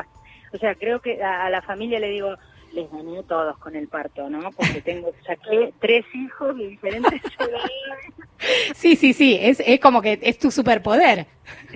[0.53, 2.37] o sea, creo que a, a la familia le digo,
[2.73, 4.51] les gané todos con el parto, ¿no?
[4.53, 8.75] Porque tengo, saqué tres hijos de diferentes edades.
[8.75, 11.27] Sí, sí, sí, es, es como que es tu superpoder.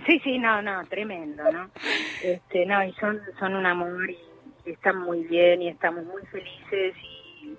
[0.06, 1.70] Sí, sí, no, no, tremendo, ¿no?
[2.22, 4.16] Este, no, y son, son un amor y
[4.64, 7.56] están muy bien y estamos muy felices y,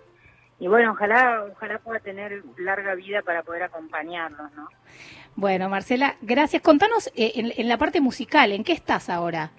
[0.60, 4.69] y bueno, ojalá, ojalá pueda tener larga vida para poder acompañarlos, ¿no?
[5.36, 6.61] Bueno, Marcela, gracias.
[6.61, 9.52] Contanos eh, en, en la parte musical, ¿en qué estás ahora?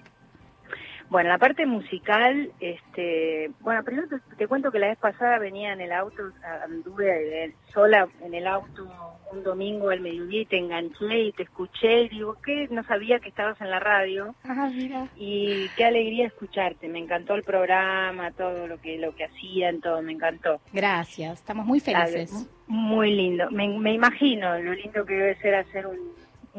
[1.09, 5.71] Bueno, la parte musical, este, bueno, primero te, te cuento que la vez pasada venía
[5.71, 6.21] en el auto,
[6.63, 8.87] anduve eh, sola en el auto
[9.31, 12.67] un domingo al mediodía y te enganché y te escuché y digo, ¿qué?
[12.71, 14.35] No sabía que estabas en la radio.
[14.43, 15.07] Ah, mira.
[15.15, 20.01] Y qué alegría escucharte, me encantó el programa, todo lo que lo que hacían, todo,
[20.01, 20.59] me encantó.
[20.73, 22.49] Gracias, estamos muy felices.
[22.67, 25.97] Muy lindo, me, me imagino lo lindo que debe ser hacer un,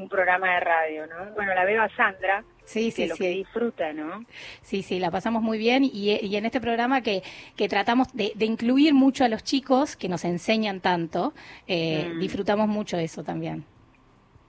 [0.03, 1.33] un programa de radio, ¿no?
[1.35, 3.23] Bueno, la veo a Sandra, Sí, que sí, lo sí.
[3.25, 4.25] que disfruta, ¿no?
[4.63, 7.23] Sí, sí, la pasamos muy bien y, y en este programa que,
[7.57, 11.33] que tratamos de, de incluir mucho a los chicos que nos enseñan tanto,
[11.67, 12.21] eh, Mm.
[12.21, 13.65] disfrutamos mucho eso también.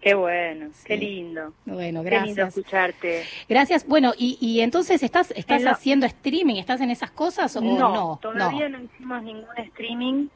[0.01, 1.53] Qué bueno, qué lindo.
[1.65, 2.57] Bueno, Qué lindo gracias.
[2.57, 3.23] escucharte.
[3.49, 3.85] Gracias.
[3.85, 7.61] Bueno, y, y entonces estás estás En lo- haciendo streaming, estás en esas cosas o
[7.61, 7.77] no?
[7.77, 8.79] no, todavía no.
[8.81, 10.27] hicimos ningún streaming.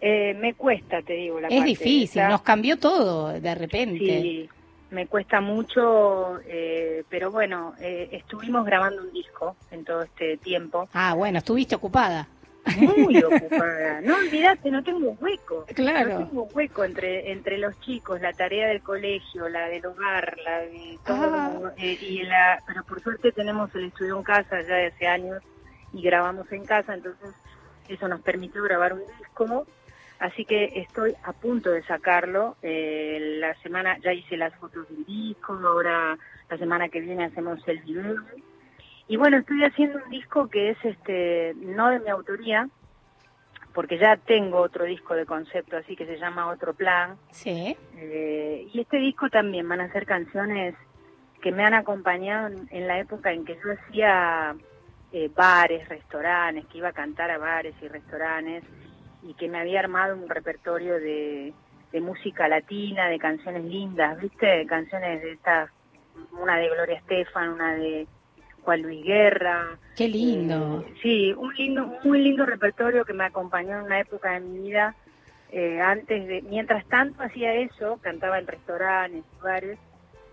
[0.00, 2.28] Eh, me cuesta, te digo, la Es parte difícil, esa.
[2.28, 3.98] nos cambió todo de repente.
[3.98, 4.48] Sí,
[4.90, 10.88] me cuesta mucho, eh, pero bueno, eh, estuvimos grabando un disco en todo este tiempo.
[10.92, 12.28] Ah, bueno, estuviste ocupada.
[12.78, 14.00] Muy ocupada.
[14.02, 15.64] No olvidate, no tengo hueco.
[15.74, 16.20] Claro.
[16.20, 20.58] No tengo hueco entre entre los chicos, la tarea del colegio, la del hogar, la
[20.60, 21.66] de todo.
[21.68, 21.72] Ah.
[21.78, 25.42] eh, y la, pero por suerte tenemos el estudio en casa ya de hace años
[25.92, 27.30] y grabamos en casa, entonces
[27.88, 29.66] eso nos permitió grabar un disco.
[30.18, 32.56] Así que estoy a punto de sacarlo.
[32.62, 36.16] Eh, la semana ya hice las fotos del disco, ahora
[36.48, 38.16] la semana que viene hacemos el video.
[39.08, 42.68] Y bueno, estoy haciendo un disco que es este no de mi autoría,
[43.74, 47.16] porque ya tengo otro disco de concepto, así que se llama Otro Plan.
[47.30, 47.76] Sí.
[47.96, 50.74] Eh, y este disco también van a ser canciones
[51.42, 54.56] que me han acompañado en, en la época en que yo hacía
[55.12, 58.64] eh, bares, restaurantes, que iba a cantar a bares y restaurantes
[59.28, 61.52] y que me había armado un repertorio de,
[61.92, 64.64] de música latina, de canciones lindas, ¿viste?
[64.66, 65.70] Canciones de estas,
[66.40, 68.06] una de Gloria Estefan, una de
[68.62, 69.78] Juan Luis Guerra.
[69.96, 70.84] Qué lindo.
[70.86, 74.68] Eh, sí, un lindo, muy lindo repertorio que me acompañó en una época de mi
[74.68, 74.94] vida.
[75.50, 79.78] eh, antes de, mientras tanto hacía eso, cantaba en restaurantes, bares,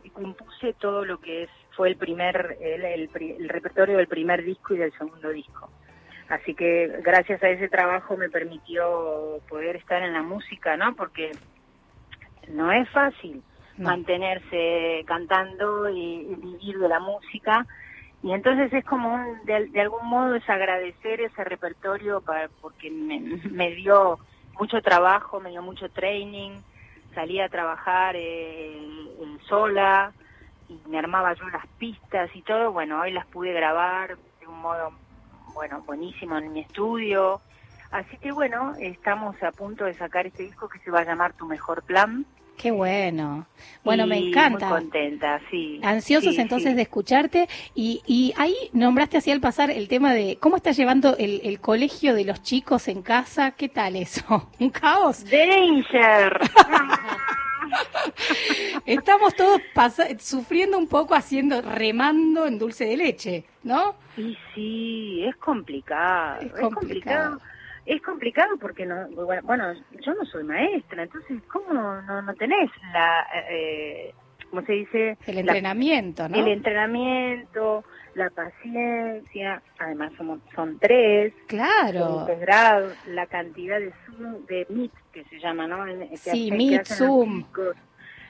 [0.03, 3.09] y compuse todo lo que es, fue el primer, el, el
[3.39, 5.69] el repertorio del primer disco y del segundo disco.
[6.29, 10.95] Así que gracias a ese trabajo me permitió poder estar en la música, ¿no?
[10.95, 11.31] Porque
[12.47, 13.43] no es fácil
[13.77, 17.65] mantenerse cantando y, y vivir de la música.
[18.21, 22.89] Y entonces es como un, de, de algún modo es agradecer ese repertorio para, porque
[22.89, 23.19] me,
[23.51, 24.19] me dio
[24.59, 26.51] mucho trabajo, me dio mucho training,
[27.13, 30.13] salí a trabajar eh, eh, sola
[30.69, 32.71] y me armaba yo las pistas y todo.
[32.71, 34.93] Bueno, hoy las pude grabar de un modo,
[35.53, 37.41] bueno, buenísimo en mi estudio.
[37.91, 41.33] Así que bueno, estamos a punto de sacar este disco que se va a llamar
[41.33, 42.25] Tu Mejor Plan.
[42.57, 43.47] Qué bueno.
[43.83, 44.69] Bueno, me encanta.
[44.69, 45.79] Muy contenta, sí.
[45.83, 46.75] Ansiosos Sí, entonces sí.
[46.75, 51.17] de escucharte y, y ahí nombraste así al pasar el tema de cómo estás llevando
[51.17, 54.49] el, el colegio de los chicos en casa, ¿qué tal eso?
[54.59, 55.23] ¿Un caos?
[55.25, 56.39] Danger.
[58.85, 59.61] Estamos todos
[60.19, 63.95] sufriendo un poco haciendo, remando en dulce de leche, ¿no?
[64.17, 66.41] Y sí, es complicado.
[66.41, 66.71] Es Es complicado.
[66.75, 67.39] complicado.
[67.85, 72.69] Es complicado porque no, bueno, bueno, yo no soy maestra, entonces cómo no, no tenés
[72.93, 74.13] la, eh,
[74.49, 75.17] ¿cómo se dice?
[75.27, 76.37] El La- entrenamiento, ¿no?
[76.37, 77.83] El entrenamiento,
[78.15, 81.33] la paciencia, además somos, son tres.
[81.47, 82.19] Claro.
[82.21, 85.85] Integrados, la cantidad de Zoom, de Meet, que se llama, ¿no?
[85.87, 87.43] En- que Sí, que Meet, Zoom.
[87.45, 87.75] chicos.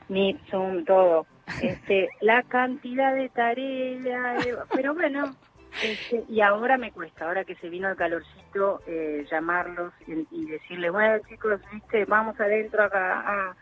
[0.10, 1.26] Meet, Zoom, todo.
[1.62, 5.36] Este, la cantidad de tareas, eh, pero bueno,
[5.84, 10.46] este, y ahora me cuesta, ahora que se vino el calorcito, eh, llamarlos y, y
[10.46, 13.56] decirles, bueno chicos, viste, vamos adentro acá a,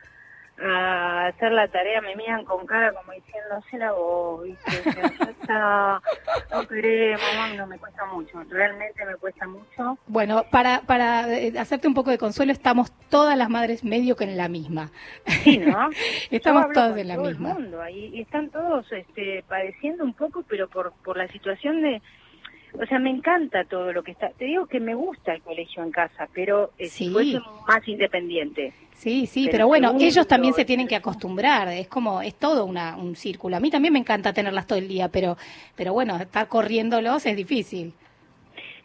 [0.64, 5.12] a hacer la tarea, me miran con cara como diciendo, hacela vos, viste, O sea,
[5.20, 6.02] ya está,
[6.52, 9.98] no queremos, mami, no me cuesta mucho, realmente me cuesta mucho.
[10.08, 14.26] Bueno, para, para eh, hacerte un poco de consuelo, estamos todas las madres medio que
[14.26, 14.92] en la misma.
[15.44, 15.90] Sí, ¿no?
[16.32, 17.54] Estamos todas en la todo el misma.
[17.56, 22.02] mundo ahí, y están todos este, padeciendo un poco, pero por, por la situación de...
[22.80, 24.30] O sea, me encanta todo lo que está...
[24.30, 27.10] Te digo que me gusta el colegio en casa, pero eh, si Sí.
[27.12, 28.74] fuese más independiente.
[28.94, 32.36] Sí, sí, Pero pero bueno, segundo, ellos también se tienen que acostumbrar, es como, es
[32.36, 33.58] todo una, un círculo.
[33.58, 35.38] A mí también me encanta tenerlas todo el día, pero,
[35.76, 37.94] pero bueno, estar corriéndolos es difícil.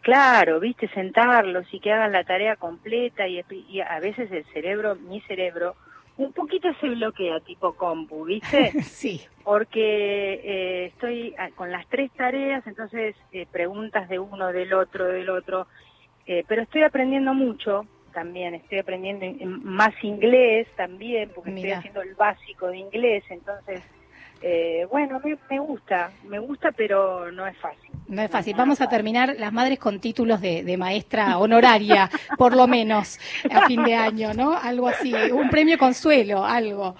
[0.01, 4.95] Claro, viste, sentarlos y que hagan la tarea completa y, y a veces el cerebro,
[4.95, 5.75] mi cerebro,
[6.17, 8.71] un poquito se bloquea tipo compu, ¿viste?
[8.83, 9.21] sí.
[9.43, 15.05] Porque eh, estoy ah, con las tres tareas, entonces eh, preguntas de uno, del otro,
[15.05, 15.67] del otro,
[16.25, 19.25] eh, pero estoy aprendiendo mucho también, estoy aprendiendo
[19.63, 21.67] más inglés también, porque Mira.
[21.67, 23.81] estoy haciendo el básico de inglés, entonces,
[24.41, 27.86] eh, bueno, me, me gusta, me gusta, pero no es fácil.
[28.07, 28.55] No es fácil.
[28.55, 33.19] Vamos a terminar las madres con títulos de, de maestra honoraria, por lo menos,
[33.51, 34.53] a fin de año, ¿no?
[34.57, 36.95] Algo así, un premio consuelo, algo.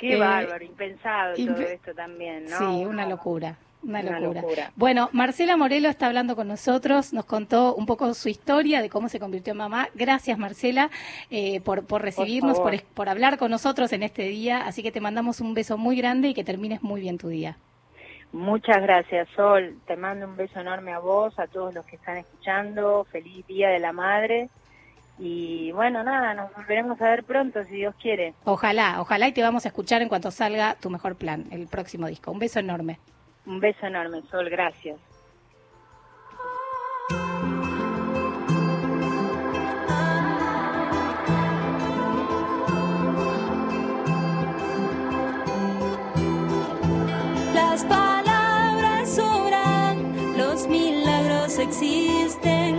[0.00, 2.58] Qué Eh, bárbaro, impensado todo esto también, ¿no?
[2.58, 3.56] Sí, una locura.
[3.84, 4.70] Una Una locura.
[4.76, 9.08] Bueno, Marcela Morelo está hablando con nosotros, nos contó un poco su historia de cómo
[9.08, 9.88] se convirtió en mamá.
[9.94, 10.88] Gracias, Marcela,
[11.30, 12.60] eh, por, por recibirnos,
[12.94, 14.64] por hablar con nosotros en este día.
[14.64, 17.56] Así que te mandamos un beso muy grande y que termines muy bien tu día.
[18.32, 19.76] Muchas gracias, Sol.
[19.86, 23.04] Te mando un beso enorme a vos, a todos los que están escuchando.
[23.04, 24.48] Feliz Día de la Madre.
[25.18, 28.34] Y bueno, nada, nos volveremos a ver pronto, si Dios quiere.
[28.44, 32.06] Ojalá, ojalá y te vamos a escuchar en cuanto salga tu mejor plan, el próximo
[32.06, 32.30] disco.
[32.32, 32.98] Un beso enorme.
[33.44, 34.48] Un beso enorme, Sol.
[34.48, 34.98] Gracias.
[47.54, 47.84] Las
[51.62, 52.71] existen.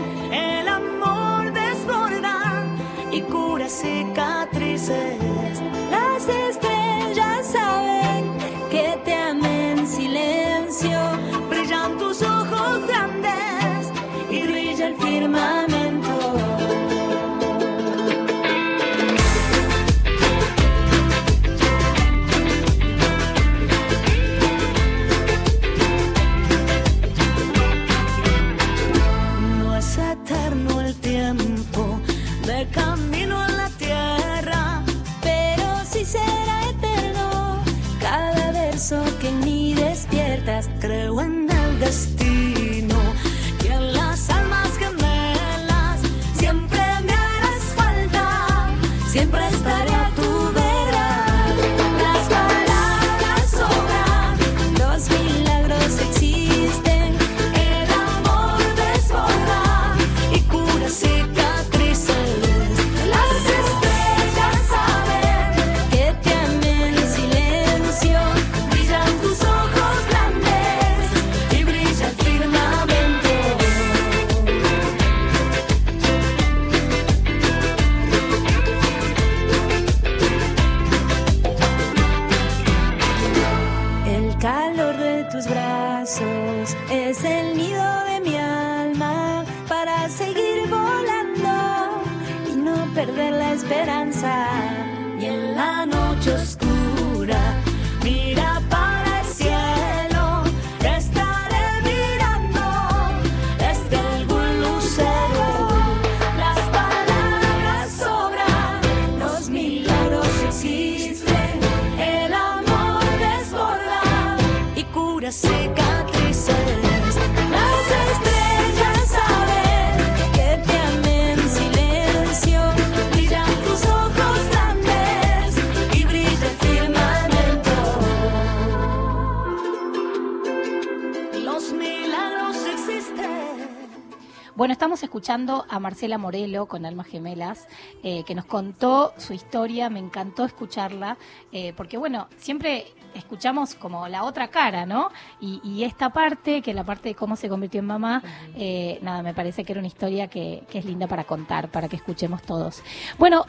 [135.23, 137.69] Escuchando a Marcela Morelo con Almas Gemelas,
[138.03, 141.15] eh, que nos contó su historia, me encantó escucharla,
[141.53, 145.11] eh, porque bueno, siempre escuchamos como la otra cara, ¿no?
[145.39, 148.21] Y, y esta parte, que la parte de cómo se convirtió en mamá,
[148.57, 151.87] eh, nada, me parece que era una historia que, que es linda para contar, para
[151.87, 152.83] que escuchemos todos.
[153.17, 153.45] Bueno,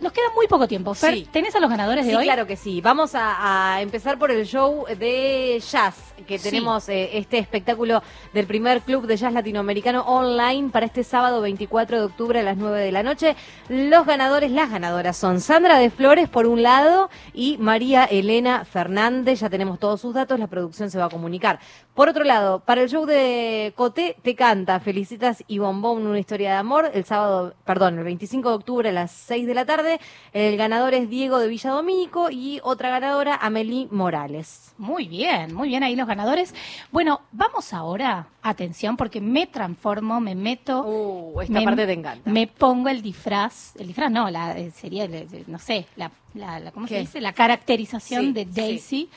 [0.00, 0.94] nos queda muy poco tiempo.
[0.94, 1.28] Fer, Sí.
[1.30, 2.24] ¿tenés a los ganadores de Sí, hoy?
[2.24, 2.80] claro que sí.
[2.80, 6.44] Vamos a, a empezar por el show de jazz, que Sí.
[6.50, 8.02] tenemos eh, este espectáculo
[8.32, 12.56] del primer club de jazz latinoamericano online para este sábado 24 de octubre a las
[12.56, 13.36] 9 de la noche.
[13.68, 19.40] Los ganadores, las ganadoras son Sandra de Flores por un lado y María Elena Fernández.
[19.40, 21.58] Ya tenemos todos sus datos, la producción se va a comunicar.
[21.94, 26.52] Por otro lado, para el show de Coté te canta Felicitas y Bombón, una historia
[26.52, 29.89] de amor, el sábado, perdón, el 25 de octubre a las 6 de la tarde.
[30.32, 34.72] El ganador es Diego de Villadomínico y otra ganadora, Amelie Morales.
[34.78, 36.54] Muy bien, muy bien ahí los ganadores.
[36.92, 40.82] Bueno, vamos ahora, atención, porque me transformo, me meto.
[40.86, 42.30] Uh, esta parte te encanta.
[42.30, 45.08] Me pongo el disfraz, el disfraz no, la, eh, sería,
[45.46, 47.20] no sé, la, la, la- ¿cómo se dice?
[47.20, 48.50] La caracterización Sí, de sí.
[48.52, 49.10] Daisy.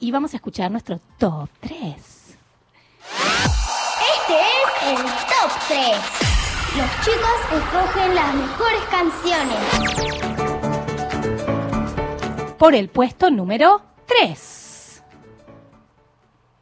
[0.00, 1.94] Y vamos a escuchar nuestro top 3.
[4.18, 6.35] Este es el top 3.
[6.76, 9.58] Los chicos escogen las mejores canciones.
[12.58, 15.02] Por el puesto número 3.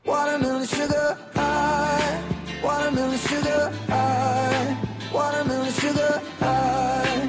[0.04, 2.20] Watermelon sugar high,
[2.62, 4.76] watermelon sugar high,
[5.12, 7.24] watermelon sugar high,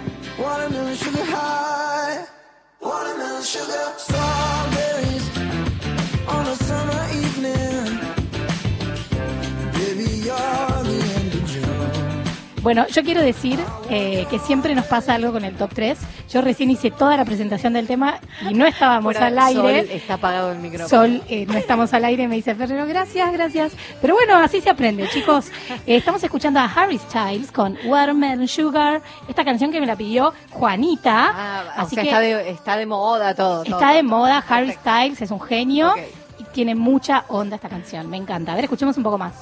[12.65, 13.59] Bueno, yo quiero decir
[13.91, 15.99] eh, que siempre nos pasa algo con el top 3.
[16.31, 18.17] Yo recién hice toda la presentación del tema
[18.49, 19.81] y no estábamos al aire.
[19.85, 20.89] Sol, está apagado el micrófono.
[20.89, 23.73] Sol, eh, no estamos al aire, me dice Ferrero, gracias, gracias.
[24.01, 25.51] Pero bueno, así se aprende, chicos.
[25.85, 30.33] Eh, estamos escuchando a Harry Styles con Watermelon Sugar, esta canción que me la pidió
[30.49, 31.33] Juanita.
[31.35, 33.63] Ah, o así sea, que está de, está de moda todo.
[33.63, 34.09] todo, está de todo.
[34.09, 35.93] moda, Harry Styles es un genio
[36.39, 38.53] y tiene mucha onda esta canción, me encanta.
[38.53, 39.33] A ver, escuchemos un poco más.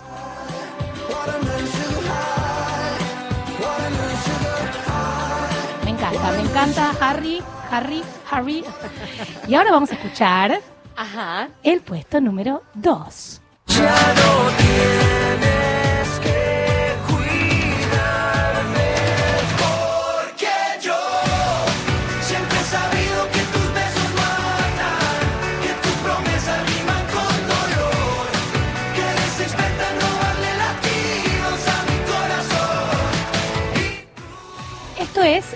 [6.13, 7.41] Encanta, me encanta Harry,
[7.71, 8.63] Harry, Harry.
[9.47, 10.59] Y ahora vamos a escuchar
[10.95, 11.49] Ajá.
[11.63, 13.41] el puesto número 2.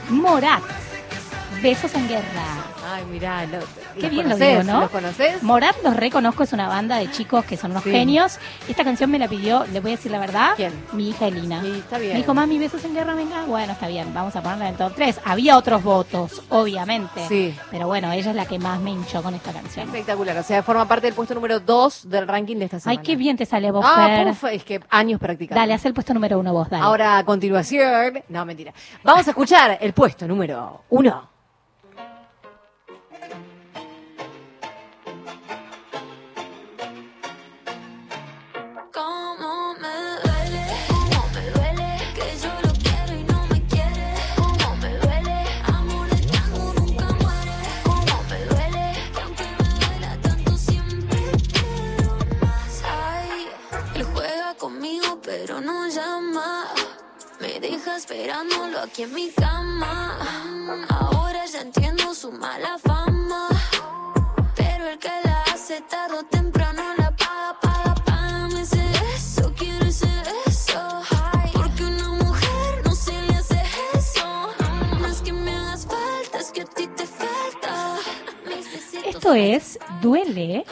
[0.10, 0.64] Morat,
[1.62, 2.77] Besos en Guerra.
[2.98, 3.60] Ay, mirá, lo,
[3.94, 4.80] Qué ¿los bien lo digo, ¿no?
[4.82, 5.44] ¿Los conoces?
[5.44, 7.92] Morat los reconozco, es una banda de chicos que son unos Sí.
[7.92, 8.40] genios.
[8.68, 10.74] Esta canción me la pidió, le voy a decir la verdad, ¿Quién?
[10.94, 11.62] mi hija Elina.
[11.62, 12.14] Sí, está bien.
[12.14, 13.44] Me dijo, mami, besos en guerra, venga.
[13.46, 15.20] Bueno, está bien, vamos a ponerla en el top 3.
[15.26, 17.28] Había otros votos, obviamente.
[17.28, 17.56] Sí.
[17.70, 19.86] Pero bueno, ella es la que más me hinchó con esta canción.
[19.86, 23.00] Espectacular, o sea, forma parte del puesto número 2 del ranking de esta semana.
[23.00, 24.08] Ay, qué bien te sale vos, Ah,
[24.42, 24.54] Fer.
[24.56, 25.60] es que años practicando.
[25.62, 26.84] Dale, haz el puesto número uno vos, dale.
[26.84, 28.74] Ahora, a continuación, no, mentira.
[29.04, 31.37] Vamos a escuchar el puesto número 1.
[58.88, 60.18] Aquí en mi cama.
[60.90, 63.50] Ahora ya entiendo su mala fama.
[64.56, 68.84] Pero el que la hace tarde o temprano la paga, paga, págame ese
[69.16, 70.10] eso, quiero ese
[70.46, 70.82] eso.
[71.54, 73.62] Porque una mujer no se le hace
[73.94, 74.54] eso.
[75.00, 77.98] No es que me hagas falta, es que a ti te falta.
[79.06, 80.66] Esto es Duele.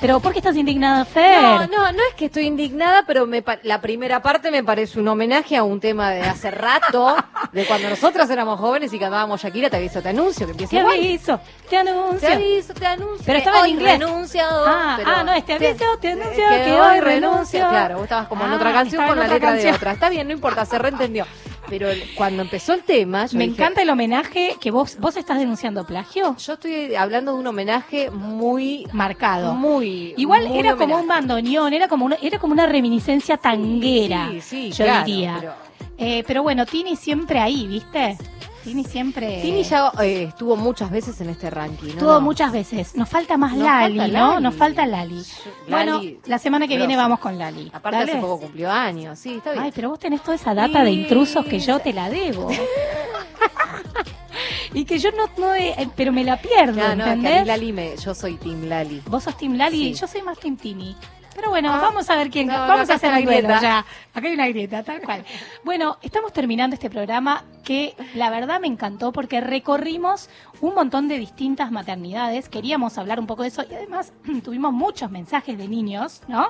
[0.00, 1.42] Pero ¿por qué estás indignada, Fer?
[1.42, 5.00] No, no, no es que estoy indignada, pero me pa- la primera parte me parece
[5.00, 7.16] un homenaje a un tema de hace rato,
[7.52, 10.76] de cuando nosotros éramos jóvenes y cantábamos Shakira, te aviso, te anuncio, que empieza Te
[10.78, 10.96] igual.
[10.98, 12.18] aviso, te anuncio.
[12.20, 13.22] Te aviso, te anuncio.
[13.26, 13.98] Pero estaba en inglés.
[13.98, 14.42] renuncio.
[14.48, 17.02] Ah, pero- ah, no, es te aviso, te anuncio que, que hoy renuncio.
[17.02, 17.68] renuncio.
[17.68, 19.74] Claro, vos estabas como en Ah, otra canción estaba con la letra de canción.
[19.76, 19.92] otra.
[19.92, 21.26] Está bien, no importa, se reentendió.
[21.68, 25.38] Pero cuando empezó el tema, yo Me dije, encanta el homenaje que vos vos estás
[25.38, 26.36] denunciando plagio.
[26.38, 29.54] Yo estoy hablando de un homenaje muy marcado.
[29.54, 34.28] Muy Igual muy era como un bandoneón, era como una, era como una reminiscencia tanguera,
[34.32, 35.36] Sí, sí, yo claro, diría.
[35.40, 35.54] pero-
[35.98, 38.18] Eh, pero bueno, Tini siempre ahí, ¿viste?
[38.66, 39.42] Tini siempre.
[39.42, 41.86] Tini ya eh, estuvo muchas veces en este ranking.
[41.86, 41.92] ¿no?
[41.94, 42.96] Estuvo muchas veces.
[42.96, 44.30] Nos falta más Nos Lali, falta ¿no?
[44.32, 44.42] Lali.
[44.42, 45.22] Nos falta Lali.
[45.68, 47.70] Bueno, la semana que viene vamos con Lali.
[47.72, 48.12] Aparte Dale.
[48.12, 49.62] hace poco cumplió años, sí, está bien.
[49.62, 52.48] Ay, pero vos tenés toda esa data de intrusos que yo te la debo.
[54.74, 57.12] y que yo no, no eh, pero me la pierdo, No, no, es que a
[57.12, 57.40] ¿entendés?
[57.42, 59.00] mí Lali me, yo soy Team Lali.
[59.06, 59.94] Vos sos Team Lali, Sí.
[59.94, 60.96] yo soy más Team Tini.
[61.36, 62.46] Pero bueno, vamos a ver quién.
[62.46, 63.60] No, vamos a hacer la grieta.
[63.60, 63.78] ya.
[64.14, 65.22] Acá hay una grieta, tal cual.
[65.64, 70.30] Bueno, estamos terminando este programa que la verdad me encantó porque recorrimos
[70.62, 72.48] un montón de distintas maternidades.
[72.48, 76.48] Queríamos hablar un poco de eso y además tuvimos muchos mensajes de niños, ¿no?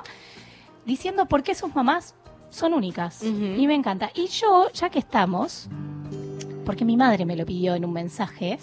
[0.85, 2.15] Diciendo por qué sus mamás
[2.49, 3.21] son únicas.
[3.23, 4.09] Y me encanta.
[4.15, 5.67] Y yo, ya que estamos,
[6.67, 8.59] porque mi madre me lo pidió en un mensaje.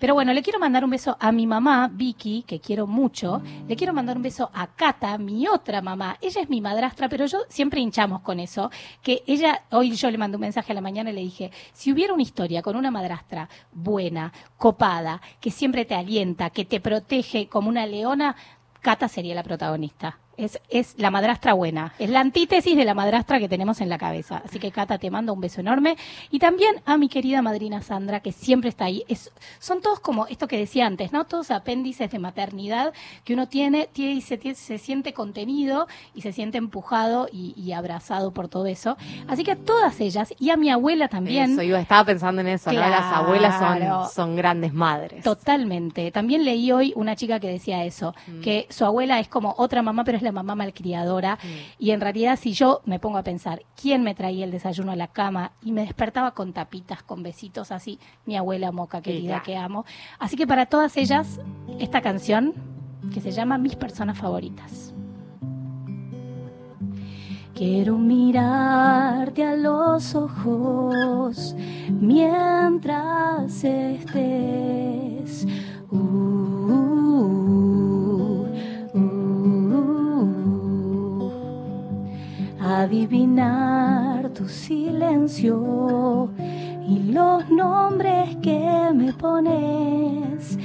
[0.00, 3.40] Pero bueno, le quiero mandar un beso a mi mamá, Vicky, que quiero mucho.
[3.68, 6.18] Le quiero mandar un beso a Cata, mi otra mamá.
[6.20, 8.68] Ella es mi madrastra, pero yo siempre hinchamos con eso.
[9.00, 11.92] Que ella, hoy yo le mandé un mensaje a la mañana y le dije, si
[11.92, 17.46] hubiera una historia con una madrastra buena, copada, que siempre te alienta, que te protege
[17.46, 18.34] como una leona,
[18.80, 20.18] Cata sería la protagonista.
[20.36, 21.94] Es, es la madrastra buena.
[21.98, 24.42] Es la antítesis de la madrastra que tenemos en la cabeza.
[24.44, 25.96] Así que, Cata, te mando un beso enorme.
[26.30, 29.04] Y también a mi querida madrina Sandra, que siempre está ahí.
[29.08, 31.24] Es, son todos como esto que decía antes, ¿no?
[31.24, 32.92] Todos apéndices de maternidad
[33.24, 37.54] que uno tiene, tiene y se, tiene- se siente contenido y se siente empujado y,
[37.56, 38.96] y abrazado por todo eso.
[39.28, 41.52] Así que a todas ellas y a mi abuela también.
[41.52, 42.78] Eso, yo estaba pensando en eso, ¿no?
[42.80, 43.16] Las Claro.
[43.24, 45.24] abuelas son, son grandes madres.
[45.24, 46.10] Totalmente.
[46.10, 48.40] También leí hoy una chica que decía eso, Mm.
[48.40, 51.36] que su abuela es como otra mamá, pero es la mamá malcriadora.
[51.42, 51.48] Mm.
[51.78, 54.96] Y en realidad, si yo me pongo a pensar, ¿quién me traía el desayuno a
[54.96, 57.98] la cama y me despertaba con tapitas, con besitos así?
[58.26, 59.84] Mi abuela moca querida que amo.
[60.18, 61.40] Así que para todas ellas,
[61.78, 62.54] esta canción
[63.12, 64.92] que se llama Mis personas favoritas.
[67.54, 71.56] Quiero mirarte a los ojos
[71.88, 75.46] mientras estés.
[75.90, 76.86] Uh,
[82.66, 86.30] adivinar tu silencio
[86.88, 90.58] y los nombres que me pones.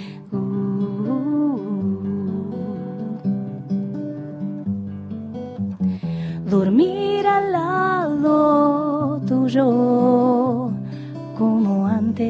[6.50, 10.70] dormir al lado tuyo
[11.38, 12.28] como antes,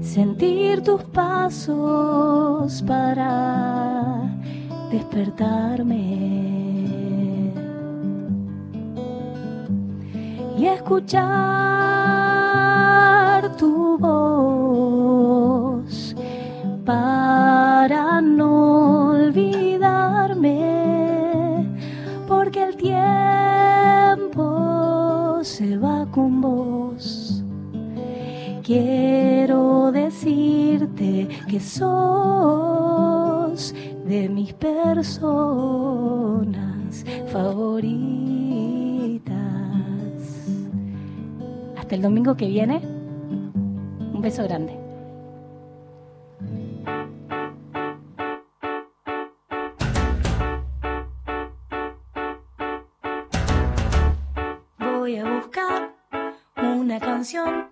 [0.00, 4.28] sentir tus pasos para
[4.90, 6.65] despertarme
[10.56, 11.26] y escuchar
[13.56, 14.96] tu voz
[16.84, 20.56] para no olvidarme,
[22.26, 23.00] porque el tiempo
[25.42, 27.42] se va con vos.
[28.62, 32.96] Quiero decirte que sos
[34.06, 35.84] de mis personas
[37.32, 38.55] favoritas.
[41.86, 44.76] Hasta el domingo que viene, un beso grande.
[54.80, 55.94] Voy a buscar
[56.56, 57.68] una canción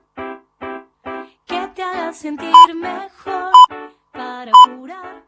[1.49, 3.51] que te haga sentir mejor
[4.12, 5.24] para curar